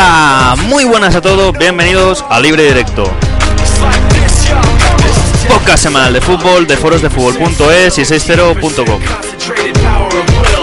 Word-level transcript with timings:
Hola, 0.00 0.54
muy 0.68 0.84
buenas 0.84 1.16
a 1.16 1.20
todos, 1.20 1.58
bienvenidos 1.58 2.24
a 2.30 2.38
Libre 2.38 2.62
Directo, 2.62 3.02
podcast 5.48 5.82
semanal 5.82 6.12
de 6.12 6.20
fútbol 6.20 6.68
de 6.68 6.76
forosdefutbol.es 6.76 7.98
y 7.98 8.02
60.com. 8.02 8.60
concentrated 8.62 9.74
power 9.82 10.06
of 10.06 10.24
will. 10.38 10.62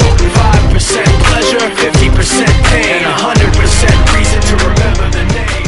5% 0.71 1.03
pleasure, 1.27 1.59
50% 1.59 2.45
pain, 2.63 3.03
100% 3.03 4.13
reason 4.15 4.39
to 4.39 4.55
remember 4.69 5.11
the 5.11 5.25
name. 5.33 5.67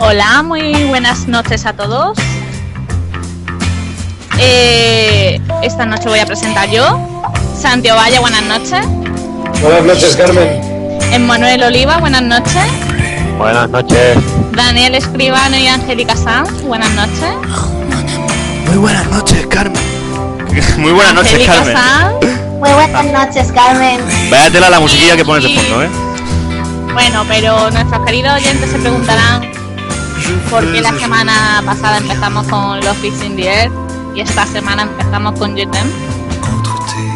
Hola, 0.00 0.42
muy 0.42 0.84
buenas 0.84 1.26
noches 1.28 1.64
a 1.64 1.72
todos. 1.72 2.18
Eh, 4.40 5.40
esta 5.62 5.84
noche 5.84 6.08
voy 6.08 6.20
a 6.20 6.26
presentar 6.26 6.70
yo. 6.70 6.98
Santiago 7.58 7.98
Valle, 7.98 8.18
buenas 8.20 8.42
noches. 8.44 8.86
Buenas 9.60 9.84
noches, 9.84 10.16
Carmen. 10.16 10.60
Emmanuel 11.12 11.62
Oliva, 11.64 11.98
buenas 11.98 12.22
noches. 12.22 12.62
Buenas 13.36 13.68
noches. 13.68 14.16
Daniel 14.52 14.94
Escribano 14.94 15.56
y 15.56 15.66
Angélica 15.66 16.14
Sanz, 16.16 16.62
buenas 16.62 16.90
noches. 16.90 17.34
Muy 18.66 18.76
buenas 18.76 19.06
noches, 19.08 19.46
Carmen. 19.46 19.82
Muy 20.78 20.92
buenas 20.92 21.14
noches, 21.14 21.32
Angélica 21.32 21.54
Carmen. 21.54 21.76
Sanz. 21.76 22.40
Muy 22.58 22.70
buenas 22.70 23.04
noches, 23.06 23.52
Carmen. 23.52 24.00
Vaya 24.30 24.50
tela 24.50 24.70
la 24.70 24.80
musiquilla 24.80 25.16
que 25.16 25.24
pones 25.24 25.44
de 25.44 25.54
fondo, 25.54 25.82
¿eh? 25.82 25.88
Bueno, 26.92 27.24
pero 27.28 27.70
nuestros 27.70 28.04
queridos 28.06 28.34
oyentes 28.34 28.70
se 28.70 28.78
preguntarán 28.78 29.42
por 30.50 30.72
qué 30.72 30.80
la 30.80 30.92
semana 30.98 31.62
pasada 31.64 31.98
empezamos 31.98 32.46
con 32.48 32.80
Love 32.80 33.04
is 33.04 33.22
in 33.22 33.36
the 33.36 33.48
Air 33.48 33.87
y 34.18 34.20
esta 34.20 34.44
semana 34.46 34.82
empezamos 34.82 35.38
con 35.38 35.56
Jetem. 35.56 35.88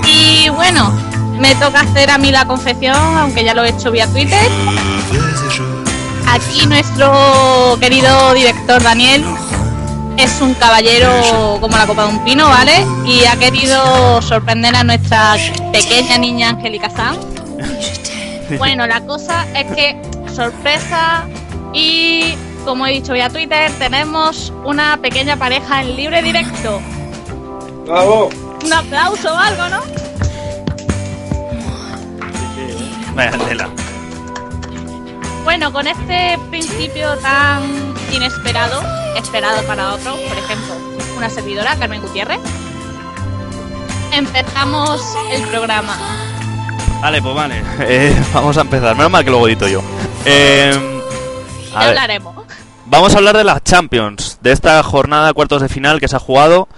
Y 0.07 0.49
bueno, 0.51 0.93
me 1.41 1.53
toca 1.57 1.81
hacer 1.81 2.09
a 2.13 2.17
mí 2.17 2.31
la 2.31 2.47
confesión, 2.47 2.97
aunque 3.19 3.43
ya 3.43 3.55
lo 3.55 3.65
he 3.65 3.71
hecho 3.71 3.91
vía 3.91 4.07
Twitter. 4.07 4.49
Aquí 6.29 6.65
nuestro 6.65 7.77
querido 7.81 8.35
director 8.35 8.81
Daniel 8.81 9.25
es 10.17 10.41
un 10.41 10.55
caballero 10.55 11.59
como 11.61 11.77
la 11.77 11.89
copa 11.89 12.05
de 12.05 12.11
un 12.11 12.25
pino, 12.25 12.47
¿vale? 12.49 12.87
Y 13.05 13.25
ha 13.25 13.35
querido 13.35 14.23
sorprender 14.23 14.77
a 14.77 14.85
nuestra 14.85 15.35
pequeña 15.73 16.19
niña 16.19 16.51
Angélica 16.51 16.89
Sanz. 16.89 17.19
Bueno, 18.59 18.87
la 18.87 19.01
cosa 19.01 19.45
es 19.57 19.67
que 19.75 20.01
sorpresa 20.33 21.25
y 21.75 22.37
como 22.65 22.87
he 22.87 22.93
dicho 22.93 23.13
vía 23.13 23.29
Twitter, 23.29 23.71
tenemos 23.79 24.53
una 24.65 24.97
pequeña 24.97 25.37
pareja 25.37 25.81
en 25.83 25.97
libre 25.97 26.23
directo. 26.23 26.81
Bravo. 27.87 28.31
Un 28.65 28.73
aplauso 28.73 29.33
o 29.33 29.37
algo, 29.37 29.69
¿no? 29.69 29.81
Vaya 33.15 33.33
tela. 33.39 33.69
Bueno, 35.45 35.73
con 35.73 35.87
este 35.87 36.39
principio 36.51 37.17
tan 37.19 37.63
inesperado, 38.13 38.81
esperado 39.17 39.63
para 39.67 39.93
otro, 39.95 40.13
por 40.13 40.39
ejemplo, 40.39 40.75
una 41.17 41.29
servidora, 41.29 41.75
Carmen 41.77 42.01
Gutiérrez, 42.01 42.39
empezamos 44.13 45.03
el 45.33 45.43
programa. 45.49 45.97
Vale, 47.01 47.21
pues 47.21 47.35
vale. 47.35 47.63
Eh, 47.81 48.15
vamos 48.33 48.57
a 48.57 48.61
empezar. 48.61 48.95
Menos 48.97 49.11
mal 49.11 49.25
que 49.25 49.31
luego 49.31 49.49
edito 49.49 49.67
yo. 49.67 49.83
Eh, 50.25 50.73
Ya 51.73 51.77
a 51.77 51.81
ver, 51.81 51.89
hablaremos. 51.89 52.42
Vamos 52.87 53.15
a 53.15 53.19
hablar 53.19 53.37
de 53.37 53.45
las 53.45 53.63
Champions, 53.63 54.39
de 54.41 54.53
esta 54.53 54.83
jornada 54.83 55.33
cuartos 55.33 55.63
de 55.63 55.69
final 55.69 56.01
que 56.01 56.09
se 56.09 56.17
ha 56.17 56.21
jugado 56.21 56.69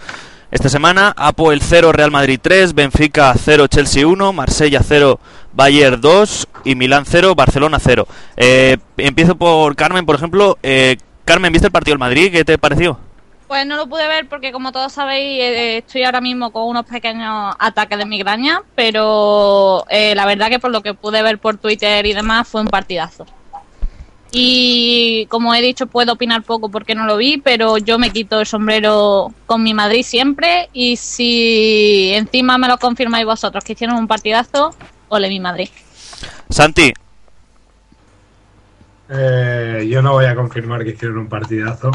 esta 0.50 0.68
semana. 0.68 1.14
Apoel 1.16 1.60
0, 1.62 1.92
Real 1.92 2.10
Madrid 2.10 2.38
3, 2.40 2.74
Benfica 2.74 3.34
0, 3.36 3.66
Chelsea 3.66 4.06
1, 4.06 4.32
Marsella 4.32 4.80
0, 4.82 5.18
Bayern 5.52 6.00
2 6.00 6.48
y 6.64 6.74
Milán 6.74 7.04
0, 7.06 7.34
Barcelona 7.34 7.78
0. 7.80 8.06
Eh, 8.36 8.78
empiezo 8.96 9.36
por 9.36 9.74
Carmen, 9.76 10.06
por 10.06 10.16
ejemplo. 10.16 10.58
Eh, 10.62 10.96
Carmen, 11.24 11.52
¿viste 11.52 11.66
el 11.68 11.72
partido 11.72 11.92
del 11.92 12.00
Madrid? 12.00 12.30
¿Qué 12.32 12.44
te 12.44 12.58
pareció? 12.58 12.98
Pues 13.46 13.66
no 13.66 13.76
lo 13.76 13.86
pude 13.86 14.08
ver 14.08 14.28
porque 14.28 14.52
como 14.52 14.72
todos 14.72 14.92
sabéis 14.92 15.40
eh, 15.40 15.76
estoy 15.78 16.02
ahora 16.04 16.20
mismo 16.20 16.50
con 16.50 16.64
unos 16.64 16.86
pequeños 16.86 17.54
ataques 17.58 17.98
de 17.98 18.06
migraña, 18.06 18.62
pero 18.74 19.84
eh, 19.90 20.14
la 20.14 20.24
verdad 20.26 20.48
que 20.48 20.58
por 20.58 20.70
lo 20.70 20.82
que 20.82 20.94
pude 20.94 21.22
ver 21.22 21.38
por 21.38 21.58
Twitter 21.58 22.04
y 22.06 22.14
demás 22.14 22.48
fue 22.48 22.62
un 22.62 22.68
partidazo. 22.68 23.26
Y 24.36 25.26
como 25.26 25.54
he 25.54 25.62
dicho 25.62 25.86
puedo 25.86 26.14
opinar 26.14 26.42
poco 26.42 26.68
porque 26.68 26.96
no 26.96 27.06
lo 27.06 27.16
vi, 27.16 27.38
pero 27.38 27.78
yo 27.78 28.00
me 28.00 28.10
quito 28.10 28.40
el 28.40 28.46
sombrero 28.46 29.32
con 29.46 29.62
mi 29.62 29.74
Madrid 29.74 30.02
siempre 30.02 30.68
y 30.72 30.96
si 30.96 32.10
encima 32.14 32.58
me 32.58 32.66
lo 32.66 32.76
confirmáis 32.78 33.24
vosotros 33.24 33.62
que 33.62 33.74
hicieron 33.74 33.96
un 33.96 34.08
partidazo, 34.08 34.74
ole 35.08 35.28
mi 35.28 35.38
Madrid. 35.38 35.68
Santi, 36.50 36.92
Eh, 39.08 39.86
yo 39.88 40.02
no 40.02 40.12
voy 40.12 40.24
a 40.24 40.34
confirmar 40.34 40.82
que 40.82 40.90
hicieron 40.90 41.18
un 41.18 41.28
partidazo. 41.28 41.90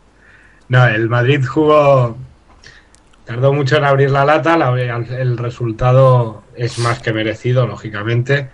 no, 0.68 0.86
el 0.86 1.08
Madrid 1.08 1.44
jugó. 1.46 2.16
Tardó 3.24 3.52
mucho 3.54 3.76
en 3.76 3.84
abrir 3.84 4.10
la 4.10 4.24
lata. 4.24 4.56
la- 4.58 4.70
el 4.76 5.38
resultado 5.38 6.42
es 6.56 6.78
más 6.78 6.98
que 7.00 7.12
merecido, 7.12 7.66
lógicamente. 7.66 8.50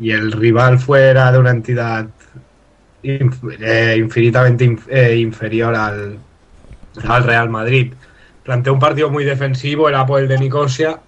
Y 0.00 0.12
el 0.12 0.32
rival 0.32 0.78
fuera 0.78 1.30
de 1.30 1.38
una 1.38 1.50
entidad 1.50 2.08
eh, 3.02 3.96
infinitamente 3.98 4.64
inf- 4.64 4.86
eh, 4.88 5.16
inferior 5.18 5.74
al, 5.74 6.26
al 7.08 7.24
Real 7.24 7.50
Madrid. 7.50 7.94
Planteó 8.42 8.72
un 8.74 8.78
partido 8.80 9.10
muy 9.10 9.24
defensivo, 9.24 9.88
el 9.88 9.94
Apoel 9.96 10.28
de 10.28 10.38
Nicosia. 10.38 11.02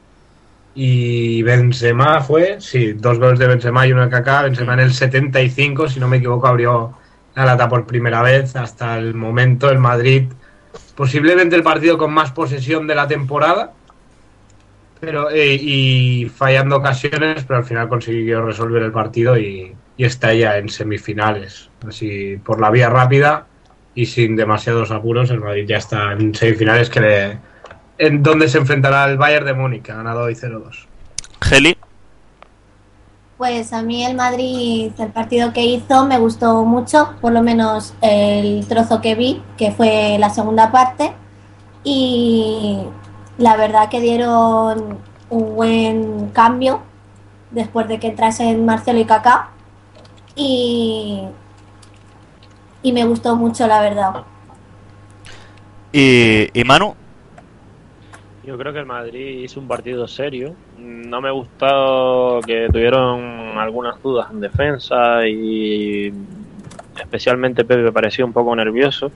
Y 0.75 1.43
Benzema 1.43 2.23
fue, 2.23 2.61
sí, 2.61 2.95
dos 2.95 3.19
goles 3.19 3.39
de 3.39 3.47
Benzema 3.49 3.87
y 3.87 3.93
uno 3.93 4.05
de 4.05 4.11
Kaká. 4.11 4.43
Benzema 4.45 4.75
en 4.75 4.81
el 4.81 4.95
75, 4.95 5.89
si 5.89 6.01
no 6.01 6.09
me 6.09 6.19
equivoco, 6.19 6.47
abrió 6.47 6.99
la 7.35 7.45
lata 7.47 7.69
por 7.69 7.87
primera 7.87 8.23
vez. 8.23 8.57
Hasta 8.57 8.99
el 8.99 9.15
momento 9.15 9.71
el 9.71 9.79
Madrid, 9.79 10.33
posiblemente 10.95 11.57
el 11.57 11.63
partido 11.63 11.99
con 11.99 12.13
más 12.13 12.33
posesión 12.33 12.87
de 12.87 12.95
la 12.95 13.09
temporada, 13.09 13.77
pero 15.03 15.31
eh, 15.31 15.57
y 15.61 16.27
fallando 16.27 16.77
ocasiones, 16.77 17.45
pero 17.45 17.59
al 17.59 17.65
final 17.65 17.89
consiguió 17.89 18.43
resolver 18.45 18.83
el 18.85 18.93
partido 18.93 19.37
y, 19.37 19.77
y 19.97 20.05
está 20.05 20.33
ya 20.33 20.59
en 20.59 20.69
semifinales. 20.69 21.71
Así 21.89 22.37
por 22.45 22.61
la 22.61 22.71
vía 22.71 22.89
rápida 22.89 23.49
y 23.95 24.07
sin 24.07 24.37
demasiados 24.37 24.93
apuros, 24.93 25.31
el 25.31 25.41
Madrid 25.41 25.67
ya 25.69 25.79
está 25.79 26.13
en 26.13 26.33
semifinales 26.35 26.89
que 26.89 27.01
le- 27.01 27.39
en 27.99 28.23
donde 28.23 28.49
se 28.49 28.59
enfrentará 28.59 29.05
al 29.05 29.19
Bayern 29.19 29.47
de 29.47 29.55
Múnich, 29.55 29.83
que 29.83 29.93
ha 29.93 29.97
ganado 29.97 30.23
hoy 30.23 30.35
0-2. 30.37 30.89
Geli, 31.41 31.77
Pues 33.37 33.73
a 33.73 33.83
mí 33.83 34.05
el 34.05 34.15
Madrid, 34.15 34.93
el 34.99 35.13
partido 35.13 35.53
que 35.53 35.63
hizo, 35.65 36.07
me 36.07 36.19
gustó 36.19 36.65
mucho, 36.65 37.17
por 37.21 37.33
lo 37.33 37.43
menos 37.43 37.95
el 38.01 38.65
trozo 38.69 39.01
que 39.01 39.15
vi, 39.17 39.43
que 39.57 39.73
fue 39.73 40.17
la 40.21 40.31
segunda 40.31 40.71
parte. 40.71 41.13
Y 41.85 42.79
la 43.39 43.57
verdad 43.57 43.89
que 43.91 44.01
dieron 44.01 44.99
un 45.31 45.55
buen 45.57 46.31
cambio 46.31 46.83
después 47.51 47.89
de 47.89 47.99
que 48.01 48.09
entrasen 48.09 48.65
Marcelo 48.65 49.01
y 49.01 49.05
Kaká. 49.07 49.51
Y, 50.35 51.23
y 52.83 52.93
me 52.93 53.05
gustó 53.05 53.37
mucho, 53.37 53.67
la 53.67 53.81
verdad. 53.81 54.25
y, 55.93 56.49
y 56.59 56.65
Manu, 56.65 56.95
Yo 58.43 58.59
creo 58.59 58.73
que 58.73 58.81
el 58.81 58.87
Madrid 58.87 59.43
hizo 59.45 59.61
un 59.61 59.69
partido 59.69 60.09
serio. 60.09 60.57
No 60.77 61.21
me 61.21 61.31
gustó 61.31 62.41
que 62.45 62.69
tuvieron 62.73 63.57
algunas 63.59 64.03
dudas 64.03 64.31
en 64.33 64.41
defensa 64.41 65.27
y 65.29 66.13
especialmente 67.01 67.65
Pepe 67.65 67.93
pareció 67.93 68.27
un 68.27 68.33
poco 68.33 68.55
nervioso. 68.57 69.13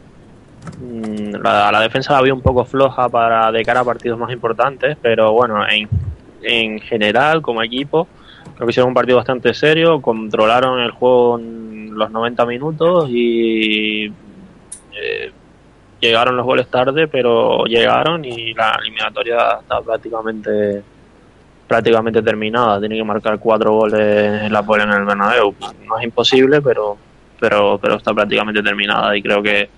Mm, 0.81 1.37
La, 1.43 1.71
la 1.73 1.81
defensa 1.81 2.13
la 2.15 2.23
vi 2.23 2.31
un 2.31 2.41
poco 2.41 2.65
floja 2.65 3.09
para 3.09 3.51
de 3.53 3.65
cara 3.65 3.81
a 3.81 3.85
partidos 3.85 4.19
más 4.19 4.33
importantes, 4.33 4.97
pero 5.01 5.33
bueno, 5.33 5.67
en, 5.69 5.89
en 6.43 6.81
general, 6.81 7.43
como 7.43 7.63
equipo, 7.63 8.07
creo 8.55 8.67
que 8.67 8.71
hicieron 8.71 8.89
un 8.89 8.95
partido 8.95 9.17
bastante 9.19 9.55
serio, 9.55 10.01
controlaron 10.01 10.81
el 10.81 10.91
juego 10.91 11.39
los 11.39 12.11
90 12.11 12.47
minutos 12.47 13.09
y 13.09 14.07
eh, 14.07 15.33
llegaron 16.01 16.37
los 16.37 16.45
goles 16.45 16.69
tarde, 16.69 17.09
pero 17.09 17.65
llegaron 17.65 18.25
y 18.25 18.53
la 18.55 18.79
eliminatoria 18.83 19.59
está 19.61 19.81
prácticamente 19.81 20.83
prácticamente 21.67 22.23
terminada. 22.23 22.79
Tiene 22.79 22.97
que 22.97 23.05
marcar 23.05 23.39
cuatro 23.39 23.73
goles 23.73 24.43
en 24.45 24.53
la 24.53 24.63
Pole 24.63 24.85
en 24.85 24.93
el 24.93 25.05
Bernabéu. 25.05 25.55
No 25.87 25.99
es 25.99 26.05
imposible, 26.05 26.61
pero 26.61 26.97
pero 27.41 27.79
pero 27.81 27.97
está 27.97 28.15
prácticamente 28.15 28.63
terminada 28.63 29.17
y 29.17 29.23
creo 29.23 29.43
que 29.43 29.69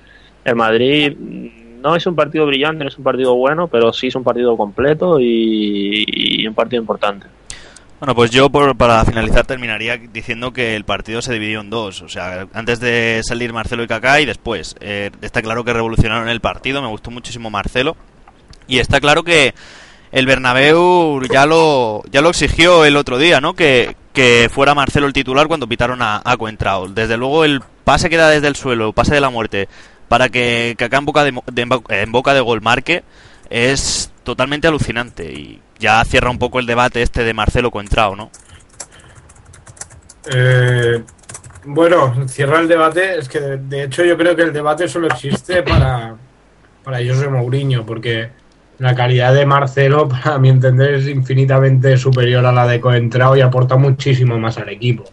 el 0.45 0.57
Madrid 0.57 1.17
no 1.19 1.95
es 1.95 2.07
un 2.07 2.15
partido 2.15 2.47
brillante, 2.47 2.85
no 2.85 2.91
es 2.91 2.99
un 2.99 3.05
partido 3.05 3.35
bueno, 3.35 3.69
pero 3.69 3.93
sí 3.93 4.09
es 4.09 4.15
un 4.15 4.25
partido 4.25 4.57
completo 4.57 5.19
y, 5.21 6.47
un 6.47 6.55
partido 6.55 6.81
importante. 6.81 7.27
Bueno, 8.01 8.15
pues 8.15 8.31
yo 8.31 8.49
por- 8.49 8.77
para 8.77 9.05
finalizar 9.05 9.45
terminaría 9.45 9.97
diciendo 9.97 10.53
que 10.53 10.77
el 10.77 10.85
partido 10.85 11.21
se 11.21 11.33
dividió 11.33 11.61
en 11.61 11.71
dos. 11.71 12.03
O 12.03 12.09
sea, 12.09 12.47
antes 12.53 12.79
de 12.79 13.21
salir 13.25 13.53
Marcelo 13.53 13.83
y 13.83 13.89
Kaká 13.89 14.21
y 14.21 14.25
después. 14.27 14.77
Eh, 14.81 15.11
está 15.21 15.43
claro 15.43 15.65
que 15.65 15.73
revolucionaron 15.73 16.29
el 16.29 16.41
partido, 16.41 16.81
me 16.81 16.89
gustó 16.89 17.11
muchísimo 17.11 17.51
Marcelo. 17.51 17.97
Y 18.69 18.79
está 18.79 19.01
claro 19.01 19.25
que 19.25 19.53
el 20.13 20.27
Bernabéu 20.27 21.23
ya 21.33 21.45
lo, 21.47 22.03
ya 22.11 22.21
lo 22.21 22.31
exigió 22.31 22.85
el 22.85 22.97
otro 22.97 23.19
día, 23.19 23.41
¿no? 23.41 23.55
Que, 23.55 23.97
que 24.13 24.49
fuera 24.51 24.75
Marcelo 24.75 25.07
el 25.07 25.13
titular 25.13 25.49
cuando 25.49 25.67
pitaron 25.67 26.01
a, 26.03 26.23
a. 26.25 26.37
Desde 26.91 27.17
luego 27.17 27.45
el 27.45 27.63
pase 27.85 28.09
que 28.11 28.17
da 28.17 28.31
desde 28.31 28.49
el 28.49 28.57
suelo, 28.57 28.93
pase 28.93 29.15
de 29.15 29.21
la 29.21 29.31
muerte, 29.31 29.69
para 30.09 30.29
que 30.29 30.75
Kaká 30.79 30.99
en 30.99 31.05
boca 31.07 31.25
de, 31.25 31.33
de- 31.53 31.63
en 31.63 31.69
bo- 31.69 31.85
en 31.89 32.13
boca 32.13 32.35
de 32.35 32.41
gol 32.41 32.61
marque, 32.63 33.05
es 33.51 34.11
totalmente 34.25 34.69
alucinante. 34.69 35.33
Y 35.33 35.61
ya 35.79 36.05
cierra 36.05 36.31
un 36.31 36.39
poco 36.39 36.59
el 36.59 36.67
debate 36.67 37.03
este 37.03 37.25
de 37.25 37.35
Marcelo 37.35 37.71
Coentrao, 37.71 38.17
¿no? 38.17 38.31
Eh, 40.31 41.03
bueno, 41.65 42.29
cierra 42.29 42.61
el 42.61 42.69
debate. 42.69 43.19
Es 43.19 43.29
que 43.29 43.41
de, 43.41 43.57
de 43.59 43.83
hecho 43.85 44.05
yo 44.05 44.17
creo 44.17 44.37
que 44.37 44.43
el 44.43 44.53
debate 44.53 44.89
solo 44.89 45.07
existe 45.09 45.63
para, 45.65 46.17
para 46.85 46.99
José 46.99 47.29
Mourinho, 47.29 47.85
porque 47.87 48.31
la 48.79 48.95
calidad 48.95 49.35
de 49.35 49.47
Marcelo, 49.47 50.09
para 50.09 50.39
mi 50.39 50.49
entender, 50.51 50.95
es 50.95 51.09
infinitamente 51.09 51.97
superior 51.97 52.45
a 52.47 52.53
la 52.53 52.67
de 52.67 52.81
Coentrao 52.81 53.37
y 53.37 53.41
aporta 53.41 53.77
muchísimo 53.77 54.39
más 54.39 54.59
al 54.59 54.69
equipo. 54.71 55.05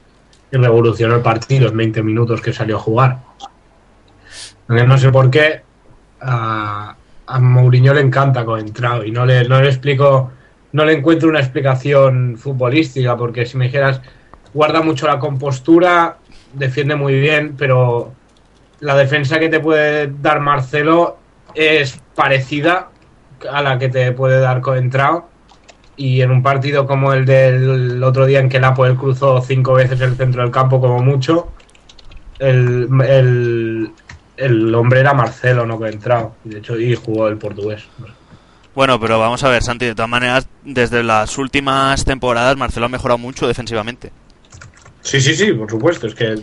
Y 0.52 0.58
revolucionó 0.58 1.16
el 1.16 1.22
partido 1.22 1.70
en 1.70 1.78
20 1.78 2.04
minutos 2.04 2.42
que 2.42 2.54
salió 2.54 2.78
a 2.78 2.80
jugar. 2.80 3.20
No 4.68 4.98
sé 4.98 5.12
por 5.12 5.30
qué 5.30 5.62
a, 6.22 6.96
a 7.28 7.40
Mourinho 7.40 7.94
le 7.94 8.02
encanta 8.02 8.46
Coentrao 8.46 9.04
y 9.04 9.12
no 9.12 9.26
le, 9.26 9.48
no 9.48 9.62
le 9.62 9.68
explico, 9.68 10.32
no 10.72 10.86
le 10.86 10.94
encuentro 10.94 11.30
una 11.30 11.40
explicación 11.40 12.38
futbolística, 12.38 13.16
porque 13.16 13.46
si 13.46 13.58
me 13.58 13.66
dijeras 13.66 14.02
guarda 14.54 14.82
mucho 14.82 15.06
la 15.06 15.20
compostura, 15.20 16.18
defiende 16.54 16.96
muy 16.96 17.20
bien, 17.20 17.56
pero 17.58 18.14
la 18.80 18.96
defensa 18.96 19.38
que 19.38 19.50
te 19.50 19.60
puede 19.60 20.08
dar 20.22 20.40
Marcelo 20.40 21.18
es 21.54 22.00
parecida 22.16 22.90
a 23.52 23.62
la 23.62 23.78
que 23.78 23.90
te 23.90 24.12
puede 24.14 24.40
dar 24.40 24.62
Coentrao. 24.62 25.30
Y 25.98 26.22
en 26.22 26.32
un 26.32 26.44
partido 26.44 26.86
como 26.86 27.14
el 27.14 27.26
del 27.26 28.04
otro 28.04 28.26
día 28.26 28.40
en 28.40 28.50
que 28.50 28.58
el 28.58 28.66
Apoel 28.66 28.96
cruzó 28.96 29.42
cinco 29.42 29.74
veces 29.74 30.02
el 30.02 30.16
centro 30.16 30.42
del 30.42 30.52
campo 30.52 30.82
como 30.82 31.00
mucho, 31.00 31.52
el, 32.40 32.90
el, 33.08 33.92
el 34.38 34.74
hombre 34.76 35.00
era 35.00 35.14
Marcelo, 35.14 35.66
no 35.66 35.78
Coentrao. 35.78 36.36
Y 36.46 36.50
de 36.50 36.60
hecho, 36.60 36.80
y 36.80 36.96
jugó 36.96 37.28
el 37.28 37.38
portugués. 37.38 37.84
Bueno, 38.74 39.00
pero 39.00 39.20
vamos 39.20 39.44
a 39.44 39.50
ver, 39.50 39.64
Santi, 39.64 39.86
de 39.86 39.96
todas 39.96 40.10
maneras, 40.10 40.48
desde 40.64 41.02
las 41.04 41.38
últimas 41.38 42.04
temporadas 42.04 42.58
Marcelo 42.58 42.88
ha 42.88 42.90
mejorado 42.90 43.18
mucho 43.18 43.48
defensivamente. 43.48 44.12
Sí, 45.02 45.22
sí, 45.22 45.34
sí, 45.36 45.54
por 45.54 45.70
supuesto. 45.70 46.08
Es 46.08 46.16
que 46.16 46.36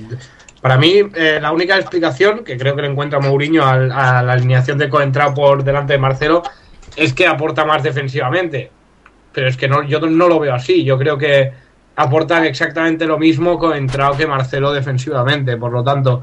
para 0.62 0.78
mí 0.78 1.02
eh, 1.14 1.38
la 1.42 1.52
única 1.52 1.76
explicación 1.76 2.42
que 2.44 2.56
creo 2.56 2.74
que 2.74 2.82
le 2.82 2.88
encuentra 2.88 3.18
Mourinho 3.20 3.66
al- 3.66 3.92
a, 3.92 4.22
la 4.22 4.32
alineación 4.32 4.78
de 4.78 4.88
Coentrao 4.88 5.34
por 5.34 5.62
delante 5.64 5.92
de 5.94 5.98
Marcelo 5.98 6.42
es 6.96 7.12
que 7.12 7.26
aporta 7.26 7.64
más 7.66 7.82
defensivamente. 7.82 8.70
Pero 9.32 9.48
es 9.48 9.56
que 9.56 9.68
no, 9.68 9.82
yo 9.82 9.98
no 10.00 10.28
lo 10.28 10.38
veo 10.38 10.54
así. 10.54 10.84
Yo 10.84 10.96
creo 10.98 11.18
que 11.18 11.50
aportan 11.96 12.44
exactamente 12.46 13.04
lo 13.06 13.18
mismo 13.18 13.58
Coentrao 13.58 14.16
que 14.16 14.26
Marcelo 14.26 14.72
defensivamente. 14.72 15.56
Por 15.58 15.72
lo 15.72 15.82
tanto, 15.84 16.22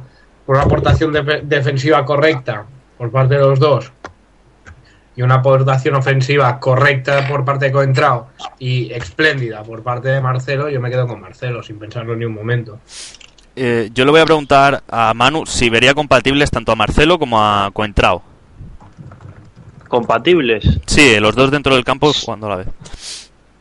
por 0.49 0.55
una 0.55 0.65
aportación 0.65 1.13
de- 1.13 1.41
defensiva 1.43 2.03
correcta 2.03 2.65
por 2.97 3.11
parte 3.11 3.35
de 3.35 3.39
los 3.41 3.59
dos 3.59 3.91
y 5.15 5.21
una 5.21 5.35
aportación 5.35 5.93
ofensiva 5.93 6.59
correcta 6.59 7.27
por 7.27 7.45
parte 7.45 7.65
de 7.65 7.71
Coentrao 7.71 8.29
y 8.57 8.91
espléndida 8.91 9.61
por 9.61 9.83
parte 9.83 10.09
de 10.09 10.19
Marcelo, 10.19 10.67
yo 10.67 10.81
me 10.81 10.89
quedo 10.89 11.05
con 11.05 11.21
Marcelo 11.21 11.61
sin 11.61 11.77
pensarlo 11.77 12.15
ni 12.15 12.25
un 12.25 12.33
momento. 12.33 12.79
Eh, 13.55 13.91
yo 13.93 14.05
le 14.05 14.09
voy 14.09 14.21
a 14.21 14.25
preguntar 14.25 14.81
a 14.89 15.13
Manu 15.13 15.45
si 15.45 15.69
vería 15.69 15.93
compatibles 15.93 16.49
tanto 16.49 16.71
a 16.71 16.75
Marcelo 16.75 17.19
como 17.19 17.39
a 17.39 17.69
Coentrao. 17.71 18.23
¿Compatibles? 19.87 20.79
Sí, 20.87 21.19
los 21.19 21.35
dos 21.35 21.51
dentro 21.51 21.75
del 21.75 21.83
campo 21.85 22.11
jugando 22.11 22.47
a 22.47 22.49
la 22.49 22.55
vez. 22.55 22.67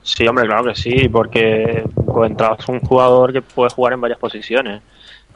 Sí, 0.02 0.26
hombre, 0.26 0.46
claro 0.46 0.64
que 0.64 0.74
sí, 0.74 1.06
porque 1.10 1.84
Coentrao 2.06 2.56
es 2.58 2.66
un 2.66 2.80
jugador 2.80 3.34
que 3.34 3.42
puede 3.42 3.68
jugar 3.68 3.92
en 3.92 4.00
varias 4.00 4.18
posiciones. 4.18 4.80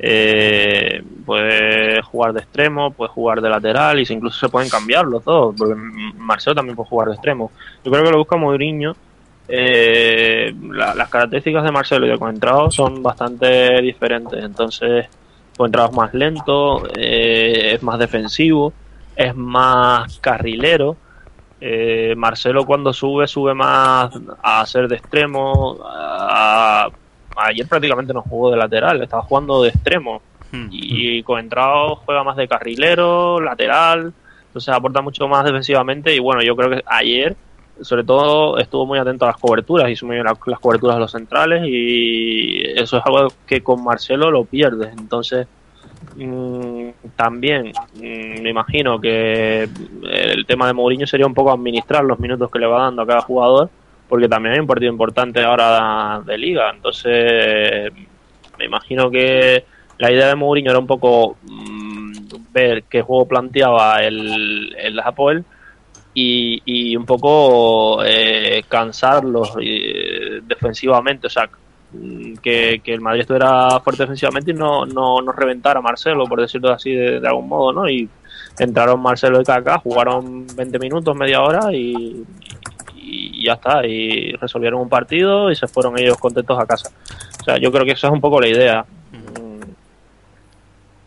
Eh, 0.05 1.01
puede 1.25 2.03
jugar 2.03 2.33
de 2.33 2.41
extremo, 2.41 2.91
puede 2.91 3.11
jugar 3.11 3.41
de 3.41 3.49
lateral 3.49 4.01
y 4.01 4.07
incluso 4.11 4.37
se 4.39 4.49
pueden 4.49 4.69
cambiar 4.69 5.05
los 5.07 5.25
dos, 5.25 5.55
porque 5.57 5.77
Marcelo 6.17 6.57
también 6.57 6.75
puede 6.75 6.89
jugar 6.89 7.09
de 7.09 7.15
extremo. 7.15 7.53
Yo 7.85 7.93
creo 7.93 8.05
que 8.05 8.11
lo 8.11 8.19
busca 8.19 8.37
Mourinho. 8.37 8.97
Eh, 9.47 10.53
la- 10.71 10.95
las 10.95 11.09
características 11.09 11.63
de 11.65 11.71
Marcelo 11.73 12.07
y 12.07 12.11
de 12.11 12.19
Coentrao 12.19 12.71
son 12.71 13.01
bastante 13.03 13.81
diferentes. 13.81 14.43
Entonces, 14.43 15.07
Coentrao 15.57 15.87
es 15.87 15.93
más 15.93 16.15
lento, 16.15 16.83
eh, 16.97 17.73
es 17.75 17.83
más 17.83 17.99
defensivo, 17.99 18.73
es 19.15 19.37
más 19.37 20.19
carrilero. 20.19 20.97
Eh, 21.61 22.15
Marcelo 22.17 22.65
cuando 22.67 22.93
sube, 22.93 23.29
sube 23.29 23.55
más 23.55 24.11
a 24.43 24.67
ser 24.67 24.89
de 24.89 24.97
extremo. 24.97 25.79
Ayer 27.37 27.67
prácticamente 27.67 28.13
no 28.13 28.23
jugó 28.23 28.51
de 28.51 28.57
lateral, 28.57 29.03
estaba 29.03 29.23
jugando 29.23 29.63
de 29.63 29.71
extremo. 29.71 30.21
Hmm. 30.51 30.69
Y 30.71 31.23
Coentrao 31.23 31.97
juega 31.97 32.23
más 32.25 32.37
de 32.37 32.47
carrilero, 32.49 33.41
lateral. 33.41 34.13
Entonces 34.47 34.75
aporta 34.75 35.01
mucho 35.01 35.27
más 35.29 35.45
defensivamente. 35.45 36.15
Y 36.15 36.19
bueno, 36.19 36.43
yo 36.43 36.55
creo 36.55 36.71
que 36.71 36.83
ayer, 36.87 37.35
sobre 37.81 38.05
todo, 38.05 38.59
estuvo 38.59 38.85
muy 38.85 38.99
atento 38.99 39.25
a 39.25 39.29
las 39.29 39.39
coberturas. 39.39 39.89
Hizo 39.91 40.05
muy 40.07 40.17
bien 40.17 40.27
la- 40.27 40.37
las 40.47 40.61
coberturas 40.61 40.97
de 40.97 41.01
los 41.01 41.11
centrales. 41.13 41.63
Y 41.67 42.63
eso 42.79 42.99
es 42.99 43.03
algo 43.07 43.29
que 43.47 43.63
con 43.63 43.83
Marcelo 43.83 44.31
lo 44.31 44.45
pierdes. 44.45 44.93
Entonces, 44.99 45.47
Mm, 46.17 46.91
también 47.17 47.73
mm, 47.95 48.43
me 48.43 48.51
imagino 48.51 49.01
que 49.01 49.63
el 50.03 50.45
tema 50.47 50.67
de 50.67 50.73
Mourinho 50.75 51.07
sería 51.07 51.27
un 51.27 51.33
poco 51.33 51.53
administrar 51.53 52.05
los 52.05 52.19
minutos 52.21 52.51
que 52.51 52.59
le 52.59 52.67
va 52.67 52.83
dando 52.83 53.03
a 53.03 53.07
cada 53.07 53.21
jugador, 53.23 53.71
porque 54.13 54.29
también 54.29 54.53
hay 54.53 54.61
un 54.61 54.67
partido 54.67 54.93
importante 54.93 55.43
ahora 55.43 56.21
de 56.27 56.37
liga. 56.37 56.71
Entonces, 56.71 57.91
me 58.59 58.67
imagino 58.67 59.11
que 59.11 59.65
la 59.97 60.13
idea 60.13 60.27
de 60.27 60.35
Mourinho 60.35 60.71
era 60.71 60.79
un 60.79 60.87
poco 60.87 61.39
mm, 61.41 62.13
ver 62.53 62.83
qué 62.91 63.01
juego 63.01 63.25
planteaba 63.25 64.03
el, 64.05 64.77
el 64.77 65.01
Apoel 65.01 65.43
y, 66.13 66.61
y 66.67 66.95
un 66.95 67.07
poco 67.07 68.05
eh, 68.05 68.63
cansarlos 68.69 69.55
eh, 69.63 70.43
defensivamente, 70.47 71.29
o 71.29 71.31
sea, 71.31 71.49
mm, 71.93 72.35
que, 72.35 72.83
que 72.85 72.93
el 72.93 73.01
Madrid 73.01 73.23
estuviera 73.23 73.81
fuerte 73.81 74.03
defensivamente 74.03 74.51
y 74.51 74.55
no, 74.55 74.85
no, 74.85 75.23
no 75.23 75.33
reventara 75.33 75.79
a 75.79 75.83
Marcelo, 75.83 76.27
por 76.27 76.39
decirlo 76.39 76.71
así 76.71 76.91
de, 76.91 77.19
de 77.19 77.29
algún 77.29 77.49
modo, 77.49 77.73
¿no? 77.73 77.89
Y 77.89 78.07
entraron 78.59 79.01
Marcelo 79.01 79.41
y 79.41 79.45
Kaká, 79.45 79.79
jugaron 79.79 80.47
20 80.55 80.79
minutos, 80.79 81.17
media 81.17 81.41
hora 81.41 81.73
y, 81.73 82.27
y 83.43 83.47
ya 83.47 83.55
está, 83.55 83.85
y 83.85 84.33
resolvieron 84.33 84.81
un 84.81 84.89
partido 84.89 85.51
y 85.51 85.57
se 85.57 85.67
fueron 85.67 85.99
ellos 85.99 86.17
contentos 86.17 86.59
a 86.59 86.67
casa. 86.67 86.91
O 87.41 87.45
sea, 87.45 87.59
yo 87.59 87.73
creo 87.73 87.85
que 87.85 87.93
eso 87.93 88.07
es 88.07 88.13
un 88.13 88.21
poco 88.21 88.41
la 88.41 88.49
idea. 88.49 88.85
Mm, 89.11 89.63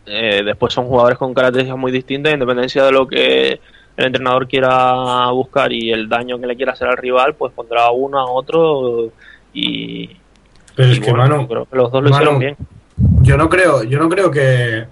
eh, 0.05 0.41
después 0.43 0.73
son 0.73 0.85
jugadores 0.87 1.17
con 1.17 1.33
características 1.33 1.79
muy 1.79 1.91
distintas, 1.91 2.33
en 2.33 2.39
dependencia 2.39 2.83
de 2.83 2.91
lo 2.91 3.07
que 3.07 3.59
el 3.97 4.05
entrenador 4.05 4.47
quiera 4.47 5.29
buscar 5.31 5.71
y 5.71 5.91
el 5.91 6.09
daño 6.09 6.37
que 6.39 6.47
le 6.47 6.55
quiera 6.57 6.73
hacer 6.73 6.89
al 6.89 6.97
rival, 6.97 7.35
pues 7.35 7.53
pondrá 7.53 7.85
a 7.85 7.91
uno 7.91 8.19
a 8.19 8.29
otro 8.29 9.11
y, 9.53 10.07
Pero 10.75 10.91
es 10.91 10.97
y 10.97 11.11
bueno, 11.11 11.47
creo 11.47 11.65
que 11.65 11.77
los 11.77 11.91
dos 11.91 12.03
lo 12.03 12.09
hicieron 12.09 12.39
bien. 12.39 12.57
yo 13.21 13.37
no 13.37 13.47
creo, 13.47 13.83
yo 13.83 13.97
no 13.97 14.09
creo 14.09 14.29
que 14.29 14.85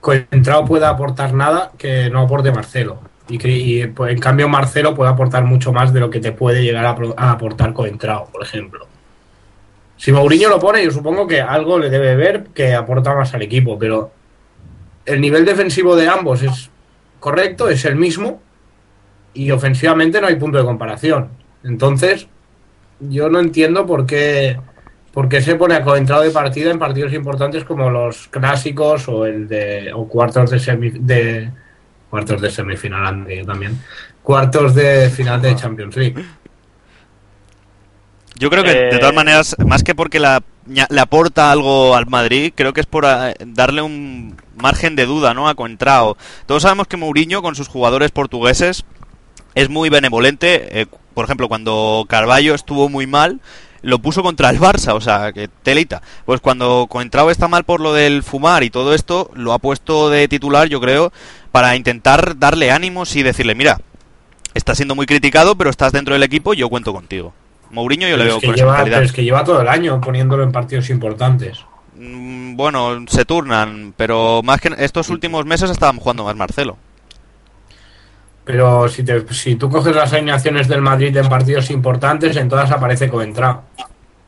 Coentrao 0.00 0.66
pueda 0.66 0.90
aportar 0.90 1.32
nada 1.32 1.72
que 1.78 2.10
no 2.10 2.20
aporte 2.20 2.52
Marcelo. 2.52 3.00
Y, 3.28 3.38
y, 3.48 3.86
pues, 3.88 4.12
en 4.12 4.20
cambio 4.20 4.48
Marcelo 4.48 4.94
puede 4.94 5.10
aportar 5.10 5.44
mucho 5.44 5.72
más 5.72 5.92
de 5.92 6.00
lo 6.00 6.10
que 6.10 6.20
te 6.20 6.32
puede 6.32 6.62
llegar 6.62 6.84
a 7.16 7.30
aportar 7.30 7.72
Coentrao, 7.72 8.30
por 8.30 8.42
ejemplo. 8.42 8.86
Si 9.96 10.12
Mourinho 10.12 10.48
lo 10.48 10.58
pone, 10.58 10.84
yo 10.84 10.90
supongo 10.90 11.26
que 11.26 11.40
algo 11.40 11.78
le 11.78 11.88
debe 11.88 12.16
ver 12.16 12.44
que 12.54 12.74
aporta 12.74 13.14
más 13.14 13.32
al 13.34 13.42
equipo, 13.42 13.78
pero 13.78 14.10
el 15.06 15.20
nivel 15.20 15.44
defensivo 15.44 15.96
de 15.96 16.08
ambos 16.08 16.42
es 16.42 16.70
correcto, 17.18 17.68
es 17.68 17.84
el 17.84 17.96
mismo 17.96 18.42
y 19.32 19.50
ofensivamente 19.50 20.20
no 20.20 20.26
hay 20.26 20.36
punto 20.36 20.58
de 20.58 20.64
comparación. 20.64 21.28
Entonces, 21.64 22.28
yo 23.00 23.28
no 23.28 23.40
entiendo 23.40 23.86
por 23.86 24.06
qué, 24.06 24.58
por 25.12 25.28
qué 25.28 25.40
se 25.40 25.54
pone 25.54 25.74
a 25.74 25.82
coentrado 25.82 26.22
de 26.22 26.30
partida 26.30 26.70
en 26.70 26.78
partidos 26.78 27.12
importantes 27.12 27.64
como 27.64 27.90
los 27.90 28.28
clásicos 28.28 29.08
o 29.08 29.24
el 29.24 29.48
de 29.48 29.92
o 29.94 30.06
cuartos 30.08 30.50
de 30.50 30.58
semi, 30.58 30.90
de 30.90 31.50
cuartos 32.10 32.40
de 32.40 32.50
semifinal 32.50 33.06
han 33.06 33.46
también. 33.46 33.82
Cuartos 34.22 34.74
de 34.74 35.10
final 35.10 35.40
de 35.42 35.54
Champions 35.56 35.96
League. 35.96 36.24
Yo 38.38 38.50
creo 38.50 38.64
que, 38.64 38.74
de 38.90 38.98
Eh, 38.98 38.98
todas 38.98 39.14
maneras, 39.14 39.56
más 39.64 39.82
que 39.82 39.94
porque 39.94 40.20
la, 40.20 40.42
le 40.66 41.00
aporta 41.00 41.50
algo 41.50 41.96
al 41.96 42.06
Madrid, 42.06 42.52
creo 42.54 42.72
que 42.74 42.80
es 42.80 42.86
por 42.86 43.04
eh, 43.06 43.34
darle 43.46 43.80
un 43.80 44.36
margen 44.56 44.94
de 44.94 45.06
duda, 45.06 45.32
¿no? 45.32 45.48
A 45.48 45.54
Coentrao. 45.54 46.16
Todos 46.44 46.62
sabemos 46.62 46.86
que 46.86 46.98
Mourinho, 46.98 47.40
con 47.40 47.54
sus 47.54 47.68
jugadores 47.68 48.10
portugueses, 48.10 48.84
es 49.54 49.70
muy 49.70 49.88
benevolente. 49.88 50.80
eh, 50.82 50.86
por 51.14 51.24
ejemplo, 51.24 51.48
cuando 51.48 52.04
Carballo 52.08 52.54
estuvo 52.54 52.90
muy 52.90 53.06
mal, 53.06 53.40
lo 53.86 54.00
puso 54.00 54.22
contra 54.22 54.50
el 54.50 54.58
Barça, 54.58 54.94
o 54.94 55.00
sea, 55.00 55.32
que 55.32 55.48
telita. 55.62 56.02
Pues 56.24 56.40
cuando 56.40 56.86
Coentrao 56.88 57.30
está 57.30 57.46
mal 57.46 57.62
por 57.62 57.80
lo 57.80 57.94
del 57.94 58.24
fumar 58.24 58.64
y 58.64 58.70
todo 58.70 58.94
esto, 58.94 59.30
lo 59.34 59.52
ha 59.52 59.60
puesto 59.60 60.10
de 60.10 60.26
titular, 60.26 60.68
yo 60.68 60.80
creo, 60.80 61.12
para 61.52 61.76
intentar 61.76 62.36
darle 62.36 62.72
ánimos 62.72 63.14
y 63.14 63.22
decirle, 63.22 63.54
mira, 63.54 63.78
estás 64.54 64.78
siendo 64.78 64.96
muy 64.96 65.06
criticado, 65.06 65.56
pero 65.56 65.70
estás 65.70 65.92
dentro 65.92 66.14
del 66.14 66.24
equipo 66.24 66.52
y 66.52 66.56
yo 66.56 66.68
cuento 66.68 66.92
contigo. 66.92 67.32
Mourinho 67.70 68.08
yo 68.08 68.16
le 68.16 68.24
veo 68.24 68.36
es, 68.36 68.40
que 68.40 68.46
con 68.46 68.54
esa 68.56 68.64
lleva, 68.64 68.84
pero 68.84 69.00
es 69.04 69.12
que 69.12 69.22
lleva 69.22 69.44
todo 69.44 69.60
el 69.60 69.68
año 69.68 70.00
poniéndolo 70.00 70.42
en 70.42 70.50
partidos 70.50 70.90
importantes. 70.90 71.64
Mm, 71.94 72.56
Bueno, 72.56 73.04
se 73.06 73.24
turnan, 73.24 73.94
pero 73.96 74.42
más 74.42 74.60
que 74.60 74.74
estos 74.78 75.10
últimos 75.10 75.46
meses 75.46 75.70
estaban 75.70 75.98
jugando 75.98 76.24
más 76.24 76.34
Marcelo. 76.34 76.76
Pero 78.46 78.88
si, 78.88 79.02
te, 79.02 79.26
si 79.34 79.56
tú 79.56 79.68
coges 79.68 79.94
las 79.94 80.12
alineaciones 80.12 80.68
del 80.68 80.80
Madrid 80.80 81.14
en 81.16 81.28
partidos 81.28 81.68
importantes, 81.70 82.34
en 82.36 82.48
todas 82.48 82.70
aparece 82.70 83.08
Coentrao 83.10 83.64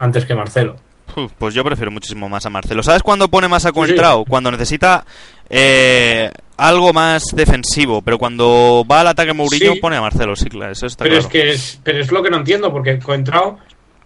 antes 0.01 0.27
que 0.27 0.35
Marcelo. 0.35 0.77
Uf, 1.17 1.33
pues 1.39 1.55
yo 1.55 1.65
prefiero 1.65 1.91
muchísimo 1.91 2.29
más 2.29 2.45
a 2.45 2.51
Marcelo. 2.51 2.83
¿Sabes 2.83 3.03
cuándo 3.03 3.29
pone 3.29 3.49
más 3.49 3.65
a 3.65 3.69
sí. 3.69 3.75
Coentrao? 3.75 4.25
Cuando 4.25 4.51
necesita 4.51 5.05
eh, 5.49 6.31
algo 6.57 6.93
más 6.93 7.23
defensivo, 7.33 8.03
pero 8.03 8.19
cuando 8.19 8.85
va 8.91 9.01
al 9.01 9.07
ataque 9.07 9.33
Mourinho 9.33 9.73
Sí. 9.75 9.79
pone 9.81 9.97
a 9.97 10.01
Marcelo, 10.01 10.35
sí, 10.37 10.47
claro, 10.51 10.73
eso 10.73 10.87
está 10.87 11.05
Pero 11.05 11.15
claro. 11.15 11.27
es 11.27 11.33
que 11.33 11.51
es, 11.51 11.81
pero 11.83 12.01
es 12.01 12.11
lo 12.13 12.23
que 12.23 12.31
no 12.31 12.39
entiendo, 12.39 12.71
porque 12.73 12.99
Coentrao 12.99 13.59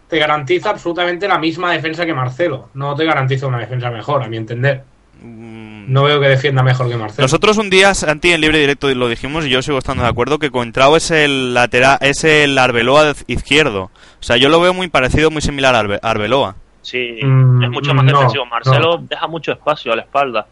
te 0.09 0.19
garantiza 0.19 0.71
absolutamente 0.71 1.27
la 1.27 1.39
misma 1.39 1.73
defensa 1.73 2.05
que 2.05 2.13
Marcelo. 2.15 2.69
No 2.75 2.95
te 2.95 3.07
garantiza 3.07 3.47
una 3.47 3.59
defensa 3.61 3.91
mejor, 3.91 4.23
a 4.23 4.29
mi 4.29 4.37
entender. 4.37 4.85
No 5.25 6.05
veo 6.05 6.21
que 6.21 6.29
defienda 6.29 6.63
mejor 6.63 6.89
que 6.89 6.97
Marcelo. 6.97 7.25
Nosotros 7.25 7.59
un 7.59 7.71
día, 7.71 7.95
Santi, 7.95 8.33
en 8.33 8.41
libre 8.41 8.59
directo 8.59 8.93
lo 8.95 9.09
dijimos 9.09 9.45
y 9.47 9.51
yo 9.51 9.63
sigo 9.63 9.79
estando 9.79 10.03
de 10.05 10.09
acuerdo 10.09 10.39
que 10.39 10.51
Coentrao 10.51 10.97
es 10.97 11.11
el 11.11 11.55
lateral, 11.55 11.99
es 12.01 12.25
el 12.25 12.57
Arbeloa 12.59 13.05
de 13.05 13.15
izquierdo. 13.27 13.85
O 14.21 14.23
sea, 14.23 14.37
yo 14.37 14.49
lo 14.49 14.61
veo 14.61 14.73
muy 14.75 14.89
parecido, 14.89 15.31
muy 15.31 15.43
similar 15.43 15.75
a 15.75 15.81
Arbe- 15.83 15.99
Arbeloa. 16.03 16.57
Sí, 16.83 17.19
Mm, 17.23 17.63
es 17.65 17.71
mucho 17.71 17.95
más 17.95 18.05
no, 18.05 18.13
defensivo. 18.13 18.47
Marcelo 18.47 18.99
no. 18.99 19.07
deja 19.09 19.27
mucho 19.29 19.53
espacio 19.53 19.93
a 19.93 19.97
la 19.97 20.03
espalda. 20.03 20.47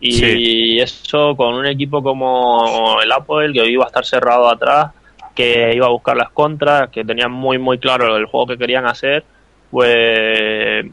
Y 0.00 0.12
Sí. 0.12 0.78
eso 0.80 1.34
con 1.36 1.54
un 1.54 1.66
equipo 1.66 2.02
como 2.02 2.98
el 3.02 3.12
Apple, 3.12 3.52
que 3.52 3.70
iba 3.70 3.84
a 3.84 3.88
estar 3.88 4.04
cerrado 4.04 4.48
atrás, 4.48 4.92
que 5.34 5.72
iba 5.74 5.86
a 5.86 5.90
buscar 5.90 6.16
las 6.16 6.30
contras, 6.30 6.88
que 6.90 7.04
tenían 7.04 7.30
muy, 7.32 7.58
muy 7.58 7.78
claro 7.78 8.16
el 8.16 8.24
juego 8.26 8.46
que 8.48 8.58
querían 8.58 8.86
hacer, 8.86 9.24
pues 9.70 10.86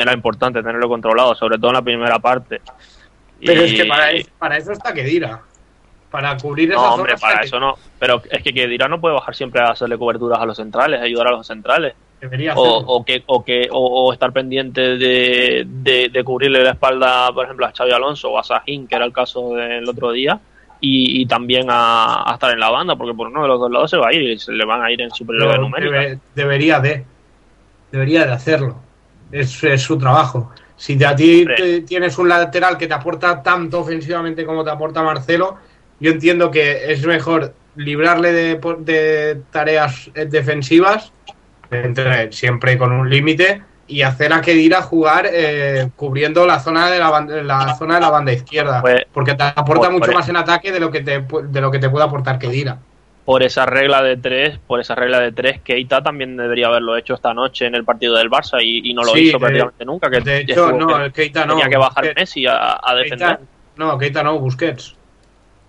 era 0.00 0.12
importante 0.12 0.62
tenerlo 0.62 0.88
controlado, 0.88 1.34
sobre 1.34 1.58
todo 1.58 1.68
en 1.70 1.74
la 1.76 1.82
primera 1.82 2.18
parte. 2.18 2.60
Pero 3.44 3.62
Y- 3.62 3.66
es 3.66 3.74
que 3.74 3.84
para, 3.86 4.10
es- 4.10 4.28
para 4.38 4.56
eso 4.56 4.72
está 4.72 4.92
Kedira. 4.92 5.40
Para 6.10 6.36
cubrir 6.36 6.70
esas 6.72 6.82
No, 6.82 6.94
hombre, 6.94 7.12
zonas 7.12 7.20
para 7.20 7.40
que 7.40 7.46
eso 7.46 7.60
no. 7.60 7.76
Pero 7.98 8.20
es 8.28 8.42
que 8.42 8.52
Kedira 8.52 8.88
no 8.88 9.00
puede 9.00 9.14
bajar 9.14 9.34
siempre 9.34 9.60
a 9.60 9.70
hacerle 9.70 9.96
coberturas 9.96 10.40
a 10.40 10.44
los 10.46 10.56
centrales, 10.56 11.00
ayudar 11.00 11.28
a 11.28 11.30
los 11.32 11.46
centrales. 11.46 11.94
debería 12.20 12.52
o, 12.56 12.62
o 12.78 13.04
que 13.04 13.22
o 13.26 13.44
que 13.44 13.68
o, 13.70 13.78
o 14.08 14.12
estar 14.12 14.32
pendiente 14.32 14.80
de, 14.98 15.64
de, 15.66 16.08
de 16.12 16.24
cubrirle 16.24 16.64
la 16.64 16.72
espalda 16.72 17.32
por 17.32 17.44
ejemplo 17.44 17.64
a 17.64 17.72
Xavi 17.72 17.92
Alonso 17.92 18.30
o 18.30 18.38
a 18.38 18.42
Sahin 18.44 18.86
que 18.88 18.94
era 18.96 19.04
el 19.06 19.12
caso 19.12 19.54
del 19.54 19.88
otro 19.88 20.10
día 20.12 20.38
y, 20.80 21.22
y 21.22 21.26
también 21.26 21.68
a, 21.70 22.28
a 22.28 22.34
estar 22.34 22.50
en 22.52 22.58
la 22.60 22.68
banda 22.70 22.96
porque 22.96 23.14
por 23.14 23.28
uno 23.28 23.42
de 23.42 23.48
los 23.48 23.58
dos 23.60 23.70
lados 23.70 23.90
se 23.90 23.96
va 23.96 24.08
a 24.08 24.12
ir 24.12 24.22
y 24.32 24.38
se 24.38 24.52
le 24.52 24.64
van 24.66 24.82
a 24.82 24.90
ir 24.90 25.00
en 25.00 25.10
superioridad 25.12 25.52
Pero 25.52 25.62
numérica 25.62 25.96
debe- 25.96 26.18
debería 26.34 26.80
de. 26.80 27.04
Debería 27.92 28.26
de 28.26 28.32
hacerlo. 28.32 28.76
Es, 29.32 29.62
es 29.64 29.82
su 29.82 29.96
trabajo. 29.98 30.50
Si 30.76 30.96
de 30.96 31.06
a 31.06 31.14
ti 31.14 31.44
te- 31.56 31.80
tienes 31.82 32.16
un 32.18 32.28
lateral 32.28 32.78
que 32.78 32.86
te 32.86 32.94
aporta 32.94 33.42
tanto 33.42 33.80
ofensivamente 33.80 34.44
como 34.46 34.64
te 34.64 34.70
aporta 34.70 35.02
Marcelo, 35.02 35.56
yo 36.00 36.10
entiendo 36.10 36.50
que 36.50 36.90
es 36.92 37.04
mejor 37.06 37.54
librarle 37.76 38.32
de, 38.32 38.54
de 38.80 39.40
tareas 39.50 40.10
eh, 40.14 40.24
defensivas, 40.24 41.12
entre- 41.70 42.32
siempre 42.32 42.76
con 42.78 42.92
un 42.92 43.08
límite, 43.10 43.62
y 43.86 44.02
hacer 44.02 44.32
a 44.32 44.40
Kedira 44.40 44.82
jugar 44.82 45.28
eh, 45.30 45.88
cubriendo 45.96 46.46
la 46.46 46.60
zona 46.60 46.90
de 46.90 46.98
la, 46.98 47.10
ban- 47.10 47.42
la 47.44 47.74
zona 47.74 47.96
de 47.96 48.00
la 48.00 48.10
banda 48.10 48.32
izquierda. 48.32 48.80
Pues- 48.80 49.04
porque 49.12 49.34
te 49.34 49.42
aporta 49.42 49.82
por- 49.82 49.92
mucho 49.92 50.12
más 50.12 50.28
en 50.28 50.36
ataque 50.36 50.72
de 50.72 50.80
lo 50.80 50.90
que 50.90 51.00
te, 51.00 51.20
de 51.44 51.60
lo 51.60 51.70
que 51.70 51.78
te 51.78 51.90
puede 51.90 52.04
aportar 52.04 52.38
Kedira. 52.38 52.78
Por 53.24 53.42
esa 53.42 53.66
regla 53.66 54.02
de 54.02 54.16
tres 54.16 54.58
por 54.66 54.80
esa 54.80 54.94
regla 54.94 55.20
de 55.20 55.30
tres 55.32 55.60
Keita 55.60 56.02
también 56.02 56.36
debería 56.36 56.66
haberlo 56.68 56.96
hecho 56.96 57.14
esta 57.14 57.32
noche 57.34 57.66
en 57.66 57.74
el 57.74 57.84
partido 57.84 58.16
del 58.16 58.30
Barça 58.30 58.62
y, 58.62 58.90
y 58.90 58.94
no 58.94 59.02
lo 59.04 59.12
Sí, 59.12 59.28
hizo 59.28 59.38
de- 59.38 59.40
prácticamente 59.40 59.84
nunca 59.84 60.10
que 60.10 60.20
De 60.20 60.38
hecho, 60.40 60.72
no, 60.72 60.86
que 60.88 61.04
el 61.04 61.12
Keita 61.12 61.44
no. 61.46 61.54
tenía 61.54 61.68
que 61.68 61.76
bajar 61.76 62.04
Busquets. 62.04 62.16
Messi 62.20 62.46
a, 62.46 62.80
a 62.82 62.94
defender 62.94 63.28
Keita, 63.36 63.42
no, 63.76 63.98
Keita 63.98 64.22
no, 64.22 64.38
Busquets. 64.38 64.96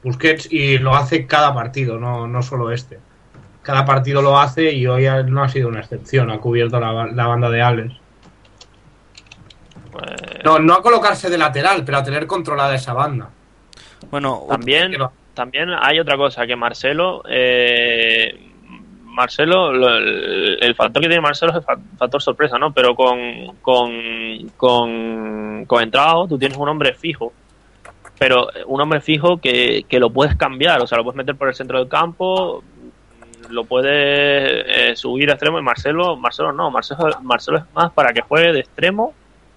Busquets 0.04 0.52
y 0.52 0.80
lo 0.80 0.96
hace 0.96 1.28
cada 1.28 1.54
partido, 1.54 2.00
no, 2.00 2.26
no 2.28 2.42
solo 2.42 2.72
este. 2.72 3.00
Cada 3.62 3.86
partido 3.86 4.24
lo 4.24 4.40
hace 4.40 4.72
y 4.72 4.88
hoy 4.88 5.06
no 5.28 5.44
ha 5.44 5.50
sido 5.50 5.68
una 5.68 5.82
excepción, 5.82 6.32
ha 6.32 6.40
cubierto 6.40 6.80
la, 6.80 7.06
la 7.08 7.28
banda 7.28 7.50
de 7.52 7.62
Alex. 7.62 7.94
Pues, 9.92 10.06
No, 10.44 10.58
no 10.60 10.74
a 10.74 10.82
colocarse 10.82 11.30
de 11.30 11.38
lateral, 11.38 11.84
pero 11.86 12.00
a 12.00 12.04
tener 12.04 12.26
controlada 12.26 12.74
esa 12.74 12.94
banda. 12.94 13.30
Bueno, 14.10 14.46
También, 14.50 14.92
Pero- 14.92 15.12
también 15.34 15.70
hay 15.80 16.00
otra 16.00 16.18
cosa, 16.18 16.46
que 16.46 16.56
Marcelo, 16.56 17.24
eh, 17.30 18.38
Marcelo, 19.06 19.72
lo- 19.74 19.98
el, 19.98 20.58
el 20.62 20.76
factor 20.76 21.02
que 21.02 21.08
tiene 21.10 21.22
Marcelo 21.22 21.52
es 21.52 21.58
el 21.58 21.64
fa- 21.64 21.78
factor 21.98 22.22
sorpresa, 22.22 22.58
¿no? 22.58 22.72
Pero 22.74 22.96
con, 22.96 23.18
con, 23.62 23.92
con, 24.58 25.66
con 25.66 25.84
entrado 25.84 26.28
tú 26.28 26.38
tienes 26.38 26.58
un 26.58 26.70
hombre 26.70 26.94
fijo, 26.94 27.34
pero 28.18 28.48
un 28.68 28.80
hombre 28.82 29.02
fijo 29.02 29.38
que, 29.38 29.84
que 29.88 30.00
lo 30.00 30.10
puedes 30.12 30.36
cambiar, 30.36 30.82
o 30.82 30.88
sea, 30.88 30.98
lo 30.98 31.04
puedes 31.04 31.18
meter 31.18 31.36
por 31.36 31.48
el 31.50 31.56
centro 31.56 31.80
del 31.80 31.90
campo, 31.90 32.64
lo 33.50 33.64
puedes 33.66 33.92
eh, 34.68 34.96
subir 34.96 35.30
a 35.30 35.34
extremo 35.34 35.60
y 35.60 35.64
Marcelo, 35.64 36.16
Marcelo 36.16 36.54
no, 36.54 36.72
Marcelo, 36.72 37.10
Marcelo 37.22 37.58
es 37.58 37.64
más 37.74 37.92
para 37.92 38.14
que 38.14 38.22
juegue 38.22 38.54
de 38.54 38.60
extremo 38.62 39.14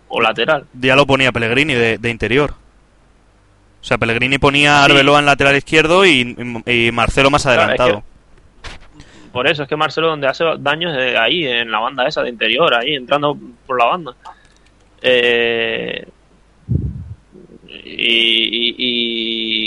o 0.08 0.20
lateral. 0.20 0.64
ya 0.72 0.96
lo 0.96 1.06
ponía 1.06 1.30
Pellegrini 1.32 1.74
de 1.74 2.10
interior. 2.10 2.54
O 3.84 3.86
sea, 3.86 3.98
Pellegrini 3.98 4.38
ponía 4.38 4.78
a. 4.78 4.84
Arbeloa 4.84 5.18
en 5.18 5.26
lateral 5.26 5.56
izquierdo 5.56 6.06
y, 6.06 6.34
y 6.64 6.90
Marcelo 6.90 7.28
más 7.28 7.42
Claro, 7.42 7.60
es 7.60 7.68
adelantado. 7.68 8.02
Por 9.30 9.46
eso 9.46 9.64
es 9.64 9.68
que 9.68 9.76
Marcelo 9.76 10.08
donde 10.08 10.26
hace 10.26 10.42
daño 10.58 10.88
es 10.88 10.96
de 10.96 11.18
ahí, 11.18 11.44
en 11.44 11.70
la 11.70 11.80
banda 11.80 12.06
esa 12.08 12.22
de 12.22 12.30
interior, 12.30 12.72
ahí 12.72 12.94
entrando 12.94 13.36
por 13.66 13.78
la 13.78 13.84
banda. 13.84 14.14
Eh, 15.02 16.08
y, 17.84 17.90
y, 17.90 18.74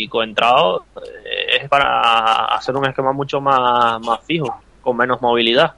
y 0.02 0.08
Coentrao 0.08 0.86
eh, 0.96 1.60
es 1.62 1.70
para 1.70 2.46
hacer 2.46 2.76
un 2.76 2.88
esquema 2.88 3.12
mucho 3.12 3.40
más, 3.40 4.02
más 4.02 4.22
fijo, 4.26 4.60
con 4.82 4.98
menos 4.98 5.22
movilidad, 5.22 5.76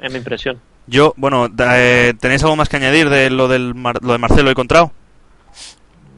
es 0.00 0.10
mi 0.10 0.16
impresión. 0.16 0.58
Yo, 0.86 1.12
bueno, 1.18 1.50
eh, 1.58 2.14
¿tenéis 2.18 2.42
algo 2.44 2.56
más 2.56 2.70
que 2.70 2.78
añadir 2.78 3.10
de 3.10 3.28
lo, 3.28 3.46
del 3.46 3.74
lo 3.74 4.12
de 4.12 4.18
Marcelo 4.18 4.50
y 4.50 4.54
Contrao? 4.54 4.90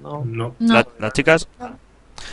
¿No? 0.08 0.24
No. 0.24 0.54
No, 0.58 0.74
La- 0.74 0.86
¿Las 0.98 1.12
chicas? 1.12 1.48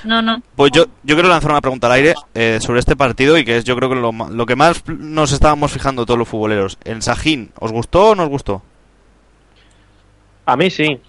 no, 0.04 0.22
no. 0.22 0.42
Pues 0.56 0.72
yo, 0.72 0.86
yo 1.04 1.16
quiero 1.16 1.30
lanzar 1.30 1.52
una 1.52 1.62
pregunta 1.62 1.88
al 1.88 1.94
aire 1.94 2.14
eh, 2.34 2.58
sobre 2.62 2.80
este 2.80 2.96
partido 2.96 3.38
y 3.38 3.46
que 3.46 3.58
es 3.58 3.64
yo 3.66 3.76
creo 3.76 3.90
que 3.90 3.96
lo, 3.96 4.12
lo 4.12 4.46
que 4.46 4.56
más 4.56 4.84
nos 4.88 5.32
estábamos 5.32 5.72
fijando 5.72 6.06
todos 6.06 6.18
los 6.18 6.28
futboleros. 6.28 6.78
¿El 6.84 7.02
Sajín 7.02 7.52
os 7.60 7.72
gustó 7.72 8.10
o 8.12 8.16
no 8.16 8.24
os 8.24 8.30
gustó? 8.30 8.62
A 10.46 10.56
mí 10.56 10.70
sí. 10.70 11.00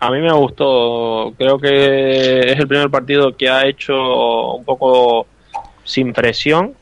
A 0.00 0.10
mí 0.10 0.20
me 0.20 0.32
gustó. 0.32 1.32
Creo 1.38 1.58
que 1.58 2.40
es 2.52 2.58
el 2.58 2.68
primer 2.68 2.90
partido 2.90 3.34
que 3.36 3.48
ha 3.48 3.66
hecho 3.66 4.52
un 4.54 4.64
poco 4.64 5.26
sin 5.84 6.12
presión. 6.12 6.74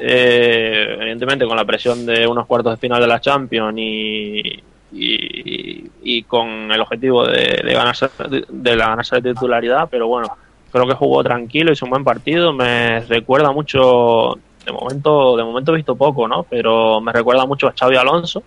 Eh, 0.00 0.96
evidentemente 1.00 1.46
con 1.46 1.56
la 1.56 1.64
presión 1.64 2.06
de 2.06 2.26
unos 2.26 2.46
cuartos 2.46 2.72
de 2.72 2.76
final 2.78 3.00
de 3.00 3.06
la 3.06 3.20
Champions 3.20 3.74
y, 3.76 4.62
y, 4.92 5.90
y 6.02 6.22
con 6.24 6.70
el 6.70 6.80
objetivo 6.80 7.26
de, 7.26 7.62
de 7.64 7.72
ganarse 7.72 8.08
de, 8.28 8.44
de 8.48 8.76
la 8.76 8.88
ganarse 8.88 9.16
la 9.16 9.22
titularidad, 9.22 9.88
pero 9.90 10.06
bueno, 10.08 10.28
creo 10.70 10.86
que 10.86 10.94
jugó 10.94 11.22
tranquilo, 11.22 11.72
hizo 11.72 11.86
un 11.86 11.90
buen 11.90 12.04
partido, 12.04 12.52
me 12.52 13.00
recuerda 13.00 13.52
mucho, 13.52 14.38
de 14.64 14.72
momento, 14.72 15.36
de 15.36 15.44
momento 15.44 15.72
he 15.72 15.76
visto 15.76 15.96
poco, 15.96 16.28
¿no? 16.28 16.44
Pero 16.44 17.00
me 17.00 17.12
recuerda 17.12 17.46
mucho 17.46 17.68
a 17.68 17.74
Xavi 17.78 17.96
Alonso, 17.96 18.42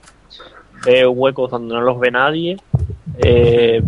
ve 0.85 1.05
huecos 1.05 1.51
donde 1.51 1.73
no 1.73 1.81
los 1.81 1.99
ve 1.99 2.11
nadie 2.11 2.57
eh, 3.17 3.81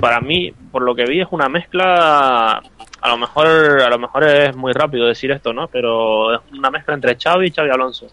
para 0.00 0.20
mí, 0.20 0.52
por 0.70 0.82
lo 0.82 0.94
que 0.94 1.04
vi, 1.04 1.20
es 1.20 1.28
una 1.30 1.48
mezcla. 1.48 2.62
A 3.00 3.08
lo 3.10 3.16
mejor, 3.16 3.46
a 3.46 3.88
lo 3.88 3.98
mejor 3.98 4.24
es 4.24 4.56
muy 4.56 4.72
rápido 4.72 5.06
decir 5.06 5.30
esto, 5.30 5.52
¿no? 5.52 5.68
Pero 5.68 6.34
es 6.34 6.40
una 6.52 6.70
mezcla 6.70 6.94
entre 6.94 7.16
Xavi 7.16 7.46
y 7.46 7.50
Xavi 7.50 7.70
Alonso. 7.70 8.06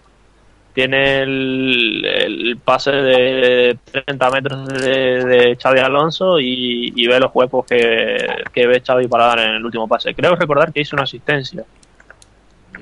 Tiene 0.76 1.22
el, 1.22 2.06
el 2.06 2.58
pase 2.58 2.92
de 2.92 3.78
30 3.92 4.30
metros 4.30 4.68
de, 4.68 5.24
de 5.24 5.56
Xavi 5.56 5.80
Alonso 5.80 6.38
y, 6.38 6.92
y 6.94 7.08
ve 7.08 7.18
los 7.18 7.32
huecos 7.34 7.66
que, 7.66 8.18
que 8.54 8.68
ve 8.68 8.84
Xavi 8.86 9.08
para 9.08 9.28
dar 9.28 9.40
en 9.40 9.52
el 9.56 9.66
último 9.66 9.88
pase. 9.88 10.14
Creo 10.14 10.36
recordar 10.36 10.74
que 10.74 10.82
hizo 10.82 10.98
una 10.98 11.04
asistencia. 11.04 11.64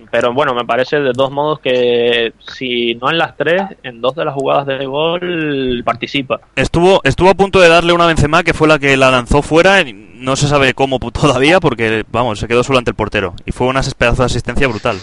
Pero 0.10 0.34
bueno, 0.34 0.56
me 0.56 0.66
parece 0.66 1.00
de 1.00 1.12
dos 1.14 1.30
modos 1.32 1.60
que 1.60 2.34
si 2.40 2.96
no 2.96 3.12
en 3.12 3.20
las 3.20 3.38
tres, 3.38 3.62
en 3.84 4.02
dos 4.02 4.16
de 4.16 4.26
las 4.26 4.34
jugadas 4.34 4.66
de 4.66 4.86
gol 4.88 5.84
participa. 5.86 6.42
Estuvo, 6.56 7.00
estuvo 7.04 7.30
a 7.30 7.36
punto 7.36 7.60
de 7.60 7.70
darle 7.70 7.94
una 7.94 8.08
Benzema 8.08 8.44
que 8.44 8.56
fue 8.56 8.68
la 8.68 8.80
que 8.80 8.98
la 8.98 9.12
lanzó 9.12 9.44
fuera. 9.44 9.82
y 9.82 9.94
No 9.94 10.36
se 10.36 10.48
sabe 10.48 10.74
cómo 10.74 10.98
todavía 11.12 11.60
porque, 11.60 12.06
vamos, 12.12 12.40
se 12.40 12.48
quedó 12.48 12.64
solo 12.64 12.80
ante 12.80 12.90
el 12.90 12.96
portero. 12.96 13.36
Y 13.46 13.52
fue 13.52 13.68
una 13.68 13.82
pedazo 13.96 14.24
de 14.24 14.26
asistencia 14.26 14.68
brutal. 14.68 14.98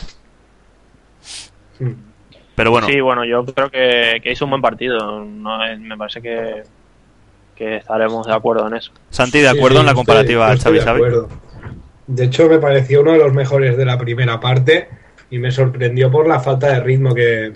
Pero 2.61 2.73
bueno, 2.73 2.89
Sí, 2.89 3.01
bueno, 3.01 3.25
yo 3.25 3.43
creo 3.47 3.71
que, 3.71 4.21
que 4.23 4.33
hizo 4.33 4.45
un 4.45 4.51
buen 4.51 4.61
partido. 4.61 5.25
No, 5.25 5.65
es- 5.65 5.81
me 5.81 5.97
parece 5.97 6.21
que, 6.21 6.63
que 7.57 7.77
estaremos 7.77 8.27
de 8.27 8.35
acuerdo 8.35 8.67
en 8.69 8.75
eso. 8.75 8.93
Santi, 9.09 9.41
de 9.41 9.49
acuerdo 9.49 9.77
sí, 9.77 9.81
en 9.81 9.87
la 9.87 9.93
estoy- 9.93 9.95
comparativa 9.97 10.53
estoy 10.53 10.79
Xavi 10.79 10.85
de 10.85 11.07
acuerdo. 11.07 11.29
De 12.07 12.25
hecho, 12.27 12.51
me 12.51 12.59
pareció 12.59 13.01
uno 13.01 13.13
de 13.13 13.19
los 13.19 13.33
mejores 13.33 13.79
de 13.79 13.85
la 13.87 13.97
primera 13.97 14.39
parte 14.41 14.91
y 15.31 15.39
me 15.39 15.51
sorprendió 15.51 16.11
por 16.11 16.29
la 16.29 16.39
falta 16.41 16.67
de 16.67 16.81
ritmo 16.81 17.15
que, 17.15 17.55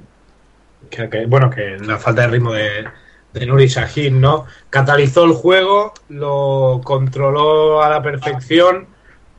que- 0.89 1.11
que- 1.11 1.27
bueno, 1.27 1.51
que 1.51 1.77
la 1.85 1.99
falta 1.99 2.23
de 2.23 2.29
ritmo 2.29 2.55
de, 2.55 2.87
de 3.35 3.45
Nuri 3.47 3.69
Sahin, 3.69 4.23
¿no? 4.23 4.47
Catalizó 4.71 5.25
el 5.25 5.33
juego, 5.33 5.93
lo 6.09 6.81
controló 6.83 7.83
a 7.83 7.91
la 7.91 8.01
perfección 8.01 8.87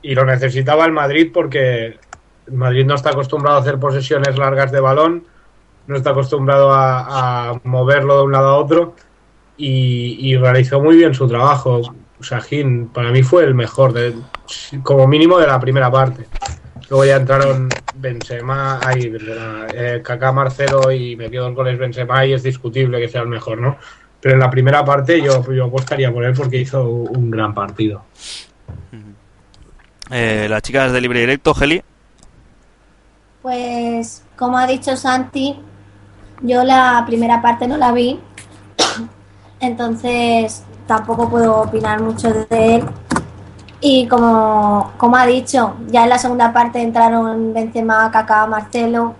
y 0.03 0.13
lo 0.13 0.25
necesitaba 0.25 0.85
el 0.85 0.91
Madrid 0.91 1.31
porque 1.33 1.97
el 2.45 2.53
Madrid 2.53 2.85
no 2.85 2.93
está 2.93 3.09
acostumbrado 3.09 3.57
a 3.57 3.61
hacer 3.61 3.79
posesiones 3.79 4.37
largas 4.37 4.71
de 4.71 4.79
balón, 4.79 5.23
no 5.87 5.95
está 5.95 6.11
acostumbrado 6.11 6.73
a, 6.73 7.49
a 7.49 7.61
moverlo 7.63 8.17
de 8.17 8.23
un 8.23 8.31
lado 8.31 8.47
a 8.49 8.57
otro 8.57 8.95
y, 9.57 10.17
y 10.19 10.37
realizó 10.37 10.81
muy 10.81 10.95
bien 10.95 11.13
su 11.13 11.27
trabajo. 11.27 11.81
Sahin 12.21 12.87
para 12.87 13.11
mí 13.11 13.23
fue 13.23 13.43
el 13.43 13.53
mejor, 13.53 13.93
de, 13.93 14.15
como 14.83 15.07
mínimo 15.07 15.37
de 15.37 15.47
la 15.47 15.59
primera 15.59 15.91
parte. 15.91 16.25
Luego 16.89 17.05
ya 17.05 17.17
entraron 17.17 17.67
Benzema, 17.95 18.79
ahí, 18.85 19.09
Benzema, 19.09 19.67
eh, 19.73 20.01
Kaká, 20.03 20.31
Marcelo 20.31 20.91
y 20.91 21.15
me 21.15 21.29
quedo 21.29 21.53
con 21.53 21.67
el 21.67 21.77
Benzema 21.77 22.25
y 22.25 22.33
es 22.33 22.43
discutible 22.43 22.99
que 22.99 23.09
sea 23.09 23.21
el 23.21 23.27
mejor, 23.27 23.59
¿no? 23.59 23.77
Pero 24.21 24.35
en 24.35 24.39
la 24.39 24.49
primera 24.49 24.83
parte 24.83 25.21
yo, 25.21 25.43
yo 25.51 25.65
apostaría 25.65 26.11
por 26.11 26.23
él 26.23 26.33
porque 26.35 26.57
hizo 26.57 26.87
un 26.87 27.29
gran 27.29 27.53
partido. 27.53 28.05
Eh, 30.09 30.47
las 30.49 30.61
chicas 30.61 30.91
de 30.91 31.01
libre 31.01 31.19
directo, 31.19 31.53
Geli. 31.53 31.83
Pues, 33.41 34.23
como 34.35 34.57
ha 34.57 34.65
dicho 34.65 34.95
Santi, 34.95 35.59
yo 36.41 36.63
la 36.63 37.03
primera 37.05 37.41
parte 37.41 37.67
no 37.67 37.77
la 37.77 37.91
vi, 37.91 38.19
entonces 39.59 40.63
tampoco 40.87 41.29
puedo 41.29 41.61
opinar 41.61 42.01
mucho 42.01 42.31
de 42.31 42.75
él. 42.75 42.85
Y 43.81 44.07
como, 44.07 44.91
como 44.97 45.15
ha 45.15 45.25
dicho, 45.25 45.75
ya 45.87 46.03
en 46.03 46.09
la 46.09 46.17
segunda 46.17 46.53
parte 46.53 46.81
entraron 46.81 47.53
Benzema, 47.53 48.09
Kaká, 48.11 48.47
Marcelo 48.47 49.15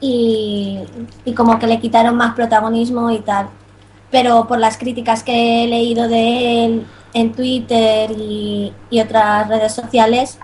y, 0.00 0.80
y 1.24 1.34
como 1.34 1.58
que 1.58 1.66
le 1.66 1.80
quitaron 1.80 2.16
más 2.16 2.34
protagonismo 2.34 3.10
y 3.10 3.20
tal. 3.20 3.48
Pero 4.10 4.46
por 4.46 4.58
las 4.58 4.78
críticas 4.78 5.22
que 5.22 5.64
he 5.64 5.68
leído 5.68 6.08
de 6.08 6.64
él 6.64 6.86
en 7.12 7.32
Twitter 7.32 8.10
y, 8.12 8.72
y 8.90 9.00
otras 9.00 9.48
redes 9.48 9.74
sociales, 9.74 10.38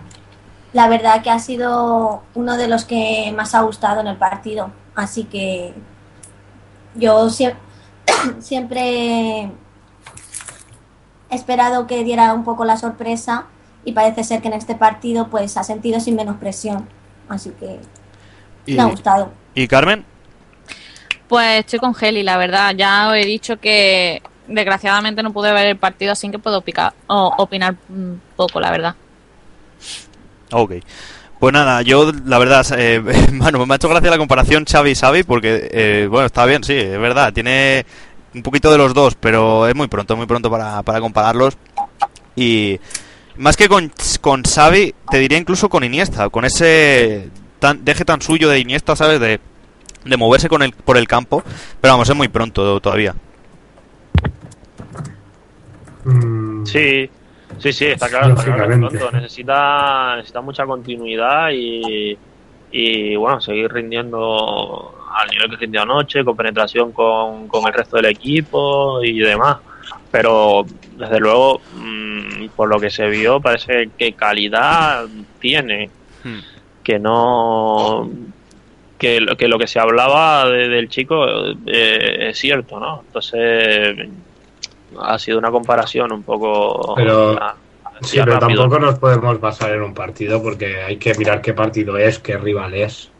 la 0.73 0.89
verdad 0.89 1.23
que 1.23 1.31
ha 1.31 1.39
sido 1.39 2.23
uno 2.35 2.57
de 2.57 2.69
los 2.69 2.85
que 2.85 3.33
más 3.37 3.55
ha 3.55 3.63
gustado 3.63 4.01
en 4.01 4.07
el 4.09 4.17
partido. 4.17 4.71
Así 4.95 5.25
que 5.25 5.75
yo 6.95 7.29
sie- 7.31 7.55
siempre 8.41 9.51
he 11.31 11.35
esperado 11.35 11.87
que 11.87 12.05
diera 12.05 12.33
un 12.35 12.45
poco 12.45 12.65
la 12.65 12.77
sorpresa 12.77 13.47
y 13.85 13.93
parece 13.93 14.23
ser 14.25 14.43
que 14.43 14.49
en 14.49 14.55
este 14.55 14.75
partido 14.75 15.29
pues 15.29 15.57
ha 15.57 15.65
sentido 15.65 15.99
sin 16.01 16.15
menos 16.17 16.37
presión. 16.37 16.89
Así 17.29 17.51
que 17.59 17.81
Y, 18.67 18.75
me 18.77 18.83
ha 18.83 18.87
gustado. 18.87 19.31
y 19.55 19.67
Carmen. 19.67 20.05
Pues 21.29 21.61
estoy 21.61 21.79
con 21.79 21.95
Geli, 21.95 22.23
la 22.23 22.37
verdad. 22.37 22.75
Ya 22.77 23.09
os 23.09 23.15
he 23.15 23.25
dicho 23.25 23.59
que 23.59 24.23
desgraciadamente 24.47 25.23
no 25.23 25.33
pude 25.33 25.53
ver 25.53 25.67
el 25.67 25.79
partido, 25.79 26.13
así 26.13 26.31
que 26.31 26.39
puedo 26.39 26.61
picar, 26.61 26.93
o, 27.07 27.33
opinar 27.39 27.77
un 27.89 28.21
poco, 28.37 28.61
la 28.61 28.71
verdad. 28.71 28.95
Ok. 30.53 30.73
Pues 31.43 31.53
nada, 31.53 31.83
yo 31.83 32.13
la 32.25 32.39
verdad, 32.39 32.65
eh, 32.79 33.01
bueno, 33.33 33.67
me 33.67 33.75
ha 33.75 33.77
hecho 33.77 33.89
gracia 33.89 34.13
la 34.13 34.17
comparación 34.17 34.65
Xavi-Xavi 34.65 35.25
porque, 35.25 35.69
eh, 35.73 36.07
bueno, 36.09 36.27
está 36.27 36.47
bien, 36.47 36.63
sí, 36.63 36.73
es 36.73 37.01
verdad, 37.01 37.33
tiene 37.33 37.85
un 38.33 38.45
poquito 38.45 38.71
de 38.71 38.79
los 38.79 38.95
dos, 38.95 39.17
pero 39.17 39.67
es 39.67 39.75
muy 39.75 39.89
pronto, 39.89 40.17
muy 40.17 40.27
pronto 40.27 40.49
para, 40.49 40.85
para 40.85 41.01
compararlos. 41.01 41.59
Y 42.37 42.79
más 43.39 43.57
que 43.57 43.69
con, 43.69 43.91
con 44.21 44.45
Xavi, 44.45 44.95
te 45.11 45.19
diría 45.19 45.37
incluso 45.37 45.69
con 45.69 45.83
Iniesta, 45.83 46.29
con 46.29 46.45
ese 46.45 47.29
tan, 47.59 47.85
deje 47.85 48.05
tan 48.05 48.23
suyo 48.23 48.49
de 48.49 48.61
Iniesta, 48.61 48.95
¿sabes? 48.95 49.19
De, 49.19 49.41
de 50.05 50.17
moverse 50.17 50.49
con 50.49 50.63
el, 50.63 50.71
por 50.71 50.97
el 50.97 51.09
campo, 51.09 51.43
pero 51.81 51.95
vamos, 51.95 52.09
es 52.09 52.15
muy 52.15 52.29
pronto 52.29 52.79
todavía. 52.79 53.17
Mm, 56.05 56.65
Sí, 56.67 57.11
sí, 57.59 57.73
sí, 57.73 57.87
está 57.87 58.09
claro. 58.09 58.35
Está 58.35 58.45
claro 58.55 59.11
necesita, 59.13 60.17
necesita 60.17 60.41
mucha 60.41 60.65
continuidad 60.67 61.51
y, 61.53 62.17
y, 62.71 63.17
bueno, 63.17 63.41
seguir 63.41 63.73
rindiendo 63.73 64.95
al 65.17 65.29
nivel 65.31 65.51
que 65.51 65.57
rindió 65.57 65.83
anoche, 65.83 66.25
con 66.25 66.37
penetración 66.37 66.93
con, 66.93 67.47
con 67.49 67.67
el 67.67 67.73
resto 67.75 67.97
del 67.97 68.07
equipo 68.07 69.03
y 69.03 69.19
demás. 69.19 69.59
Pero, 70.11 70.65
desde 70.97 71.21
luego, 71.21 71.61
mm, 71.75 72.49
por 72.57 72.69
lo 72.69 72.79
que 72.81 72.91
se 72.91 73.09
vio, 73.09 73.41
parece 73.41 73.91
que 73.97 74.13
calidad 74.13 75.07
tiene, 75.41 75.91
Hmm. 76.25 76.39
que 76.85 76.99
no. 76.99 78.09
Que 78.99 79.21
lo 79.21 79.37
que, 79.37 79.49
lo 79.49 79.59
que 79.59 79.67
se 79.67 79.81
hablaba 79.81 80.49
de- 80.49 80.69
del 80.69 80.89
chico 80.89 81.25
eh, 81.67 82.29
es 82.31 82.39
cierto, 82.39 82.79
¿no? 82.79 83.03
Entonces, 83.07 84.09
ha 85.01 85.19
sido 85.19 85.39
una 85.39 85.51
comparación 85.51 86.13
un 86.13 86.23
poco. 86.23 86.95
Pero- 86.97 87.39
Sí, 88.03 88.19
pero 88.19 88.41
rápido. 88.41 88.63
tampoco 88.63 88.81
nos 88.81 88.99
podemos 88.99 89.41
basar 89.41 89.73
en 89.75 89.83
un 89.83 89.95
partido 89.95 90.43
porque 90.43 90.83
hay 90.83 90.97
que 90.97 91.15
mirar 91.15 91.41
qué 91.41 91.53
partido 91.53 91.97
es, 91.97 92.19
qué 92.19 92.37
rival 92.37 92.75
es 92.75 93.11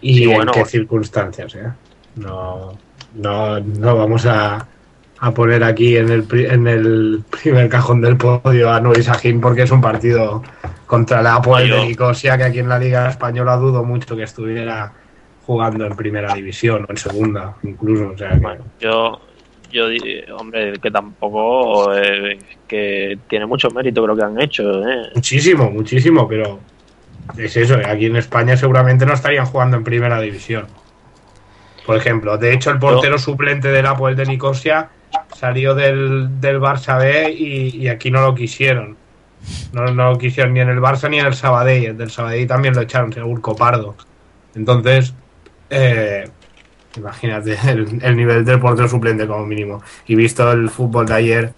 y 0.00 0.18
Sí, 0.18 0.24
en 0.24 0.34
bueno. 0.36 0.52
qué 0.52 0.64
circunstancias. 0.66 1.52
¿eh? 1.56 1.68
No, 2.14 2.78
no, 3.14 3.58
no 3.58 3.96
vamos 3.96 4.24
a, 4.26 4.68
a 5.18 5.30
poner 5.32 5.64
aquí 5.64 5.96
en 5.96 6.10
el, 6.12 6.22
pri- 6.22 6.46
en 6.46 6.68
el 6.68 7.24
primer 7.28 7.68
cajón 7.68 8.00
del 8.00 8.16
podio 8.16 8.70
a 8.70 8.78
Nuri 8.80 9.02
Sahin 9.02 9.40
porque 9.40 9.62
es 9.62 9.70
un 9.72 9.80
partido 9.80 10.44
contra 10.86 11.20
la 11.20 11.42
yo- 11.44 11.56
de 11.56 11.86
Nicosia 11.88 12.38
que 12.38 12.44
aquí 12.44 12.60
en 12.60 12.68
la 12.68 12.78
Liga 12.78 13.08
Española 13.08 13.56
dudo 13.56 13.82
mucho 13.82 14.14
que 14.14 14.22
estuviera 14.22 14.92
jugando 15.44 15.86
en 15.86 15.96
primera 15.96 16.34
división 16.34 16.84
o 16.88 16.90
en 16.92 16.96
segunda 16.98 17.56
incluso. 17.64 18.10
O 18.14 18.16
sea 18.18 18.30
que- 18.30 18.36
Bueno, 18.38 18.64
yo, 18.78 19.20
yo, 19.70 19.86
hombre, 20.36 20.74
que 20.80 20.90
tampoco, 20.90 21.94
eh, 21.94 22.38
que 22.66 23.18
tiene 23.28 23.46
mucho 23.46 23.70
mérito 23.70 24.06
lo 24.06 24.16
que 24.16 24.24
han 24.24 24.40
hecho, 24.40 24.86
¿eh? 24.88 25.10
Muchísimo, 25.14 25.70
muchísimo, 25.70 26.26
pero 26.28 26.60
es 27.36 27.56
eso, 27.56 27.76
aquí 27.84 28.06
en 28.06 28.16
España 28.16 28.56
seguramente 28.56 29.04
no 29.06 29.14
estarían 29.14 29.46
jugando 29.46 29.76
en 29.76 29.84
primera 29.84 30.20
división. 30.20 30.66
Por 31.86 31.96
ejemplo, 31.96 32.36
de 32.36 32.52
hecho 32.52 32.70
el 32.70 32.78
portero 32.78 33.18
suplente 33.18 33.68
del 33.68 33.86
Apoel 33.86 34.14
de 34.14 34.26
Nicosia 34.26 34.90
salió 35.34 35.74
del, 35.74 36.40
del 36.40 36.60
Barça 36.60 36.98
B 36.98 37.32
y, 37.32 37.76
y 37.76 37.88
aquí 37.88 38.10
no 38.10 38.20
lo 38.20 38.34
quisieron. 38.34 38.96
No, 39.72 39.86
no 39.86 40.10
lo 40.12 40.18
quisieron 40.18 40.52
ni 40.52 40.60
en 40.60 40.68
el 40.68 40.80
Barça 40.80 41.08
ni 41.08 41.18
en 41.18 41.26
el 41.26 41.34
Sabadell. 41.34 41.84
El 41.84 41.96
del 41.96 42.10
Sabadell 42.10 42.46
también 42.46 42.74
lo 42.74 42.82
echaron, 42.82 43.12
según 43.12 43.40
Copardo. 43.40 43.96
Entonces, 44.54 45.14
eh, 45.70 46.28
imagínate 46.96 47.56
el, 47.70 48.00
el 48.02 48.16
nivel 48.16 48.44
del 48.44 48.60
portero 48.60 48.88
suplente 48.88 49.26
como 49.26 49.46
mínimo. 49.46 49.82
Y 50.06 50.14
visto 50.14 50.50
el 50.50 50.70
fútbol 50.70 51.06
de 51.06 51.14
ayer, 51.14 51.52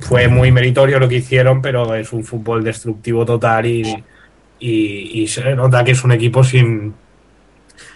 fue 0.00 0.28
muy 0.28 0.50
meritorio 0.50 0.98
lo 0.98 1.08
que 1.08 1.16
hicieron, 1.16 1.62
pero 1.62 1.94
es 1.94 2.12
un 2.12 2.24
fútbol 2.24 2.64
destructivo 2.64 3.24
total 3.24 3.66
y, 3.66 4.04
y, 4.58 5.22
y 5.22 5.28
se 5.28 5.54
nota 5.54 5.84
que 5.84 5.92
es 5.92 6.04
un 6.04 6.12
equipo 6.12 6.42
sin, 6.42 6.94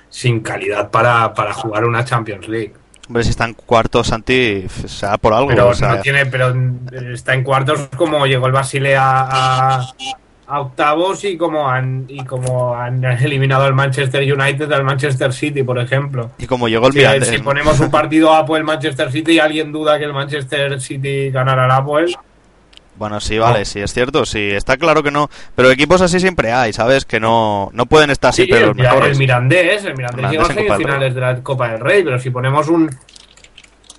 sin 0.09 0.40
calidad 0.40 0.90
para, 0.90 1.35
para 1.35 1.53
jugar 1.53 1.85
una 1.85 2.05
Champions 2.05 2.49
League. 2.49 2.75
Hombre, 3.09 3.25
si 3.25 3.31
están 3.31 3.55
cuartos, 3.55 4.07
Santi, 4.07 4.64
sea 4.68 5.18
por 5.18 5.35
algo. 5.35 5.49
Pero 5.49 5.68
o 5.68 5.75
sea, 5.75 5.97
no 5.97 6.01
tiene, 6.01 6.25
pero 6.27 6.55
está 7.12 7.35
en 7.35 7.42
cuartos 7.42 7.88
como 7.97 8.27
llegó 8.27 8.47
el 8.47 8.53
Basilea 8.53 9.03
a, 9.03 9.81
a 9.81 9.95
octavos 10.61 11.25
y 11.25 11.37
como 11.37 11.69
han 11.69 12.05
y 12.09 12.25
como 12.25 12.75
han 12.77 13.03
eliminado 13.05 13.65
al 13.65 13.75
Manchester 13.75 14.23
United 14.23 14.71
al 14.73 14.85
Manchester 14.85 15.33
City, 15.33 15.62
por 15.62 15.79
ejemplo. 15.79 16.31
Y 16.38 16.47
como 16.47 16.69
llegó 16.69 16.87
el 16.88 16.93
Si, 16.93 16.99
Mirandés, 16.99 17.29
si 17.29 17.38
ponemos 17.38 17.81
un 17.81 17.91
partido 17.91 18.35
Apple 18.35 18.62
Manchester 18.62 19.11
City 19.11 19.33
y 19.33 19.38
alguien 19.38 19.73
duda 19.73 19.99
que 19.99 20.05
el 20.05 20.12
Manchester 20.12 20.81
City 20.81 21.31
ganará 21.31 21.65
al 21.65 21.71
Apple, 21.71 22.15
Bueno, 22.97 23.19
sí, 23.21 23.38
vale, 23.38 23.65
sí, 23.65 23.81
es 23.81 23.93
cierto, 23.95 24.27
sí, 24.27 24.51
está 24.51 24.77
claro 24.77 25.03
que 25.03 25.11
no. 25.11 25.31
Pero 25.57 25.71
equipos 25.71 26.01
así 26.03 26.21
siempre 26.21 26.53
hay, 26.53 26.73
¿sabes? 26.73 27.05
Que 27.05 27.19
no, 27.19 27.71
no 27.73 27.87
pueden 27.87 28.11
estar 28.11 28.33
sí, 28.33 28.43
siempre 28.45 28.61
el, 28.61 28.67
los 28.67 28.77
Mira- 28.77 28.91
mejores. 28.91 29.12
el 29.12 29.19
Mirandés, 29.19 29.85
el 29.85 29.97
Mirandés 29.97 30.31
llegó 30.31 30.43
a 30.43 30.47
semifinales 30.47 31.15
de 31.15 31.21
la 31.21 31.43
Copa 31.43 31.69
del 31.71 31.81
Rey, 31.81 32.03
pero 32.05 32.19
si 32.19 32.31
ponemos 32.31 32.69
un 32.69 32.91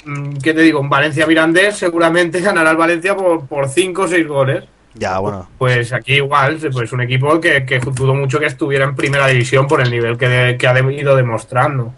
mm, 0.06 0.38
¿qué 0.44 0.54
te 0.54 0.62
digo? 0.62 0.80
Un 0.80 0.90
Valencia 0.90 1.26
Mirandés, 1.26 1.78
seguramente 1.78 2.40
ganará 2.42 2.72
el 2.72 2.78
Valencia 2.78 3.16
por, 3.16 3.48
por 3.48 3.68
5 3.70 4.02
o 4.04 4.08
6 4.08 4.28
goles. 4.28 4.64
Ya, 4.96 5.18
bueno. 5.20 5.50
Pues 5.58 5.92
aquí 5.94 6.14
igual, 6.16 6.58
pues 6.72 6.92
un 6.94 7.02
equipo 7.02 7.40
que, 7.42 7.66
que 7.66 7.80
dudo 7.80 8.14
mucho 8.14 8.40
que 8.40 8.46
estuviera 8.46 8.86
en 8.86 8.96
primera 8.96 9.28
división 9.28 9.68
por 9.68 9.82
el 9.82 9.90
nivel 9.90 10.18
que, 10.18 10.28
de- 10.30 10.58
que 10.58 10.68
ha 10.68 10.80
ido 10.92 11.16
demostrando. 11.16 11.94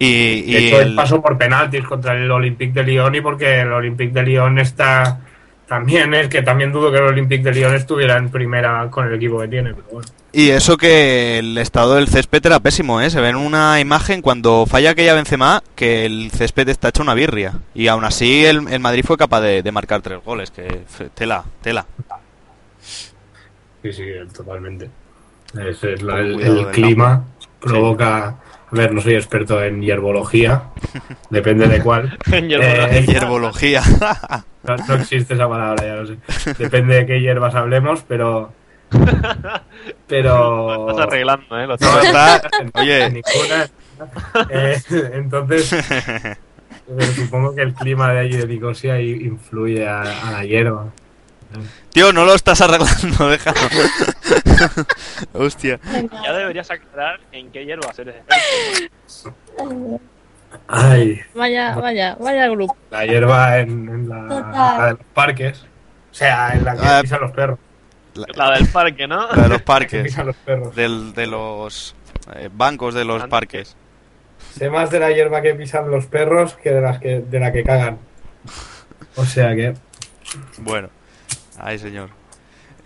Y, 0.00 0.52
De 0.52 0.60
y 0.60 0.66
hecho, 0.68 0.80
el- 0.80 0.88
el 0.88 0.94
paso 0.96 1.20
por 1.22 1.36
penaltis 1.38 1.84
contra 1.84 2.14
el 2.14 2.30
Olympique 2.30 2.72
de 2.72 2.82
Lyon 2.84 3.14
y 3.14 3.20
porque 3.20 3.60
el 3.60 3.72
Olympique 3.72 4.12
de 4.12 4.22
Lyon 4.24 4.58
está 4.58 5.20
también 5.68 6.14
es 6.14 6.28
que 6.28 6.42
también 6.42 6.72
dudo 6.72 6.90
que 6.90 6.98
el 6.98 7.04
Olympique 7.04 7.42
de 7.44 7.52
Lyon 7.52 7.74
estuviera 7.74 8.16
en 8.16 8.30
primera 8.30 8.88
con 8.90 9.06
el 9.06 9.14
equipo 9.14 9.38
que 9.40 9.48
tiene, 9.48 9.74
pero 9.74 9.86
bueno. 9.92 10.08
y 10.32 10.50
eso 10.50 10.76
que 10.76 11.38
el 11.38 11.58
estado 11.58 11.94
del 11.96 12.08
césped 12.08 12.44
era 12.46 12.58
pésimo, 12.60 13.00
¿eh? 13.00 13.10
Se 13.10 13.20
ve 13.20 13.28
en 13.28 13.36
una 13.36 13.78
imagen 13.80 14.22
cuando 14.22 14.64
falla 14.66 14.90
aquella 14.90 15.14
Benzema 15.14 15.62
que 15.76 16.06
el 16.06 16.30
césped 16.32 16.68
está 16.68 16.88
hecho 16.88 17.02
una 17.02 17.14
birria. 17.14 17.54
Y 17.74 17.88
aún 17.88 18.04
así 18.04 18.44
el, 18.44 18.66
el 18.72 18.80
Madrid 18.80 19.04
fue 19.06 19.16
capaz 19.16 19.40
de, 19.42 19.62
de 19.62 19.72
marcar 19.72 20.00
tres 20.00 20.20
goles, 20.24 20.50
que 20.50 20.82
tela, 21.14 21.44
tela. 21.62 21.86
Sí, 23.82 23.92
sí, 23.92 24.04
totalmente. 24.36 24.90
Es, 25.54 25.82
es 25.84 26.02
la- 26.02 26.18
el, 26.20 26.66
clima 26.72 27.24
provoca. 27.60 28.36
A 28.70 28.76
ver, 28.76 28.92
no 28.92 29.00
soy 29.00 29.14
experto 29.14 29.62
en 29.62 29.80
hierbología, 29.82 30.64
depende 31.30 31.68
de 31.68 31.80
cuál. 31.82 32.18
En 32.30 32.48
hierbología. 32.48 32.98
Eh, 32.98 33.06
Hierbología. 33.08 33.82
No, 34.64 34.76
no 34.76 34.94
existe 34.96 35.34
esa 35.34 35.48
palabra, 35.48 35.84
ya 35.86 35.94
lo 35.94 36.06
sé. 36.06 36.16
Depende 36.58 36.96
de 36.96 37.06
qué 37.06 37.20
hierbas 37.20 37.54
hablemos, 37.54 38.04
pero. 38.06 38.52
Pero. 40.06 40.90
Estás 40.90 41.06
arreglando, 41.06 41.58
¿eh? 41.58 41.66
Lo 41.66 41.68
No, 41.68 41.74
estás- 41.74 42.04
está- 42.44 42.48
en- 42.60 42.70
Oye. 42.74 43.10
ninguna. 43.10 43.68
Eh, 44.50 44.80
entonces, 45.14 45.74
pero 46.86 47.12
supongo 47.16 47.54
que 47.54 47.62
el 47.62 47.74
clima 47.74 48.12
de 48.12 48.18
allí 48.20 48.36
de 48.36 48.46
Nicosia 48.46 49.00
influye 49.00 49.86
a, 49.88 50.02
a 50.02 50.30
la 50.32 50.44
hierba. 50.44 50.86
Tío, 51.90 52.12
no 52.12 52.24
lo 52.24 52.34
estás 52.34 52.60
arreglando, 52.60 53.28
déjalo. 53.30 53.58
Hostia. 55.32 55.80
Ya 56.22 56.32
deberías 56.32 56.70
aclarar 56.70 57.20
en 57.32 57.50
qué 57.50 57.64
hierbas 57.64 57.98
eres 57.98 58.16
experto. 58.16 60.00
Ay, 60.66 61.20
Vaya, 61.34 61.74
vaya, 61.76 62.16
vaya 62.18 62.48
grupo. 62.48 62.76
la 62.90 63.04
hierba 63.06 63.58
en, 63.58 63.70
en 63.88 64.08
la, 64.08 64.84
de 64.86 64.90
los 64.92 65.00
parques. 65.14 65.60
O 66.10 66.14
sea, 66.14 66.52
en 66.54 66.64
la 66.64 66.74
que 66.76 66.86
Ah, 66.86 66.98
pisan 67.02 67.20
los 67.20 67.32
perros. 67.32 67.58
La 68.14 68.50
del 68.52 68.66
parque, 68.68 69.06
¿no? 69.06 69.28
La 69.34 69.42
de 69.42 69.48
los 69.48 69.58
Que 69.58 69.64
parques. 69.64 70.02
pisan 70.04 70.26
los 70.26 70.36
perros. 70.36 70.74
Del, 70.74 71.12
de 71.12 71.26
los 71.26 71.94
eh, 72.34 72.48
bancos 72.52 72.94
de 72.94 73.04
los 73.04 73.26
parques. 73.28 73.76
Sé 74.54 74.70
más 74.70 74.90
de 74.90 75.00
la 75.00 75.10
hierba 75.10 75.42
que 75.42 75.54
pisan 75.54 75.90
los 75.90 76.06
perros 76.06 76.54
que 76.62 76.70
de 76.72 76.80
las 76.80 76.98
que 76.98 77.20
de 77.20 77.40
la 77.40 77.52
que 77.52 77.62
cagan. 77.62 77.98
O 79.16 79.24
sea 79.24 79.54
que. 79.54 79.74
Bueno. 80.58 80.88
Ay, 81.60 81.78
señor. 81.78 82.10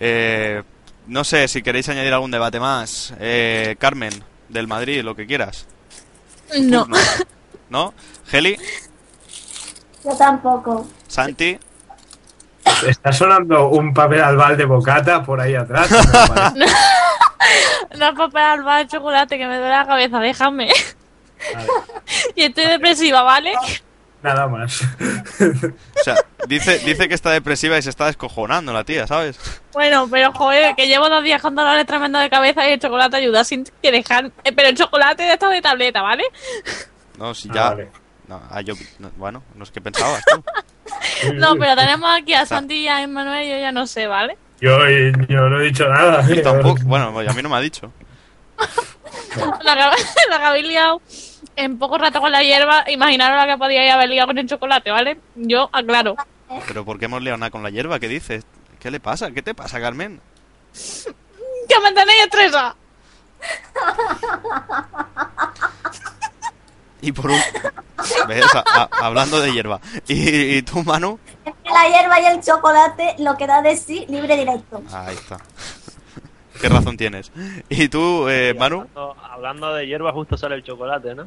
Eh, 0.00 0.62
no 1.06 1.24
sé 1.24 1.48
si 1.48 1.62
queréis 1.62 1.88
añadir 1.88 2.12
algún 2.12 2.30
debate 2.30 2.60
más. 2.60 3.14
Eh, 3.20 3.76
Carmen, 3.78 4.12
del 4.48 4.66
Madrid, 4.66 5.02
lo 5.02 5.14
que 5.14 5.26
quieras. 5.26 5.66
No. 6.60 6.86
¿No? 6.86 6.96
¿No? 7.70 7.94
Geli, 8.26 8.56
Yo 10.04 10.16
tampoco. 10.16 10.86
Santi. 11.08 11.58
Está 12.86 13.12
sonando 13.12 13.68
un 13.68 13.92
papel 13.92 14.20
albal 14.22 14.56
de 14.56 14.64
bocata 14.64 15.22
por 15.22 15.40
ahí 15.40 15.54
atrás. 15.54 15.88
parece. 16.28 16.72
No 17.98 18.14
papel 18.14 18.42
alba 18.42 18.78
de 18.78 18.86
chocolate 18.86 19.36
que 19.36 19.46
me 19.46 19.56
duele 19.58 19.70
la 19.70 19.86
cabeza, 19.86 20.18
déjame. 20.18 20.70
Vale, 21.54 21.68
Y 22.36 22.42
estoy 22.44 22.66
depresiva, 22.66 23.22
¿vale? 23.22 23.52
Nada 24.22 24.46
más. 24.46 24.80
O 26.02 26.04
sea, 26.04 26.16
dice, 26.48 26.78
dice 26.80 27.08
que 27.08 27.14
está 27.14 27.30
depresiva 27.30 27.78
y 27.78 27.82
se 27.82 27.90
está 27.90 28.06
descojonando 28.06 28.72
la 28.72 28.82
tía, 28.84 29.06
¿sabes? 29.06 29.38
Bueno, 29.72 30.08
pero 30.10 30.32
joder, 30.32 30.74
que 30.74 30.86
llevo 30.88 31.08
dos 31.08 31.22
días 31.22 31.40
con 31.40 31.54
dolores 31.54 31.86
tremendos 31.86 32.20
de 32.22 32.28
cabeza 32.28 32.68
y 32.68 32.72
el 32.72 32.80
chocolate 32.80 33.16
ayuda 33.18 33.44
sin 33.44 33.64
que 33.80 33.90
dejar. 33.92 34.32
eh, 34.44 34.52
pero 34.52 34.68
el 34.68 34.76
chocolate 34.76 35.22
de 35.22 35.32
esto 35.34 35.48
de 35.48 35.62
tableta, 35.62 36.02
¿vale? 36.02 36.24
No, 37.18 37.34
si 37.34 37.48
Ah, 37.50 37.52
ya. 37.54 37.68
vale. 37.70 37.90
No, 38.26 38.42
ah, 38.50 38.60
yo, 38.62 38.74
no, 38.98 39.10
bueno, 39.16 39.42
no 39.54 39.64
es 39.64 39.70
que 39.70 39.80
pensabas 39.80 40.22
tú. 40.24 40.42
No, 41.34 41.54
pero 41.56 41.76
tenemos 41.76 42.10
aquí 42.18 42.34
a 42.34 42.46
Santi 42.46 42.74
y 42.80 42.88
a 42.88 43.02
Emmanuel 43.02 43.44
y 43.46 43.50
yo 43.50 43.58
ya 43.58 43.70
no 43.72 43.86
sé, 43.86 44.06
¿vale? 44.06 44.36
Yo, 44.60 44.78
yo 45.28 45.40
no 45.48 45.60
he 45.60 45.64
dicho 45.64 45.88
nada. 45.88 46.26
Yo 46.26 46.40
tampoco. 46.42 46.80
Bueno, 46.84 47.08
a 47.18 47.32
mí 47.32 47.42
no 47.42 47.48
me 47.48 47.56
ha 47.56 47.60
dicho. 47.60 47.92
La, 49.64 49.74
la 50.30 50.38
que 50.38 50.44
habéis 50.44 50.66
liado 50.66 51.00
en 51.56 51.78
poco 51.78 51.98
rato 51.98 52.20
con 52.20 52.32
la 52.32 52.42
hierba, 52.42 52.84
imaginaros 52.90 53.36
la 53.46 53.52
que 53.52 53.58
podíais 53.58 53.92
haber 53.92 54.08
liado 54.08 54.28
con 54.28 54.38
el 54.38 54.46
chocolate, 54.48 54.90
¿vale? 54.90 55.18
Yo 55.34 55.68
aclaro. 55.72 56.16
Pero 56.66 56.84
¿por 56.84 56.98
qué 56.98 57.06
hemos 57.06 57.22
liado 57.22 57.38
nada 57.38 57.50
con 57.50 57.62
la 57.62 57.70
hierba? 57.70 57.98
¿Qué 57.98 58.08
dices? 58.08 58.44
¿Qué 58.78 58.90
le 58.90 59.00
pasa? 59.00 59.30
¿Qué 59.30 59.42
te 59.42 59.54
pasa, 59.54 59.80
Carmen? 59.80 60.20
¡Que 61.68 61.80
me 61.80 61.92
tenéis 61.92 62.24
estresa! 62.24 62.74
Y 67.00 67.12
por 67.12 67.30
un... 67.30 67.40
¿Ves? 68.28 68.44
A- 68.54 68.64
a- 68.82 69.06
hablando 69.06 69.40
de 69.40 69.52
hierba. 69.52 69.80
¿Y, 70.06 70.56
y 70.58 70.62
tú, 70.62 70.82
Manu? 70.84 71.18
La 71.64 71.88
hierba 71.88 72.20
y 72.20 72.24
el 72.26 72.42
chocolate, 72.42 73.16
lo 73.18 73.36
que 73.36 73.46
da 73.46 73.62
de 73.62 73.76
sí, 73.76 74.04
libre 74.08 74.36
directo. 74.36 74.82
Ahí 74.92 75.14
está. 75.14 75.38
¿Qué 76.62 76.68
razón 76.68 76.96
tienes? 76.96 77.30
¿Y 77.68 77.88
tú, 77.88 78.28
eh, 78.28 78.54
Manu? 78.58 78.80
Hablando, 78.80 79.16
hablando 79.22 79.74
de 79.74 79.86
hierba, 79.86 80.12
justo 80.12 80.38
sale 80.38 80.54
el 80.54 80.62
chocolate, 80.62 81.14
¿no? 81.14 81.24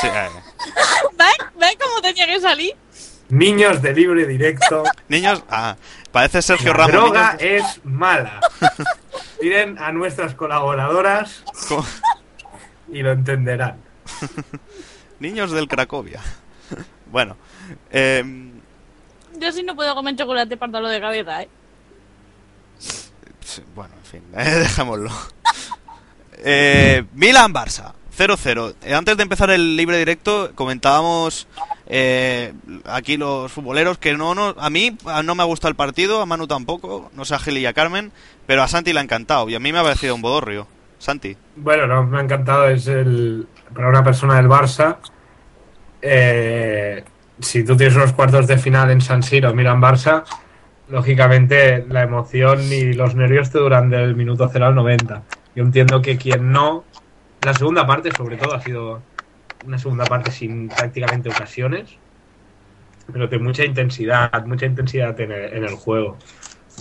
Sí, 0.00 0.06
eh. 0.06 0.28
¿Ves? 1.18 1.36
¿Ves 1.58 1.76
cómo 1.78 2.00
tenía 2.00 2.26
que 2.26 2.40
salir? 2.40 2.72
Niños 3.28 3.82
de 3.82 3.92
libre 3.92 4.26
directo. 4.26 4.84
Niños, 5.08 5.42
ah, 5.50 5.76
parece 6.12 6.40
Sergio 6.40 6.72
La 6.72 6.86
Ramos. 6.86 6.92
droga 6.92 7.36
niños- 7.40 7.42
es 7.66 7.84
mala. 7.84 8.40
Miren 9.42 9.78
a 9.78 9.90
nuestras 9.92 10.34
colaboradoras 10.34 11.42
co- 11.68 11.84
y 12.92 13.02
lo 13.02 13.12
entenderán. 13.12 13.80
niños 15.18 15.50
del 15.50 15.66
Cracovia. 15.68 16.20
Bueno, 17.10 17.36
eh, 17.90 18.22
Yo 19.38 19.52
sí 19.52 19.62
no 19.62 19.74
puedo 19.74 19.94
comer 19.94 20.14
chocolate 20.16 20.56
para 20.56 20.72
dolor 20.72 20.90
de 20.90 21.00
cabeza, 21.00 21.42
¿eh? 21.42 21.48
Bueno, 23.74 23.94
en 23.98 24.04
fin, 24.04 24.22
dejémoslo. 24.32 25.10
Eh, 26.38 27.04
Milan-Barça, 27.14 27.92
0-0. 28.16 28.74
Eh, 28.82 28.94
antes 28.94 29.16
de 29.16 29.22
empezar 29.22 29.50
el 29.50 29.76
libre 29.76 29.98
directo, 29.98 30.50
comentábamos 30.54 31.48
eh, 31.86 32.52
aquí 32.84 33.16
los 33.16 33.50
futboleros 33.50 33.98
que 33.98 34.14
no, 34.14 34.32
a 34.32 34.70
mí 34.70 34.96
ah, 35.06 35.22
no 35.22 35.34
me 35.34 35.42
ha 35.42 35.46
gustado 35.46 35.70
el 35.70 35.76
partido, 35.76 36.20
a 36.20 36.26
Manu 36.26 36.46
tampoco, 36.46 37.10
no 37.14 37.24
sé 37.24 37.34
a 37.34 37.38
Gil 37.38 37.58
y 37.58 37.66
a 37.66 37.72
Carmen, 37.72 38.12
pero 38.46 38.62
a 38.62 38.68
Santi 38.68 38.92
le 38.92 39.00
ha 39.00 39.02
encantado 39.02 39.48
y 39.48 39.54
a 39.54 39.60
mí 39.60 39.72
me 39.72 39.78
ha 39.78 39.82
parecido 39.82 40.14
un 40.14 40.22
bodorrio. 40.22 40.66
Santi. 40.98 41.36
Bueno, 41.56 41.86
no, 41.86 42.04
me 42.04 42.18
ha 42.18 42.22
encantado. 42.22 42.68
Es 42.68 42.86
el. 42.86 43.46
Para 43.74 43.88
una 43.88 44.02
persona 44.02 44.36
del 44.36 44.48
Barça. 44.48 44.96
eh, 46.00 47.04
si 47.38 47.64
tú 47.64 47.76
tienes 47.76 47.94
unos 47.96 48.12
cuartos 48.12 48.46
de 48.46 48.56
final 48.56 48.90
en 48.90 49.00
San 49.00 49.22
Siro, 49.22 49.52
miran 49.54 49.80
Barça. 49.80 50.24
Lógicamente, 50.88 51.84
la 51.88 52.02
emoción 52.02 52.60
y 52.62 52.92
los 52.92 53.14
nervios 53.14 53.50
te 53.50 53.58
duran 53.58 53.90
del 53.90 54.14
minuto 54.14 54.48
0 54.50 54.66
al 54.66 54.74
90. 54.74 55.22
Yo 55.56 55.64
entiendo 55.64 56.00
que 56.00 56.16
quien 56.16 56.52
no. 56.52 56.84
La 57.42 57.54
segunda 57.54 57.86
parte, 57.86 58.10
sobre 58.12 58.36
todo, 58.36 58.54
ha 58.54 58.60
sido 58.60 59.02
una 59.66 59.78
segunda 59.78 60.04
parte 60.04 60.30
sin 60.30 60.68
prácticamente 60.68 61.28
ocasiones. 61.28 61.98
Pero 63.12 63.26
de 63.26 63.38
mucha 63.38 63.64
intensidad, 63.64 64.44
mucha 64.46 64.66
intensidad 64.66 65.18
en 65.20 65.32
el, 65.32 65.54
en 65.54 65.64
el 65.64 65.74
juego. 65.74 66.18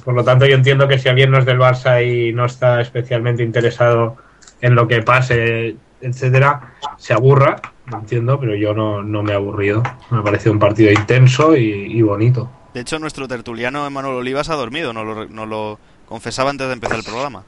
Por 0.04 0.14
lo 0.14 0.24
tanto, 0.24 0.46
yo 0.46 0.56
entiendo 0.56 0.88
que 0.88 1.00
si 1.00 1.10
alguien 1.10 1.32
no 1.32 1.38
es 1.38 1.46
del 1.46 1.60
Barça 1.60 2.06
y 2.06 2.34
no 2.34 2.46
está 2.46 2.82
especialmente 2.82 3.44
interesado 3.44 4.18
en 4.62 4.76
lo 4.76 4.88
que 4.88 5.02
pase, 5.02 5.78
etcétera, 6.02 6.74
se 6.98 7.14
aburra, 7.14 7.56
lo 7.88 8.00
entiendo, 8.00 8.40
pero 8.40 8.56
yo 8.56 8.74
no, 8.74 9.02
no 9.04 9.24
me 9.24 9.32
he 9.32 9.36
aburrido. 9.36 9.82
Me 10.12 10.20
ha 10.20 10.24
parecido 10.24 10.52
un 10.52 10.60
partido 10.60 10.92
intenso 10.92 11.56
y, 11.56 11.64
y 11.64 12.02
bonito. 12.02 12.52
De 12.76 12.82
hecho, 12.82 13.00
nuestro 13.00 13.26
tertuliano 13.26 13.88
Emanuel 13.88 14.16
Olivas 14.16 14.50
ha 14.50 14.56
dormido, 14.56 14.92
nos 14.92 15.06
lo, 15.06 15.26
nos 15.30 15.48
lo 15.48 15.80
confesaba 16.06 16.50
antes 16.50 16.68
de 16.68 16.74
empezar 16.74 16.98
el 16.98 17.06
programa. 17.06 17.46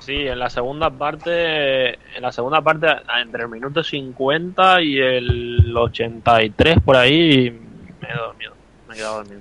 Sí, 0.00 0.12
en 0.14 0.38
la 0.38 0.50
segunda 0.50 0.90
parte, 0.90 1.94
en 1.94 2.20
la 2.20 2.30
segunda 2.30 2.60
parte, 2.60 2.86
entre 3.18 3.44
el 3.44 3.48
minuto 3.48 3.82
50 3.82 4.82
y 4.82 4.98
el 4.98 5.74
83 5.74 6.82
por 6.82 6.96
ahí, 6.96 7.50
me 7.98 8.08
he 8.10 8.14
dormido, 8.14 8.52
me 8.86 8.94
he 8.94 8.96
quedado 8.98 9.14
dormido. 9.16 9.40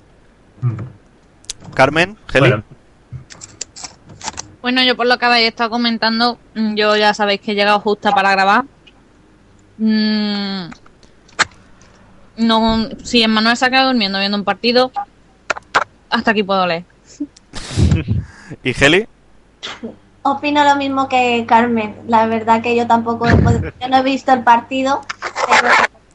Carmen, 1.75 2.17
Geli. 2.29 2.47
Bueno, 2.47 2.63
Bueno, 4.61 4.83
yo 4.83 4.95
por 4.95 5.07
lo 5.07 5.17
que 5.17 5.25
habéis 5.25 5.49
estado 5.49 5.71
comentando, 5.71 6.39
mm, 6.55 6.75
yo 6.75 6.95
ya 6.95 7.13
sabéis 7.13 7.41
que 7.41 7.51
he 7.51 7.55
llegado 7.55 7.81
justa 7.81 8.13
para 8.13 8.31
grabar. 8.31 8.63
Mm, 9.77 10.69
no, 12.37 12.87
si 13.03 13.23
Emmanuel 13.23 13.57
se 13.57 13.65
ha 13.65 13.69
quedado 13.69 13.89
durmiendo 13.89 14.19
viendo 14.19 14.37
un 14.37 14.45
partido, 14.45 14.89
hasta 16.09 16.31
aquí 16.31 16.43
puedo 16.43 16.65
leer. 16.65 16.83
¿Y 18.63 18.83
Heli? 18.83 19.07
Opino 20.23 20.63
lo 20.63 20.75
mismo 20.75 21.07
que 21.07 21.45
Carmen. 21.47 21.95
La 22.07 22.25
verdad 22.27 22.61
que 22.61 22.75
yo 22.75 22.85
tampoco 22.87 23.27
he 23.27 23.35
podido- 23.35 23.71
yo 23.79 23.87
no 23.87 23.97
he 23.97 24.03
visto 24.03 24.31
el 24.33 24.43
partido. 24.43 25.01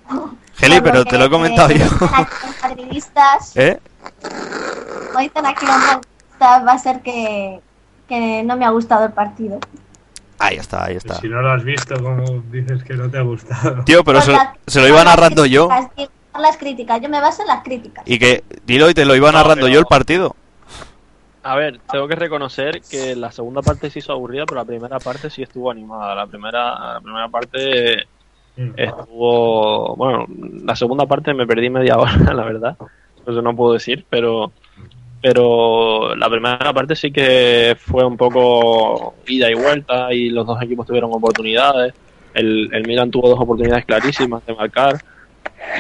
Pero, 0.09 0.35
Heli, 0.61 0.81
por 0.81 0.91
pero 0.91 1.05
te 1.05 1.19
lo 1.19 1.25
he 1.27 1.31
comentado 1.31 1.71
eh, 1.71 1.79
yo. 1.79 2.09
madridistas, 2.63 3.57
¿Eh? 3.57 3.81
como 5.09 5.19
dicen 5.21 5.47
aquí 5.47 5.67
los 5.67 5.77
madridistas, 5.79 6.67
va 6.67 6.73
a 6.73 6.79
ser 6.79 7.01
que, 7.01 7.61
que 8.09 8.43
no 8.45 8.57
me 8.57 8.65
ha 8.65 8.71
gustado 8.71 9.07
el 9.07 9.13
partido. 9.13 9.59
Ahí 10.39 10.57
está, 10.57 10.85
ahí 10.85 10.97
está. 10.97 11.15
Si 11.21 11.29
no 11.29 11.41
lo 11.41 11.53
has 11.53 11.63
visto, 11.65 11.95
como 12.03 12.43
dices 12.51 12.83
que 12.85 12.95
no 12.95 13.09
te 13.09 13.19
ha 13.19 13.23
gustado. 13.23 13.85
Tío, 13.85 14.03
pero 14.05 14.21
se, 14.21 14.37
se 14.67 14.81
lo 14.81 14.89
iba 14.89 15.03
narrando 15.05 15.47
yo. 15.47 15.69
Las 16.41 16.57
críticas, 16.57 17.01
yo 17.03 17.09
me 17.09 17.21
baso 17.21 17.43
en 17.43 17.49
las 17.49 17.63
críticas. 17.63 18.05
Y 18.09 18.19
que, 18.19 18.43
dilo, 18.65 18.89
y 18.89 18.95
te 18.95 19.05
lo 19.05 19.15
iba 19.15 19.31
No, 19.33 19.39
narrando 19.39 19.67
pero- 19.67 19.75
yo 19.75 19.81
el 19.81 19.87
partido. 19.87 20.35
A 21.45 21.57
ver, 21.57 21.81
tengo 21.91 22.07
que 22.07 22.15
reconocer 22.15 22.81
que 22.89 23.17
la 23.17 23.33
segunda 23.33 23.63
parte 23.63 23.91
se 23.91 23.99
hizo 23.99 24.13
aburrida, 24.13 24.45
pero 24.47 24.61
la 24.61 24.65
primera 24.65 24.99
parte 25.01 25.29
sí 25.29 25.43
estuvo 25.43 25.71
animada. 25.73 26.15
La 26.15 26.27
primera, 26.27 26.95
la 26.95 27.01
primera 27.03 27.29
parte 27.29 28.07
Mm. 28.57 28.71
estuvo. 28.77 29.97
Bueno, 29.97 30.27
la 30.65 30.77
segunda 30.77 31.05
parte 31.07 31.35
me 31.35 31.47
perdí 31.47 31.69
media 31.69 31.97
hora, 31.99 32.33
la 32.33 32.45
verdad. 32.45 32.77
Eso 33.27 33.43
no 33.43 33.57
puedo 33.57 33.73
decir, 33.75 34.05
pero. 34.09 34.53
Pero 35.21 36.15
la 36.17 36.29
primera 36.29 36.73
parte 36.73 36.97
sí 36.97 37.13
que 37.13 37.77
fue 37.79 38.05
un 38.05 38.17
poco 38.17 39.15
ida 39.29 39.49
y 39.49 39.55
vuelta 39.55 40.13
y 40.13 40.31
los 40.31 40.45
dos 40.47 40.61
equipos 40.61 40.85
tuvieron 40.87 41.11
oportunidades. 41.15 41.95
El, 42.35 42.69
el 42.73 42.87
Milan 42.87 43.11
tuvo 43.11 43.29
dos 43.31 43.39
oportunidades 43.41 43.85
clarísimas 43.85 44.45
de 44.47 44.55
marcar 44.55 44.97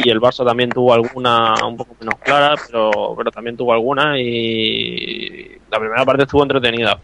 y 0.04 0.10
el 0.10 0.20
Barça 0.20 0.44
también 0.44 0.70
tuvo 0.70 0.92
alguna 0.92 1.54
un 1.66 1.76
poco 1.76 1.96
menos 2.00 2.14
clara, 2.20 2.54
pero, 2.66 3.14
pero 3.16 3.30
también 3.30 3.56
tuvo 3.56 3.72
alguna 3.72 4.18
y 4.18 5.58
la 5.70 5.78
primera 5.78 6.04
parte 6.04 6.22
estuvo 6.24 6.42
entretenida. 6.42 6.98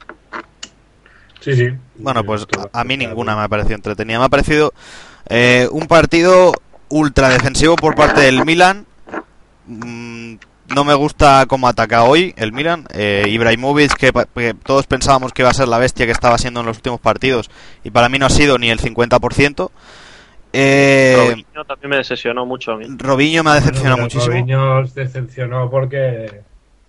Sí, 1.40 1.54
sí. 1.54 1.68
Bueno, 1.96 2.24
pues 2.24 2.46
a, 2.72 2.80
a 2.80 2.84
mí 2.84 2.96
ninguna 2.96 3.36
me 3.36 3.42
ha 3.42 3.48
parecido 3.48 3.76
entretenida. 3.76 4.18
Me 4.18 4.24
ha 4.24 4.28
parecido 4.28 4.72
eh, 5.28 5.68
un 5.70 5.86
partido 5.86 6.52
ultra 6.88 7.28
defensivo 7.28 7.76
por 7.76 7.94
parte 7.94 8.20
del 8.22 8.44
Milan. 8.44 8.86
Mm, 9.66 10.34
no 10.74 10.84
me 10.84 10.94
gusta 10.94 11.46
cómo 11.46 11.68
ataca 11.68 12.04
hoy 12.04 12.34
el 12.36 12.52
Milan. 12.52 12.86
Eh, 12.92 13.24
Ibrahimovic, 13.28 13.94
que, 13.94 14.12
que 14.34 14.54
todos 14.54 14.86
pensábamos 14.86 15.32
que 15.32 15.42
iba 15.42 15.50
a 15.50 15.54
ser 15.54 15.68
la 15.68 15.78
bestia 15.78 16.06
que 16.06 16.12
estaba 16.12 16.38
siendo 16.38 16.60
en 16.60 16.66
los 16.66 16.78
últimos 16.78 17.00
partidos, 17.00 17.50
y 17.84 17.90
para 17.90 18.08
mí 18.08 18.18
no 18.18 18.26
ha 18.26 18.30
sido 18.30 18.58
ni 18.58 18.70
el 18.70 18.80
50%. 18.80 19.70
Eh, 20.52 21.14
Robinho 21.16 21.64
también 21.64 21.90
me 21.90 21.96
decepcionó 21.96 22.46
mucho 22.46 22.72
a 22.72 22.76
mí. 22.78 22.86
Robinho 22.96 23.44
me 23.44 23.50
ha 23.50 23.54
decepcionado 23.54 23.96
Bueno, 23.96 24.04
muchísimo. 24.04 24.32
Robinho 24.34 24.78
os 24.78 24.94
decepcionó 24.94 25.70
porque 25.70 26.40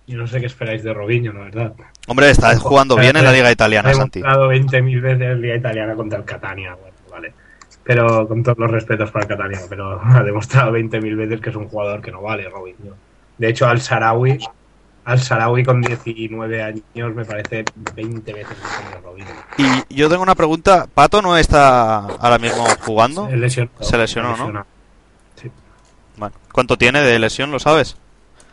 yo 0.06 0.16
no 0.18 0.26
sé 0.26 0.40
qué 0.40 0.46
esperáis 0.46 0.82
de 0.82 0.92
Robinho, 0.94 1.32
la 1.32 1.40
verdad. 1.44 1.72
Hombre, 2.08 2.30
está 2.30 2.56
jugando 2.58 2.96
bien 2.96 3.16
en 3.16 3.24
la 3.24 3.32
liga 3.34 3.50
italiana, 3.52 3.90
Ha 3.90 3.94
Santi. 3.94 4.20
demostrado 4.20 4.52
20.000 4.52 5.00
veces 5.02 5.20
en 5.22 5.40
Liga 5.42 5.56
Italiana 5.56 5.94
contra 5.94 6.18
el 6.18 6.24
Catania, 6.24 6.74
bueno, 6.74 6.96
vale. 7.10 7.32
Pero 7.84 8.26
con 8.28 8.42
todos 8.42 8.58
los 8.58 8.70
respetos 8.70 9.10
para 9.10 9.24
el 9.24 9.28
Catania, 9.28 9.60
pero 9.68 10.00
ha 10.04 10.22
demostrado 10.22 10.72
20.000 10.72 11.16
veces 11.16 11.40
que 11.40 11.50
es 11.50 11.56
un 11.56 11.68
jugador 11.68 12.00
que 12.02 12.10
no 12.10 12.22
vale, 12.22 12.48
Robinho. 12.48 12.94
De 13.38 13.48
hecho, 13.48 13.66
al 13.68 13.80
Sarawi, 13.80 14.38
al 15.04 15.20
Sarawi 15.20 15.64
con 15.64 15.80
19 15.80 16.62
años 16.62 17.14
me 17.14 17.24
parece 17.24 17.64
20 17.94 18.32
veces 18.32 18.56
Robinho. 19.02 19.28
Y 19.88 19.94
yo 19.94 20.08
tengo 20.08 20.22
una 20.22 20.34
pregunta. 20.34 20.86
¿Pato 20.92 21.22
no 21.22 21.36
está 21.36 21.98
ahora 21.98 22.38
mismo 22.38 22.64
jugando? 22.84 23.28
Se 23.28 23.36
lesionó. 23.36 23.70
Se 23.80 23.98
lesionó, 23.98 24.28
¿no? 24.30 24.46
lesionó. 24.46 24.66
Bueno, 26.16 26.34
¿Cuánto 26.52 26.76
tiene 26.76 27.00
de 27.00 27.18
lesión, 27.18 27.50
lo 27.50 27.58
sabes? 27.58 27.96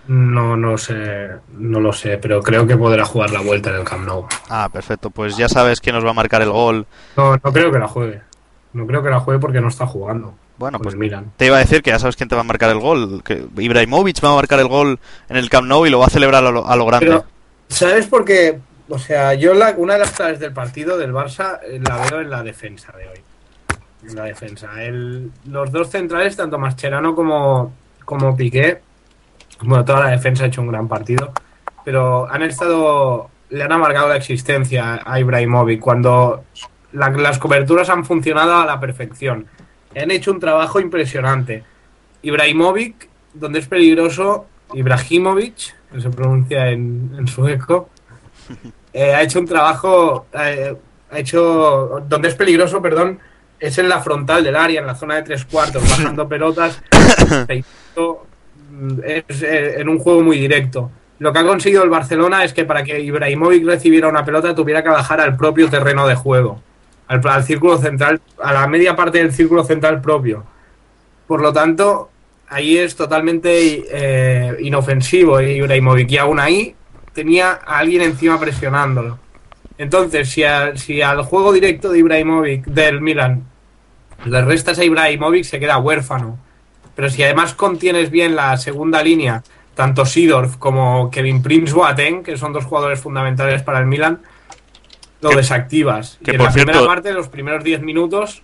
No, 0.07 0.55
no 0.55 0.77
sé, 0.77 1.29
no 1.57 1.81
lo 1.81 1.91
sé, 1.91 2.17
pero 2.17 2.41
creo 2.41 2.65
que 2.65 2.77
podrá 2.77 3.03
jugar 3.03 3.31
la 3.31 3.41
vuelta 3.41 3.71
en 3.71 3.75
el 3.75 3.83
Camp 3.83 4.07
Nou. 4.07 4.25
Ah, 4.49 4.69
perfecto. 4.71 5.09
Pues 5.09 5.35
ya 5.35 5.49
sabes 5.49 5.81
quién 5.81 5.95
nos 5.95 6.05
va 6.05 6.11
a 6.11 6.13
marcar 6.13 6.41
el 6.41 6.49
gol. 6.49 6.85
No, 7.17 7.33
no 7.33 7.51
creo 7.51 7.71
que 7.71 7.79
la 7.79 7.89
juegue. 7.89 8.21
No 8.71 8.87
creo 8.87 9.03
que 9.03 9.09
la 9.09 9.19
juegue 9.19 9.39
porque 9.39 9.59
no 9.59 9.67
está 9.67 9.85
jugando. 9.85 10.33
Bueno, 10.57 10.79
pues 10.79 10.93
el 10.93 10.99
Milan. 10.99 11.31
te 11.37 11.45
iba 11.45 11.55
a 11.57 11.59
decir 11.59 11.83
que 11.83 11.91
ya 11.91 11.99
sabes 11.99 12.15
quién 12.15 12.29
te 12.29 12.35
va 12.35 12.41
a 12.41 12.43
marcar 12.43 12.69
el 12.71 12.79
gol. 12.79 13.21
Que 13.23 13.45
Ibrahimovic 13.57 14.23
va 14.23 14.31
a 14.31 14.35
marcar 14.35 14.59
el 14.59 14.67
gol 14.67 14.99
en 15.29 15.37
el 15.37 15.49
Camp 15.49 15.67
Nou 15.67 15.85
y 15.85 15.89
lo 15.89 15.99
va 15.99 16.07
a 16.07 16.09
celebrar 16.09 16.43
a 16.45 16.51
lo, 16.51 16.67
a 16.67 16.75
lo 16.75 16.85
grande. 16.85 17.05
Pero, 17.07 17.25
¿sabes 17.67 18.07
por 18.07 18.25
qué? 18.25 18.59
O 18.89 18.97
sea, 18.97 19.33
yo 19.35 19.53
la- 19.53 19.73
una 19.77 19.93
de 19.93 19.99
las 19.99 20.11
claves 20.11 20.39
del 20.39 20.53
partido 20.53 20.97
del 20.97 21.13
Barça 21.13 21.59
eh, 21.63 21.79
la 21.85 21.97
veo 22.09 22.21
en 22.21 22.29
la 22.29 22.41
defensa 22.41 22.91
de 22.97 23.07
hoy. 23.07 23.19
En 24.09 24.15
la 24.15 24.23
defensa. 24.23 24.69
El- 24.81 25.31
los 25.45 25.71
dos 25.71 25.89
centrales, 25.89 26.35
tanto 26.35 26.57
Mascherano 26.57 27.13
como, 27.13 27.73
como 28.05 28.35
Piqué, 28.35 28.81
bueno, 29.61 29.83
toda 29.85 30.05
la 30.05 30.09
defensa 30.11 30.43
ha 30.45 30.47
hecho 30.47 30.61
un 30.61 30.67
gran 30.69 30.87
partido, 30.87 31.33
pero 31.83 32.27
han 32.31 32.41
estado, 32.43 33.29
le 33.49 33.63
han 33.63 33.71
amargado 33.71 34.07
la 34.09 34.15
existencia 34.17 35.01
a 35.05 35.19
Ibrahimovic 35.19 35.79
cuando 35.81 36.45
la- 36.93 37.09
las 37.09 37.37
coberturas 37.39 37.89
han 37.89 38.05
funcionado 38.05 38.55
a 38.55 38.65
la 38.65 38.79
perfección. 38.79 39.45
Han 39.95 40.11
hecho 40.11 40.31
un 40.31 40.39
trabajo 40.39 40.79
impresionante. 40.79 41.63
Ibrahimovic, 42.21 43.09
donde 43.33 43.59
es 43.59 43.67
peligroso, 43.67 44.45
Ibrahimovic, 44.73 45.75
que 45.91 46.01
se 46.01 46.09
pronuncia 46.09 46.69
en, 46.69 47.11
en 47.17 47.27
sueco, 47.27 47.89
eh, 48.93 49.13
ha 49.13 49.21
hecho 49.21 49.39
un 49.39 49.45
trabajo, 49.45 50.27
eh, 50.33 50.75
ha 51.11 51.19
hecho, 51.19 52.03
donde 52.07 52.29
es 52.29 52.35
peligroso, 52.35 52.81
perdón, 52.81 53.19
es 53.59 53.77
en 53.77 53.89
la 53.89 53.99
frontal 54.01 54.43
del 54.43 54.55
área, 54.55 54.81
en 54.81 54.87
la 54.87 54.95
zona 54.95 55.15
de 55.15 55.23
tres 55.23 55.45
cuartos, 55.45 55.81
bajando 55.89 56.27
pelotas, 56.27 56.81
peinando, 57.47 58.25
mm, 58.71 58.99
es 59.03 59.41
eh, 59.43 59.81
en 59.81 59.89
un 59.89 59.99
juego 59.99 60.21
muy 60.21 60.37
directo. 60.37 60.91
Lo 61.19 61.33
que 61.33 61.39
ha 61.39 61.43
conseguido 61.43 61.83
el 61.83 61.89
Barcelona 61.89 62.43
es 62.43 62.53
que 62.53 62.65
para 62.65 62.83
que 62.83 62.99
Ibrahimovic 62.99 63.65
recibiera 63.65 64.07
una 64.07 64.23
pelota 64.23 64.53
tuviera 64.53 64.83
que 64.83 64.89
bajar 64.89 65.19
al 65.19 65.35
propio 65.35 65.67
terreno 65.67 66.07
de 66.07 66.13
juego, 66.13 66.61
al, 67.07 67.21
al 67.27 67.43
círculo 67.43 67.77
central, 67.77 68.21
a 68.41 68.53
la 68.53 68.67
media 68.67 68.95
parte 68.95 69.17
del 69.19 69.31
círculo 69.33 69.63
central 69.63 70.01
propio. 70.01 70.43
Por 71.27 71.41
lo 71.41 71.51
tanto, 71.53 72.09
ahí 72.49 72.77
es 72.77 72.95
totalmente 72.95 73.85
eh, 73.91 74.55
inofensivo 74.61 75.41
Ibrahimovic 75.41 76.11
y 76.11 76.17
aún 76.17 76.39
ahí 76.39 76.75
tenía 77.13 77.59
a 77.65 77.79
alguien 77.79 78.01
encima 78.01 78.39
presionándolo. 78.39 79.19
Entonces, 79.77 80.29
si, 80.29 80.43
a- 80.43 80.75
si 80.77 81.01
al 81.01 81.21
juego 81.23 81.51
directo 81.53 81.89
de 81.91 81.99
Ibrahimovic 81.99 82.65
del 82.65 83.01
Milan 83.01 83.43
le 84.25 84.41
restas 84.43 84.79
a 84.79 84.83
Ibrahimovic, 84.83 85.43
se 85.43 85.59
queda 85.59 85.77
huérfano. 85.77 86.37
Pero 86.95 87.09
si 87.09 87.21
además 87.23 87.53
contienes 87.53 88.09
bien 88.09 88.35
la 88.35 88.57
segunda 88.57 89.03
línea, 89.03 89.43
tanto 89.75 90.05
Sidorf 90.05 90.57
como 90.57 91.11
Kevin 91.11 91.43
Prince 91.43 91.73
Boateng, 91.73 92.23
que 92.23 92.37
son 92.37 92.53
dos 92.53 92.65
jugadores 92.65 92.99
fundamentales 92.99 93.61
para 93.61 93.77
el 93.79 93.85
Milan, 93.85 94.21
lo 95.21 95.29
Que- 95.31 95.35
desactivas. 95.37 96.19
que 96.23 96.31
y 96.31 96.33
en 96.35 96.37
por 96.37 96.45
la 96.47 96.51
cierto- 96.53 96.71
primera 96.71 96.87
parte, 96.93 97.13
los 97.13 97.27
primeros 97.29 97.63
10 97.63 97.81
minutos, 97.81 98.43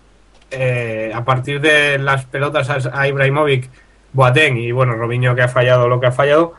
eh, 0.51 1.11
a 1.13 1.23
partir 1.23 1.61
de 1.61 1.97
las 1.97 2.25
pelotas 2.25 2.69
a, 2.69 2.99
a 2.99 3.07
Ibrahimovic, 3.07 3.69
Boateng 4.13 4.57
y 4.57 4.71
bueno, 4.71 4.93
Robinho 4.95 5.35
que 5.35 5.41
ha 5.41 5.47
fallado 5.47 5.87
lo 5.87 5.99
que 5.99 6.07
ha 6.07 6.11
fallado, 6.11 6.53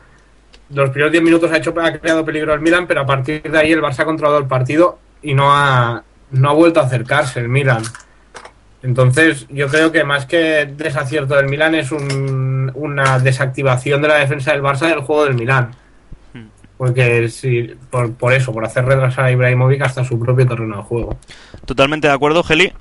los 0.71 0.89
primeros 0.89 1.11
10 1.11 1.23
minutos 1.23 1.51
ha, 1.51 1.57
hecho, 1.57 1.73
ha 1.81 1.91
creado 1.93 2.25
peligro 2.25 2.53
el 2.53 2.59
Milan, 2.59 2.87
pero 2.87 3.01
a 3.01 3.05
partir 3.05 3.41
de 3.43 3.57
ahí 3.57 3.71
el 3.71 3.81
Barça 3.81 3.99
ha 3.99 4.05
controlado 4.05 4.39
el 4.39 4.47
partido 4.47 4.99
y 5.21 5.33
no 5.33 5.53
ha, 5.55 6.03
no 6.31 6.49
ha 6.49 6.53
vuelto 6.53 6.79
a 6.79 6.83
acercarse 6.83 7.39
el 7.39 7.47
Milan. 7.49 7.83
Entonces, 8.83 9.47
yo 9.49 9.67
creo 9.67 9.91
que 9.91 10.03
más 10.03 10.25
que 10.25 10.65
desacierto 10.65 11.35
del 11.35 11.47
Milan 11.47 11.73
es 11.75 11.91
un- 11.91 12.71
una 12.75 13.17
desactivación 13.19 14.01
de 14.01 14.07
la 14.09 14.15
defensa 14.15 14.51
del 14.51 14.61
Barça 14.61 14.87
del 14.89 14.99
juego 14.99 15.25
del 15.25 15.35
Milan. 15.35 15.71
Porque 16.77 17.29
si, 17.29 17.63
por, 17.89 18.13
por 18.15 18.33
eso, 18.33 18.51
por 18.51 18.65
hacer 18.65 18.85
retrasar 18.85 19.25
a 19.25 19.31
Ibrahimovic 19.31 19.81
hasta 19.81 20.03
su 20.03 20.19
propio 20.19 20.45
terreno 20.45 20.75
de 20.77 20.83
juego. 20.83 21.17
Totalmente 21.65 22.07
de 22.07 22.13
acuerdo, 22.13 22.43
Geli. 22.43 22.73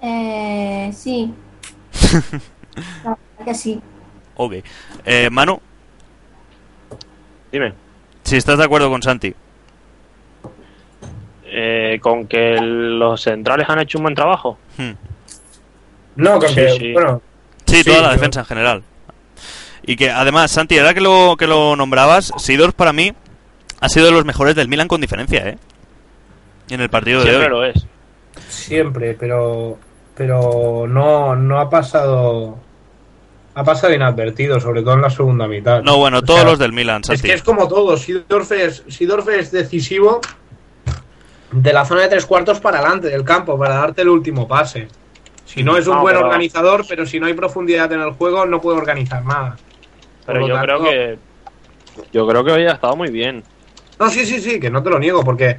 Eh, 0.00 0.90
sí. 0.94 1.32
La 3.04 3.16
verdad 3.38 3.44
que 3.44 3.54
sí. 3.54 3.80
Ok. 4.36 4.54
Eh, 5.04 5.28
Manu, 5.30 5.60
Dime. 7.50 7.72
si 8.22 8.36
estás 8.36 8.58
de 8.58 8.64
acuerdo 8.64 8.88
con 8.90 9.02
Santi. 9.02 9.34
Eh, 11.50 11.98
con 12.00 12.26
que 12.28 12.56
los 12.60 13.22
centrales 13.22 13.68
han 13.68 13.80
hecho 13.80 13.98
un 13.98 14.04
buen 14.04 14.14
trabajo. 14.14 14.58
Hmm. 14.76 14.92
No, 16.16 16.38
con 16.38 16.48
Sí, 16.48 16.54
que, 16.54 16.70
sí. 16.70 16.92
bueno, 16.92 17.20
Sí, 17.66 17.76
Sí, 17.82 17.84
toda 17.84 18.02
la 18.02 18.08
yo- 18.08 18.12
defensa 18.14 18.40
en 18.40 18.46
general. 18.46 18.82
Y 19.88 19.96
que 19.96 20.10
además, 20.10 20.50
Santi, 20.50 20.78
ahora 20.78 20.92
que 20.92 21.00
lo, 21.00 21.34
que 21.38 21.46
lo 21.46 21.74
nombrabas, 21.74 22.30
Sidorf 22.36 22.74
para 22.74 22.92
mí 22.92 23.12
ha 23.80 23.88
sido 23.88 24.06
de 24.06 24.12
los 24.12 24.24
mejores 24.26 24.54
del 24.54 24.68
Milan 24.68 24.86
con 24.86 25.00
diferencia, 25.00 25.48
¿eh? 25.48 25.58
En 26.68 26.80
el 26.82 26.90
partido 26.90 27.20
de 27.24 27.30
Siempre 27.30 27.46
hoy. 27.46 27.50
lo 27.52 27.64
es. 27.64 27.86
siempre, 28.50 29.14
pero 29.14 29.78
pero 30.14 30.84
no, 30.88 31.34
no 31.36 31.58
ha 31.58 31.70
pasado 31.70 32.58
ha 33.54 33.64
pasado 33.64 33.94
inadvertido, 33.94 34.60
sobre 34.60 34.82
todo 34.82 34.94
en 34.94 35.00
la 35.02 35.10
segunda 35.10 35.48
mitad. 35.48 35.82
No, 35.82 35.96
bueno, 35.96 36.18
O 36.18 36.22
todos 36.22 36.40
sea, 36.40 36.50
los 36.50 36.58
del 36.58 36.72
Milan, 36.74 37.00
Es 37.00 37.06
Santi. 37.06 37.22
que 37.22 37.32
es 37.34 37.42
como 37.42 37.66
todo, 37.66 37.96
Sidorf 37.96 38.52
es, 38.52 38.84
Seedorf 38.88 39.26
es 39.30 39.50
decisivo 39.50 40.20
de 41.50 41.72
la 41.72 41.84
zona 41.86 42.02
de 42.02 42.08
tres 42.08 42.26
cuartos 42.26 42.60
para 42.60 42.78
adelante 42.80 43.08
del 43.08 43.24
campo, 43.24 43.58
para 43.58 43.76
darte 43.76 44.02
el 44.02 44.10
último 44.10 44.46
pase. 44.46 44.88
Si 45.46 45.62
no 45.62 45.76
es 45.78 45.86
un 45.86 45.94
No, 45.96 46.02
buen 46.02 46.14
pero- 46.14 46.26
organizador, 46.26 46.84
pero 46.86 47.06
si 47.06 47.18
no 47.18 47.26
hay 47.26 47.32
profundidad 47.34 47.90
en 47.92 48.02
el 48.02 48.10
juego, 48.12 48.44
no 48.44 48.60
puede 48.60 48.76
organizar 48.76 49.24
nada. 49.24 49.56
Pero 50.28 50.46
yo 50.46 50.60
creo 50.60 50.82
que. 50.82 51.18
Yo 52.12 52.28
creo 52.28 52.44
que 52.44 52.52
hoy 52.52 52.66
ha 52.66 52.72
estado 52.74 52.94
muy 52.94 53.10
bien. 53.10 53.42
No, 53.98 54.08
sí, 54.08 54.24
sí, 54.24 54.40
sí, 54.40 54.60
que 54.60 54.70
no 54.70 54.82
te 54.82 54.90
lo 54.90 55.00
niego, 55.00 55.24
porque 55.24 55.56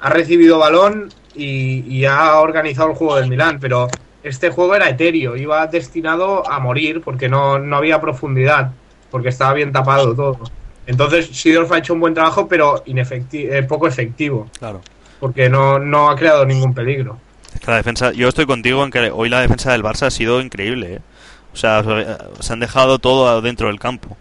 ha 0.00 0.10
recibido 0.10 0.58
balón 0.58 1.08
y, 1.36 1.84
y 1.88 2.04
ha 2.04 2.40
organizado 2.40 2.90
el 2.90 2.96
juego 2.96 3.14
del 3.16 3.28
Milán, 3.28 3.58
pero 3.60 3.86
este 4.24 4.50
juego 4.50 4.74
era 4.74 4.88
etéreo, 4.88 5.36
iba 5.36 5.64
destinado 5.68 6.48
a 6.50 6.58
morir 6.58 7.00
porque 7.02 7.28
no, 7.28 7.60
no 7.60 7.76
había 7.76 8.00
profundidad, 8.00 8.72
porque 9.12 9.28
estaba 9.28 9.52
bien 9.54 9.70
tapado 9.70 10.14
todo. 10.16 10.40
Entonces, 10.86 11.28
Sidorf 11.28 11.70
ha 11.70 11.78
hecho 11.78 11.92
un 11.94 12.00
buen 12.00 12.14
trabajo, 12.14 12.48
pero 12.48 12.82
inefecti- 12.86 13.48
eh, 13.48 13.62
poco 13.62 13.86
efectivo, 13.86 14.50
Claro. 14.58 14.80
porque 15.20 15.48
no, 15.48 15.78
no 15.78 16.10
ha 16.10 16.16
creado 16.16 16.44
ningún 16.44 16.74
peligro. 16.74 17.18
Es 17.54 17.60
que 17.60 17.70
la 17.70 17.76
defensa, 17.76 18.10
yo 18.12 18.26
estoy 18.28 18.46
contigo 18.46 18.82
en 18.82 18.90
que 18.90 19.10
hoy 19.12 19.28
la 19.28 19.40
defensa 19.40 19.70
del 19.70 19.84
Barça 19.84 20.06
ha 20.06 20.10
sido 20.10 20.40
increíble. 20.40 20.94
¿eh? 20.94 20.98
O 21.52 21.56
sea, 21.56 21.82
se 22.40 22.52
han 22.52 22.60
dejado 22.60 22.98
todo 22.98 23.40
dentro 23.40 23.68
del 23.68 23.78
campo. 23.80 24.16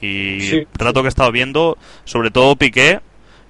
Y 0.00 0.40
Sí. 0.40 0.56
el 0.56 0.66
rato 0.78 1.02
que 1.02 1.06
he 1.06 1.08
estado 1.08 1.30
viendo, 1.32 1.78
sobre 2.04 2.30
todo 2.30 2.56
Piqué, 2.56 3.00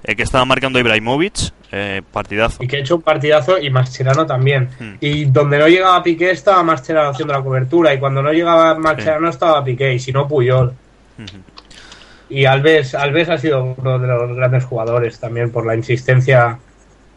eh, 0.04 0.14
que 0.16 0.22
estaba 0.22 0.44
marcando 0.44 0.78
Ibrahimovic, 0.78 1.52
eh, 1.72 2.02
partidazo. 2.12 2.62
Y 2.62 2.68
que 2.68 2.76
ha 2.76 2.80
hecho 2.80 2.96
un 2.96 3.02
partidazo 3.02 3.58
y 3.58 3.70
Mascherano 3.70 4.26
también. 4.26 4.68
Hmm. 4.78 4.94
Y 5.00 5.24
donde 5.24 5.58
no 5.58 5.66
llegaba 5.66 6.02
Piqué 6.02 6.30
estaba 6.30 6.62
Mascherano 6.62 7.10
haciendo 7.10 7.32
la 7.34 7.42
cobertura, 7.42 7.92
y 7.94 7.98
cuando 7.98 8.22
no 8.22 8.32
llegaba 8.32 8.74
Mascherano 8.78 9.28
estaba 9.30 9.64
Piqué, 9.64 9.94
y 9.94 9.98
si 9.98 10.12
no 10.12 10.28
Puyol. 10.28 10.72
Ujú. 11.18 11.36
Y 12.28 12.44
Alves, 12.44 12.94
Alves 12.94 13.28
ha 13.28 13.38
sido 13.38 13.74
uno 13.76 13.98
de 13.98 14.06
los 14.06 14.36
grandes 14.36 14.64
jugadores 14.64 15.18
también 15.18 15.50
por 15.50 15.66
la 15.66 15.74
insistencia, 15.74 16.58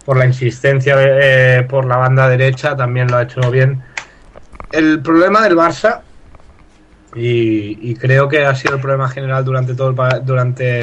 por 0.05 0.17
la 0.17 0.25
insistencia 0.25 0.95
eh, 0.99 1.63
por 1.69 1.85
la 1.85 1.97
banda 1.97 2.27
derecha, 2.29 2.75
también 2.75 3.07
lo 3.09 3.17
ha 3.17 3.23
hecho 3.23 3.51
bien. 3.51 3.81
El 4.71 5.01
problema 5.01 5.43
del 5.43 5.55
Barça, 5.55 6.01
y, 7.15 7.95
creo 7.95 8.27
que 8.27 8.45
ha 8.45 8.55
sido 8.55 8.75
el 8.75 8.81
problema 8.81 9.09
general 9.09 9.43
durante 9.43 9.73
todo 9.73 9.89
el 9.89 10.25
durante 10.25 10.81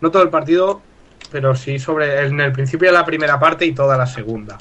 no 0.00 0.10
todo 0.10 0.22
el 0.22 0.28
partido, 0.28 0.82
pero 1.30 1.54
sí 1.54 1.78
sobre 1.78 2.26
en 2.26 2.40
el 2.40 2.52
principio 2.52 2.88
de 2.88 2.94
la 2.94 3.04
primera 3.04 3.38
parte 3.38 3.64
y 3.66 3.72
toda 3.72 3.96
la 3.96 4.06
segunda. 4.06 4.58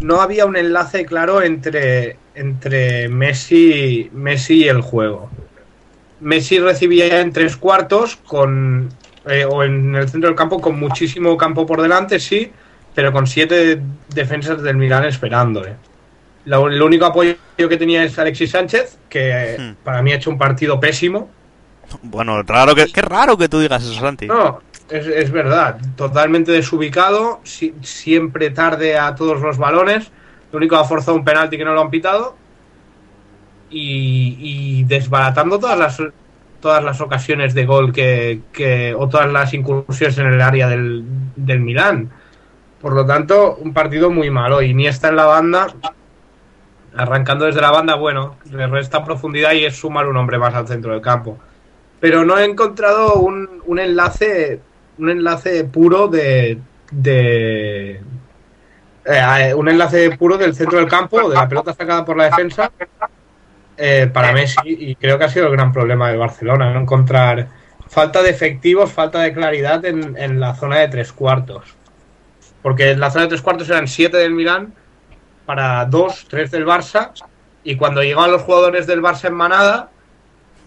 No 0.00 0.20
había 0.20 0.44
un 0.44 0.56
enlace 0.56 1.06
claro 1.06 1.40
entre, 1.42 2.18
entre 2.34 3.08
Messi, 3.08 4.10
Messi 4.12 4.64
y 4.64 4.68
el 4.68 4.80
juego. 4.80 5.30
Messi 6.20 6.58
recibía 6.58 7.20
en 7.20 7.32
tres 7.32 7.56
cuartos 7.56 8.16
con 8.16 8.88
eh, 9.26 9.44
o 9.44 9.62
en 9.62 9.94
el 9.94 10.08
centro 10.08 10.28
del 10.28 10.36
campo 10.36 10.60
con 10.60 10.78
muchísimo 10.78 11.36
campo 11.36 11.64
por 11.64 11.80
delante, 11.80 12.18
sí, 12.18 12.50
pero 12.94 13.12
con 13.12 13.26
siete 13.26 13.80
defensas 14.08 14.62
del 14.62 14.76
Milán 14.76 15.04
esperándole. 15.04 15.76
Lo- 16.48 16.68
el 16.68 16.80
único 16.82 17.04
apoyo 17.06 17.34
que 17.56 17.76
tenía 17.76 18.02
es 18.04 18.18
Alexis 18.18 18.50
Sánchez, 18.50 18.98
que 19.08 19.56
Hmm. 19.58 19.84
para 19.84 20.02
mí 20.02 20.12
ha 20.12 20.16
hecho 20.16 20.30
un 20.30 20.38
partido 20.38 20.80
pésimo. 20.80 21.30
Bueno, 22.02 22.42
raro 22.42 22.74
que, 22.74 22.86
qué 22.92 23.02
raro 23.02 23.36
que 23.36 23.48
tú 23.48 23.60
digas 23.60 23.82
eso, 23.82 23.94
Santi. 24.00 24.26
No, 24.26 24.60
es, 24.90 25.06
es 25.06 25.30
verdad, 25.30 25.78
totalmente 25.96 26.52
desubicado, 26.52 27.40
si- 27.44 27.74
siempre 27.82 28.50
tarde 28.50 28.98
a 28.98 29.14
todos 29.14 29.40
los 29.40 29.56
balones. 29.58 30.10
Lo 30.52 30.58
único 30.58 30.76
ha 30.76 30.84
forzado 30.84 31.16
un 31.16 31.24
penalti 31.24 31.56
que 31.58 31.64
no 31.64 31.74
lo 31.74 31.80
han 31.82 31.90
pitado. 31.90 32.36
Y, 33.70 34.36
y 34.40 34.84
desbaratando 34.84 35.58
todas 35.58 35.78
las 35.78 36.02
todas 36.60 36.82
las 36.82 37.00
ocasiones 37.00 37.54
de 37.54 37.66
gol 37.66 37.92
que, 37.92 38.40
que- 38.52 38.92
o 38.98 39.08
todas 39.08 39.30
las 39.30 39.54
incursiones 39.54 40.18
en 40.18 40.26
el 40.26 40.40
área 40.40 40.66
del, 40.68 41.04
del 41.36 41.60
Milán. 41.60 42.10
Por 42.80 42.94
lo 42.94 43.06
tanto, 43.06 43.56
un 43.60 43.72
partido 43.72 44.10
muy 44.10 44.28
malo. 44.30 44.60
Iniesta 44.60 45.08
en 45.08 45.16
la 45.16 45.26
banda, 45.26 45.68
arrancando 46.98 47.46
desde 47.46 47.60
la 47.60 47.70
banda, 47.70 47.94
bueno, 47.94 48.36
le 48.50 48.66
resta 48.66 49.04
profundidad 49.04 49.52
y 49.52 49.64
es 49.64 49.76
sumar 49.76 50.06
un 50.08 50.16
hombre 50.16 50.38
más 50.38 50.54
al 50.54 50.66
centro 50.66 50.92
del 50.92 51.00
campo. 51.00 51.38
Pero 52.00 52.24
no 52.24 52.36
he 52.38 52.44
encontrado 52.44 53.14
un, 53.14 53.62
un 53.66 53.78
enlace 53.78 54.60
un 54.98 55.10
enlace 55.10 55.64
puro 55.64 56.08
de, 56.08 56.58
de 56.90 58.00
eh, 59.04 59.54
un 59.54 59.68
enlace 59.68 60.10
puro 60.16 60.36
del 60.36 60.54
centro 60.54 60.78
del 60.78 60.88
campo, 60.88 61.28
de 61.28 61.36
la 61.36 61.48
pelota 61.48 61.72
sacada 61.72 62.04
por 62.04 62.16
la 62.16 62.24
defensa, 62.24 62.70
eh, 63.76 64.10
para 64.12 64.32
Messi. 64.32 64.56
Y 64.66 64.94
creo 64.96 65.18
que 65.18 65.24
ha 65.24 65.28
sido 65.28 65.46
el 65.46 65.52
gran 65.52 65.72
problema 65.72 66.08
del 66.08 66.18
Barcelona, 66.18 66.72
no 66.72 66.80
encontrar 66.80 67.48
falta 67.88 68.22
de 68.22 68.30
efectivos, 68.30 68.92
falta 68.92 69.20
de 69.20 69.32
claridad 69.32 69.84
en, 69.84 70.16
en 70.18 70.40
la 70.40 70.54
zona 70.54 70.78
de 70.80 70.88
tres 70.88 71.12
cuartos. 71.12 71.76
Porque 72.60 72.90
en 72.90 73.00
la 73.00 73.10
zona 73.10 73.24
de 73.24 73.28
tres 73.28 73.42
cuartos 73.42 73.70
eran 73.70 73.86
siete 73.86 74.16
del 74.16 74.32
Milán 74.32 74.74
para 75.48 75.86
dos, 75.86 76.26
tres 76.28 76.50
del 76.50 76.66
Barça. 76.66 77.10
Y 77.64 77.76
cuando 77.76 78.02
llegaban 78.02 78.30
los 78.30 78.42
jugadores 78.42 78.86
del 78.86 79.00
Barça 79.02 79.28
en 79.28 79.34
manada, 79.34 79.88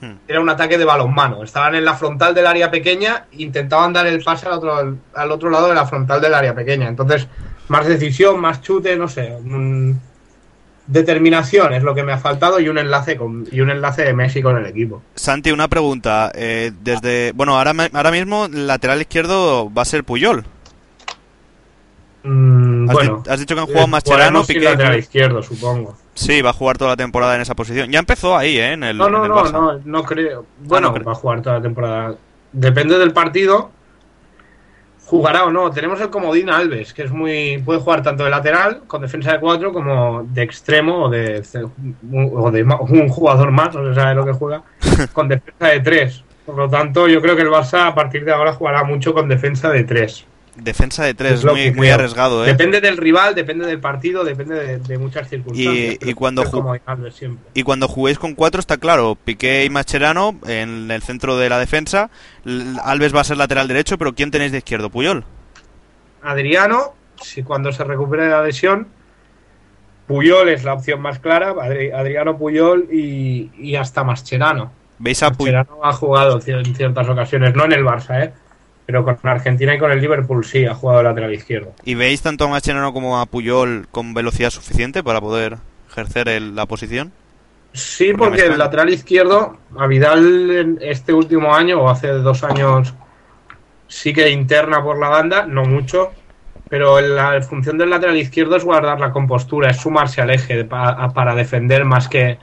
Hmm. 0.02 0.16
era 0.28 0.40
un 0.42 0.50
ataque 0.50 0.80
de 0.80 0.86
balonmano. 0.86 1.44
Estaban 1.44 1.76
en 1.76 1.86
la 1.86 1.94
frontal 1.94 2.34
del 2.34 2.48
área 2.48 2.72
pequeña 2.72 3.28
intentaban 3.34 3.94
dar 3.94 4.08
el 4.08 4.24
pase 4.24 4.48
al 4.48 4.54
otro, 4.54 4.98
al 5.14 5.32
otro 5.32 5.52
lado 5.52 5.68
de 5.68 5.76
la 5.76 5.86
frontal 5.86 6.20
del 6.20 6.34
área 6.34 6.56
pequeña. 6.56 6.88
Entonces, 6.88 7.28
más 7.68 7.86
decisión, 7.86 8.40
más 8.42 8.62
chute, 8.64 8.96
no 8.98 9.08
sé. 9.08 9.32
un- 9.40 10.02
determinación 10.88 11.72
es 11.74 11.84
lo 11.84 11.94
que 11.94 12.02
me 12.04 12.12
ha 12.12 12.18
faltado 12.18 12.60
y 12.60 12.68
un 12.68 12.78
enlace 12.80 13.16
con, 13.16 13.48
y 13.52 13.62
un 13.62 13.70
enlace 13.70 14.04
de 14.04 14.14
Messi 14.14 14.42
con 14.42 14.58
el 14.58 14.66
equipo. 14.66 15.04
Santi, 15.16 15.52
una 15.52 15.68
pregunta. 15.68 16.32
eh, 16.34 16.72
desde 16.82 17.32
Bueno, 17.34 17.56
ahora, 17.58 17.72
ahora 17.94 18.12
mismo 18.12 18.48
lateral 18.50 19.00
izquierdo 19.02 19.72
va 19.72 19.84
a 19.84 19.86
ser 19.86 20.04
Puyol. 20.04 20.44
Mm, 22.24 22.71
Has, 22.92 22.96
bueno, 22.96 23.22
di- 23.26 23.30
has 23.32 23.40
dicho 23.40 23.56
que 23.56 23.62
han 23.62 23.68
jugado 23.68 23.86
eh, 23.86 23.90
Mascherano, 23.90 24.44
Piqué. 24.44 24.60
lateral 24.62 25.00
izquierdo, 25.00 25.42
supongo. 25.44 25.96
Sí, 26.14 26.42
va 26.42 26.52
a 26.52 26.54
jugar 26.54 26.78
toda 26.78 26.92
la 26.92 26.98
temporada 26.98 27.36
en 27.36 27.42
esa 27.42 27.56
posición. 27.56 27.90
Ya 27.92 28.00
empezó 28.00 28.38
ahí, 28.38 28.58
¿eh? 28.58 28.74
En 28.74 28.84
el, 28.84 28.98
No, 28.98 29.10
no, 29.10 29.20
en 29.20 29.24
el 29.26 29.30
no, 29.30 29.52
no, 29.52 29.80
no 29.84 30.04
creo. 30.04 30.46
Bueno, 30.60 30.88
no 30.90 30.94
creo. 30.94 31.06
va 31.06 31.12
a 31.14 31.16
jugar 31.16 31.42
toda 31.42 31.56
la 31.58 31.62
temporada. 31.62 32.16
Depende 32.52 32.98
del 32.98 33.14
partido. 33.14 33.72
Jugará 35.06 35.44
o 35.46 35.52
no. 35.52 35.72
Tenemos 35.72 36.00
el 36.00 36.10
comodín 36.10 36.50
Alves, 36.50 36.94
que 36.94 37.04
es 37.04 37.12
muy. 37.12 37.62
puede 37.66 37.80
jugar 37.80 38.02
tanto 38.02 38.24
de 38.24 38.30
lateral, 38.30 38.84
con 38.88 39.02
defensa 39.02 39.34
de 39.34 39.40
cuatro, 39.40 39.74
como 39.74 40.24
de 40.24 40.42
extremo 40.44 41.04
o 41.06 41.10
de, 41.10 41.44
o 42.14 42.52
de 42.52 42.64
un 42.64 43.10
jugador 43.10 43.52
más, 43.52 43.74
no 43.76 43.88
se 43.90 44.00
sabe 44.00 44.16
lo 44.16 44.26
que 44.26 44.32
juega, 44.34 44.64
con 45.14 45.28
defensa 45.28 45.68
de 45.68 45.80
tres. 45.82 46.24
Por 46.46 46.56
lo 46.56 46.70
tanto, 46.70 47.08
yo 47.08 47.22
creo 47.22 47.36
que 47.36 47.42
el 47.42 47.50
Barça 47.50 47.88
a 47.88 47.96
partir 47.96 48.24
de 48.26 48.32
ahora 48.32 48.54
jugará 48.54 48.84
mucho 48.84 49.14
con 49.14 49.28
defensa 49.28 49.70
de 49.70 49.84
tres. 49.84 50.26
Defensa 50.56 51.06
de 51.06 51.14
tres, 51.14 51.46
muy, 51.46 51.90
arriesgado, 51.90 52.44
¿eh? 52.44 52.48
Depende 52.48 52.82
del 52.82 52.98
rival, 52.98 53.36
depende 53.36 53.66
del 53.66 53.80
partido, 53.80 54.26
depende 54.26 54.56
de, 54.56 54.78
de 54.80 54.98
muchas 54.98 55.30
circunstancias. 55.30 55.98
Y- 56.02 56.14
cuando 56.14 56.44
siempre. 57.10 57.50
Y 57.54 57.64
cuando 57.64 57.88
juguéis 57.88 58.20
con 58.20 58.36
cuatro 58.36 58.60
está 58.60 58.76
claro, 58.78 59.16
Piqué 59.16 59.64
y 59.64 59.70
Mascherano 59.70 60.36
en 60.46 60.92
el 60.92 61.02
centro 61.04 61.38
de 61.38 61.48
la 61.48 61.58
defensa. 61.58 62.10
Alves 62.84 63.16
va 63.16 63.22
a 63.22 63.24
ser 63.24 63.38
lateral 63.38 63.70
derecho, 63.70 63.98
pero 63.98 64.14
¿quién 64.14 64.30
tenéis 64.30 64.52
de 64.52 64.58
izquierdo? 64.58 64.90
Puyol. 64.90 65.24
Adriano, 66.22 66.96
si 67.22 67.44
cuando 67.44 67.72
se 67.72 67.86
recupere 67.86 68.24
de 68.26 68.30
la 68.32 68.44
lesión, 68.44 68.88
Puyol 70.08 70.50
es 70.50 70.64
la 70.64 70.74
opción 70.74 71.02
más 71.02 71.20
clara, 71.20 71.54
Adri- 71.54 71.94
Adriano 71.94 72.38
Puyol 72.38 72.88
y, 72.92 73.50
y 73.58 73.76
hasta 73.76 74.04
Mascherano. 74.04 74.72
¿Veis 75.00 75.24
a 75.24 75.32
Puyol? 75.32 75.56
Mascherano 75.56 75.84
ha 75.86 75.94
jugado 75.94 76.40
en 76.46 76.76
ciertas 76.76 77.08
ocasiones, 77.08 77.56
no 77.56 77.64
en 77.66 77.72
el 77.72 77.86
Barça, 77.86 78.26
¿eh? 78.26 78.34
Pero 78.92 79.06
con 79.06 79.18
Argentina 79.30 79.74
y 79.74 79.80
con 79.80 79.92
el 79.92 80.02
Liverpool 80.02 80.44
sí, 80.44 80.66
ha 80.66 80.76
jugado 80.76 81.02
lateral 81.04 81.34
izquierdo. 81.34 81.74
¿Y 81.86 81.96
veis 81.96 82.22
tanto 82.22 82.44
a 82.44 82.48
Mascherano 82.50 82.92
como 82.92 83.20
a 83.20 83.26
Puyol 83.26 83.88
con 83.90 84.14
velocidad 84.14 84.50
suficiente 84.50 85.02
para 85.04 85.22
poder 85.22 85.58
ejercer 85.90 86.28
el- 86.28 86.56
la 86.56 86.66
posición? 86.66 87.12
Sí, 87.74 88.12
Porque 88.18 88.46
el 88.48 88.58
lateral 88.58 88.90
izquierdo, 88.90 89.58
a 89.78 89.88
Vidal 89.88 90.52
en 90.52 90.80
este 90.82 91.14
último 91.14 91.56
año 91.56 91.80
o 91.82 91.90
hace 91.90 92.10
dos 92.10 92.44
años 92.44 92.94
sí 93.88 94.12
que 94.14 94.30
interna 94.30 94.84
por 94.84 95.00
la 95.00 95.08
banda, 95.08 95.46
no 95.48 95.64
mucho, 95.64 96.12
pero 96.70 97.00
la 97.00 97.42
función 97.42 97.78
del 97.78 97.90
lateral 97.90 98.18
izquierdo 98.18 98.58
es 98.58 98.66
guardar 98.66 99.00
la 99.00 99.12
compostura, 99.14 99.70
es 99.70 99.78
sumarse 99.78 100.22
al 100.22 100.32
eje 100.32 100.58
de- 100.58 100.66
pa- 100.66 100.90
a- 100.90 101.10
para 101.14 101.34
defender 101.34 101.86
más 101.86 102.10
que, 102.10 102.38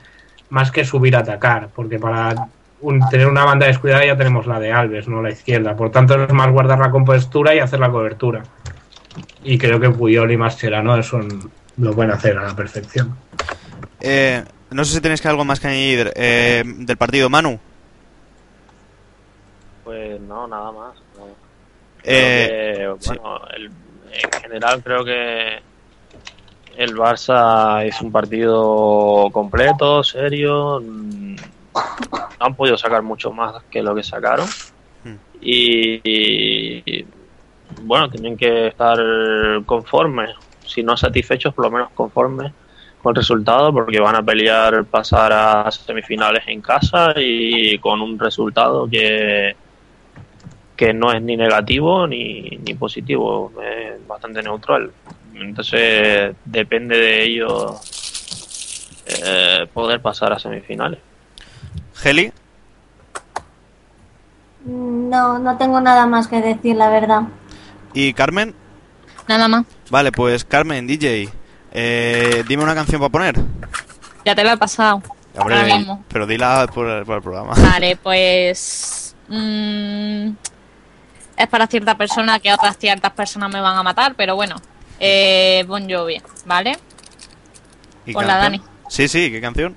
más 0.49 0.71
que 0.71 0.83
subir 0.83 1.15
a 1.15 1.19
atacar, 1.19 1.69
porque 1.75 1.99
para 1.99 2.47
un- 2.81 3.07
tener 3.09 3.27
una 3.27 3.45
banda 3.45 3.67
descuidada 3.67 4.05
ya 4.05 4.15
tenemos 4.17 4.45
la 4.47 4.59
de 4.59 4.71
Alves, 4.71 5.07
no 5.07 5.21
la 5.21 5.31
izquierda, 5.31 5.75
por 5.75 5.91
tanto 5.91 6.21
es 6.23 6.31
más 6.33 6.51
guardar 6.51 6.79
la 6.79 6.91
compostura 6.91 7.53
y 7.55 7.59
hacer 7.59 7.79
la 7.79 7.89
cobertura. 7.91 8.43
Y 9.43 9.57
creo 9.57 9.79
que 9.79 9.89
Puyol 9.89 10.31
y 10.31 10.37
Mascherano 10.37 10.95
eso 10.97 11.19
lo 11.77 11.93
pueden 11.93 12.11
hacer 12.11 12.37
a 12.37 12.43
la 12.47 12.55
perfección. 12.55 13.15
Eh, 13.99 14.43
no 14.71 14.85
sé 14.85 14.95
si 14.95 15.01
tenéis 15.01 15.21
que 15.21 15.27
algo 15.27 15.43
más 15.45 15.59
que 15.59 15.67
añadir 15.67 16.11
eh, 16.15 16.63
del 16.65 16.97
partido, 16.97 17.29
Manu. 17.29 17.59
Pues 19.83 20.19
no, 20.21 20.47
nada 20.47 20.71
más. 20.71 20.93
no. 21.17 21.27
Eh, 22.03 22.87
sí. 22.99 23.09
bueno, 23.09 23.39
el- 23.55 23.71
en 24.11 24.41
general 24.41 24.81
creo 24.83 25.03
que 25.05 25.59
el 26.77 26.95
Barça 26.95 27.85
es 27.85 27.99
un 28.01 28.11
partido 28.11 29.29
completo, 29.31 30.03
serio. 30.03 30.81
No 32.11 32.45
han 32.45 32.55
podido 32.55 32.77
sacar 32.77 33.01
mucho 33.01 33.31
más 33.31 33.63
que 33.69 33.81
lo 33.81 33.95
que 33.95 34.03
sacaron. 34.03 34.47
Hmm. 35.03 35.15
Y, 35.41 36.01
y, 36.03 37.05
bueno, 37.81 38.09
tienen 38.09 38.37
que 38.37 38.67
estar 38.67 38.97
conformes, 39.65 40.31
si 40.65 40.83
no 40.83 40.97
satisfechos, 40.97 41.53
por 41.53 41.65
lo 41.65 41.71
menos 41.71 41.89
conformes 41.91 42.51
con 43.01 43.11
el 43.11 43.15
resultado, 43.15 43.71
porque 43.71 43.99
van 43.99 44.15
a 44.15 44.23
pelear 44.23 44.85
pasar 44.85 45.31
a 45.31 45.71
semifinales 45.71 46.43
en 46.47 46.61
casa 46.61 47.13
y 47.15 47.77
con 47.77 48.01
un 48.01 48.19
resultado 48.19 48.87
que 48.89 49.55
que 50.79 50.93
no 50.93 51.11
es 51.11 51.21
ni 51.21 51.35
negativo 51.35 52.07
ni, 52.07 52.57
ni 52.65 52.73
positivo, 52.73 53.51
es 53.61 54.07
bastante 54.07 54.41
neutral. 54.41 54.89
Entonces 55.35 56.33
depende 56.45 56.97
de 56.97 57.23
ellos 57.23 58.87
eh, 59.05 59.67
poder 59.73 60.01
pasar 60.01 60.31
a 60.31 60.39
semifinales. 60.39 60.99
Heli, 62.03 62.31
No, 64.65 65.39
no 65.39 65.57
tengo 65.57 65.79
nada 65.81 66.05
más 66.05 66.27
que 66.27 66.41
decir, 66.41 66.75
la 66.75 66.89
verdad. 66.89 67.23
y 67.93 68.13
Carmen. 68.13 68.53
Nada 69.27 69.47
más. 69.47 69.65
Vale, 69.89 70.11
pues 70.11 70.43
Carmen, 70.43 70.87
DJ, 70.87 71.29
eh, 71.71 72.43
dime 72.47 72.63
una 72.63 72.75
canción 72.75 72.99
para 72.99 73.11
poner. 73.11 73.35
Ya 74.25 74.35
te 74.35 74.43
lo 74.43 74.51
he 74.51 74.57
pasado. 74.57 75.01
Hombre, 75.37 75.55
Ahora 75.55 75.75
mismo. 75.77 76.03
pero 76.09 76.25
dila 76.27 76.67
por 76.73 76.87
el, 76.87 77.05
por 77.05 77.17
el 77.17 77.21
programa. 77.21 77.53
Vale, 77.55 77.95
pues. 77.97 79.15
mm, 79.27 80.29
es 81.37 81.47
para 81.47 81.67
cierta 81.67 81.95
persona 81.95 82.39
que 82.39 82.51
otras 82.51 82.77
ciertas 82.77 83.11
personas 83.13 83.51
me 83.51 83.61
van 83.61 83.77
a 83.77 83.83
matar, 83.83 84.15
pero 84.15 84.35
bueno. 84.35 84.55
Eh, 84.99 85.63
bon 85.67 85.89
Jovi, 85.89 86.21
¿vale? 86.45 86.77
¿Y 88.05 88.13
Con 88.13 88.27
la? 88.27 88.37
Dani. 88.37 88.61
Sí, 88.89 89.07
sí, 89.07 89.31
¿qué 89.31 89.39
canción? 89.39 89.75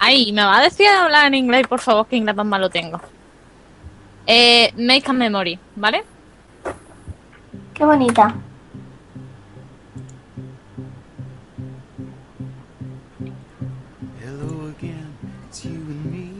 Ay, 0.00 0.32
¿me 0.32 0.42
va 0.44 0.58
a 0.58 0.62
decir 0.62 0.86
hablar 0.88 1.26
en 1.26 1.34
inglés, 1.34 1.66
por 1.66 1.80
favor? 1.80 2.06
Que 2.06 2.16
inglés 2.16 2.36
tan 2.36 2.48
malo 2.48 2.68
tengo. 2.70 3.00
Eh, 4.26 4.72
Make 4.76 5.04
a 5.06 5.12
Memory, 5.12 5.58
¿vale? 5.76 6.04
Qué 7.74 7.84
bonita. 7.84 8.34
Hello 14.22 14.68
again, 14.68 15.16
it's 15.48 15.64
you 15.64 15.72
and 15.72 16.04
me. 16.12 16.30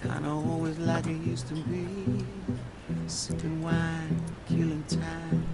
Kinda 0.00 0.30
always 0.30 0.78
like 0.78 1.06
it 1.06 1.20
used 1.26 1.48
to 1.48 1.54
be. 1.54 1.86
Sipping 3.06 3.62
wine, 3.62 4.22
killing 4.48 4.84
time. 4.88 5.46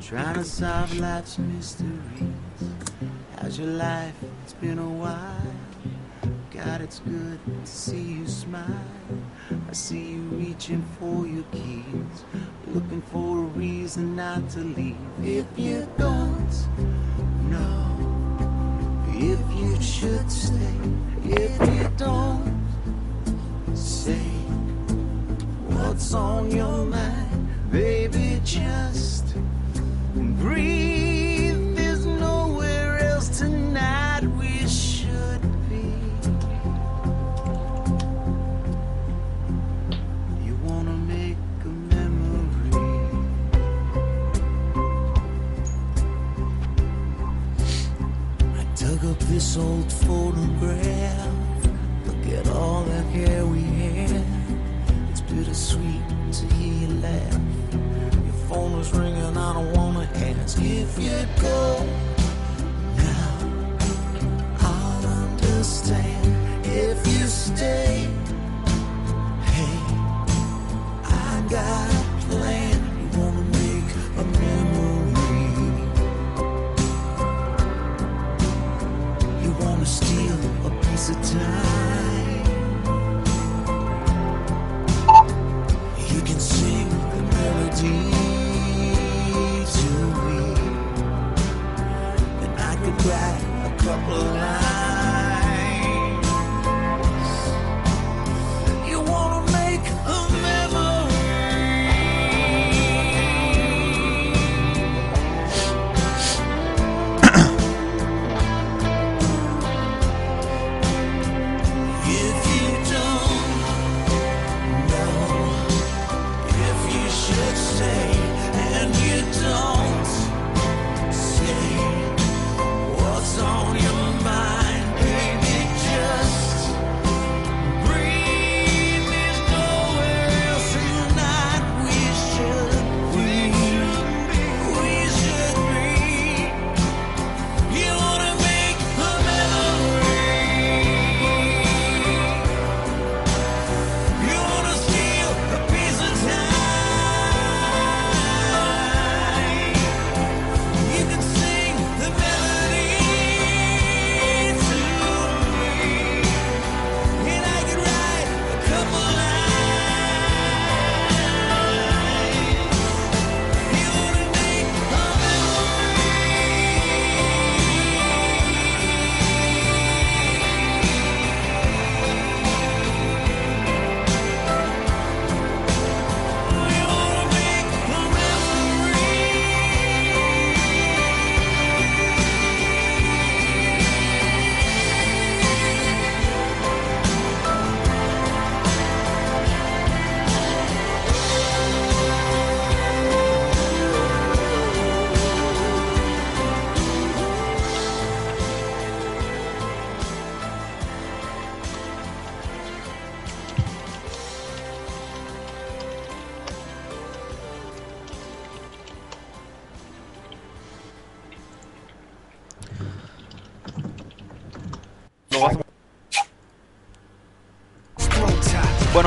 Trying 0.00 0.34
to 0.34 0.44
solve 0.44 0.98
life's 0.98 1.38
mysteries. 1.38 1.90
How's 3.40 3.58
your 3.58 3.68
life? 3.68 4.14
It's 4.44 4.52
been 4.54 4.78
a 4.78 4.88
while. 4.88 5.65
God, 6.64 6.80
it's 6.80 7.00
good 7.00 7.38
to 7.44 7.66
see 7.66 8.00
you 8.00 8.26
smile. 8.26 8.64
I 9.68 9.72
see 9.72 10.12
you 10.12 10.22
reaching 10.22 10.82
for 10.98 11.26
your 11.26 11.44
keys. 11.52 12.24
Looking 12.68 13.02
for 13.02 13.40
a 13.40 13.42
reason 13.42 14.16
not 14.16 14.48
to 14.50 14.60
leave. 14.60 14.96
If 15.22 15.46
you 15.56 15.86
don't 15.98 16.50
know 17.50 17.86
if 19.08 19.38
you 19.54 19.80
should 19.82 20.30
stay, 20.32 20.80
if 21.24 21.60
you 21.60 21.90
don't 21.98 22.66
say 23.74 24.26
what's 25.68 26.14
on 26.14 26.50
your 26.50 26.86
mind, 26.86 27.70
baby, 27.70 28.40
just 28.44 29.34
breathe. 30.14 31.05
Old 49.58 49.90
photograph. 49.92 51.28
Look 52.06 52.26
at 52.38 52.48
all 52.48 52.82
the 52.84 53.02
hair 53.14 53.44
we 53.46 53.62
had. 53.62 54.24
It's 55.10 55.20
bittersweet 55.20 56.02
to 56.32 56.46
hear 56.54 56.88
you 56.88 56.94
laugh. 57.00 57.40
Your 57.72 58.38
phone 58.48 58.76
was 58.76 58.92
ringing, 58.92 59.36
I 59.36 59.52
don't 59.54 59.72
wanna 59.72 60.08
ask 60.14 60.58
if 60.60 60.98
you'd 60.98 61.28
go. 61.40 61.86
Now 62.96 63.38
I'll 64.60 65.06
understand 65.06 66.26
if 66.64 67.06
you 67.06 67.26
stay. 67.26 68.08
Hey, 69.54 69.78
I 71.04 71.46
got 71.48 71.85
steal 79.86 80.34
a 80.66 80.70
piece 80.82 81.10
of 81.10 81.22
time. 81.22 82.44
You 86.12 86.20
can 86.22 86.40
sing 86.40 86.88
the 86.88 87.22
melody 87.22 88.15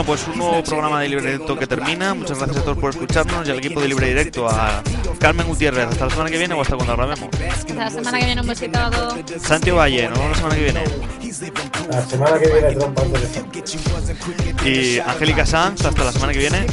pues 0.09 0.27
un 0.27 0.39
nuevo 0.39 0.63
programa 0.63 1.01
de 1.01 1.09
Libre 1.09 1.33
Directo 1.33 1.55
que 1.55 1.67
termina. 1.67 2.15
Muchas 2.15 2.39
gracias 2.39 2.57
a 2.57 2.63
todos 2.63 2.79
por 2.79 2.89
escucharnos 2.89 3.47
y 3.47 3.51
al 3.51 3.59
equipo 3.59 3.79
de 3.79 3.89
Libre 3.89 4.07
Directo, 4.07 4.49
a 4.49 4.81
Carmen 5.19 5.45
Gutiérrez. 5.45 5.85
Hasta 5.85 6.05
la 6.05 6.09
semana 6.09 6.31
que 6.31 6.39
viene 6.39 6.55
o 6.55 6.61
hasta 6.61 6.75
cuando 6.75 6.97
grabemos. 6.97 7.29
Hasta 7.31 7.73
la 7.75 7.89
semana 7.91 8.17
que 8.17 8.25
viene 8.25 8.41
un 8.41 8.47
besito 8.47 8.79
a 8.79 8.89
todos. 8.89 9.19
Santiago 9.39 9.77
Valle, 9.77 10.09
nos 10.09 10.17
vemos 10.17 10.31
la 10.31 10.35
semana 10.37 10.55
que 10.55 10.63
viene. 10.63 10.83
La 11.89 12.05
semana 12.05 12.37
que 12.37 12.47
viene 12.47 12.75
trompas 12.75 13.11
de 14.63 14.69
Y 14.69 14.99
Angélica 14.99 15.43
Sanz, 15.43 15.83
hasta 15.83 16.03
la 16.03 16.11
semana 16.11 16.33
que 16.33 16.39
viene. 16.39 16.67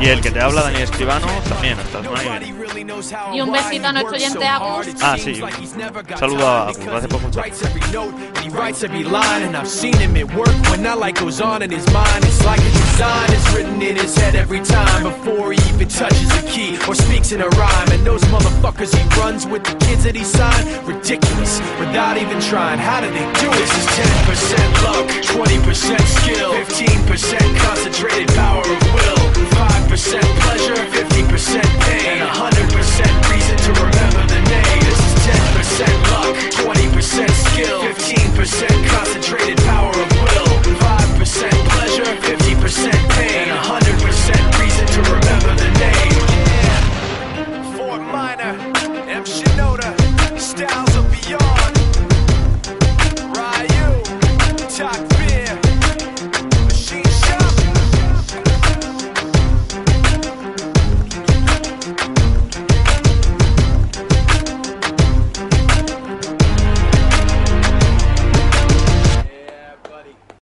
Y 0.00 0.06
el 0.06 0.20
que 0.20 0.30
te 0.30 0.40
habla, 0.40 0.62
Daniel 0.62 0.82
Escribano, 0.82 1.26
también, 1.48 1.76
hasta 1.80 1.98
la 1.98 2.04
semana 2.04 2.38
que 2.38 2.52
viene. 2.52 2.62
Y 3.34 3.40
un 3.40 3.50
besito 3.50 3.88
a 3.88 3.92
nuestro 3.92 4.14
oyente 4.14 4.46
Agus. 4.46 4.86
Ah, 5.00 5.16
sí. 5.18 5.42
Un 5.42 6.18
saludo 6.18 6.46
a 6.46 6.62
Agus, 6.68 6.78
gracias 6.78 7.10
por 7.10 7.20
escuchar. 7.20 7.42
ridiculous 20.92 21.60
without 21.80 22.16
even 22.16 22.40
trying. 22.40 22.78
How 22.78 23.00
do 23.00 23.08
they 23.08 23.26
do 23.40 23.48
it? 23.48 23.56
This 23.56 23.72
is 23.80 23.86
10% 23.86 24.84
luck, 24.84 25.06
20% 25.32 25.98
skill, 26.20 26.52
15% 26.52 27.40
concentrated 27.64 28.28
power 28.36 28.60
of 28.60 28.80
will, 28.92 29.22
5% 29.88 30.20
pleasure, 30.44 30.76
50% 30.76 31.62
pain, 31.84 32.20
and 32.20 32.28
100% 32.28 33.30
reason 33.32 33.56
to 33.56 33.70
remember 33.72 34.22
the 34.28 34.40
name. 34.52 34.80
This 34.84 35.00
is 35.00 35.14
10% 35.32 36.12
luck, 36.12 36.34
20% 36.60 37.30
skill, 37.48 37.80
15% 37.80 38.68
concentrated 38.92 39.58
power 39.64 39.90
of 39.90 40.08
will, 40.24 40.52
5% 40.76 41.50
pleasure, 41.72 42.10
50% 42.20 42.92
pain, 43.16 43.48
and 43.48 43.58
100% 43.64 44.60
reason 44.60 44.86
to 44.86 45.00
remember 45.08 45.52
the 45.56 45.70
name. 45.80 46.16
Fort 47.76 48.02
Minor. 48.12 48.71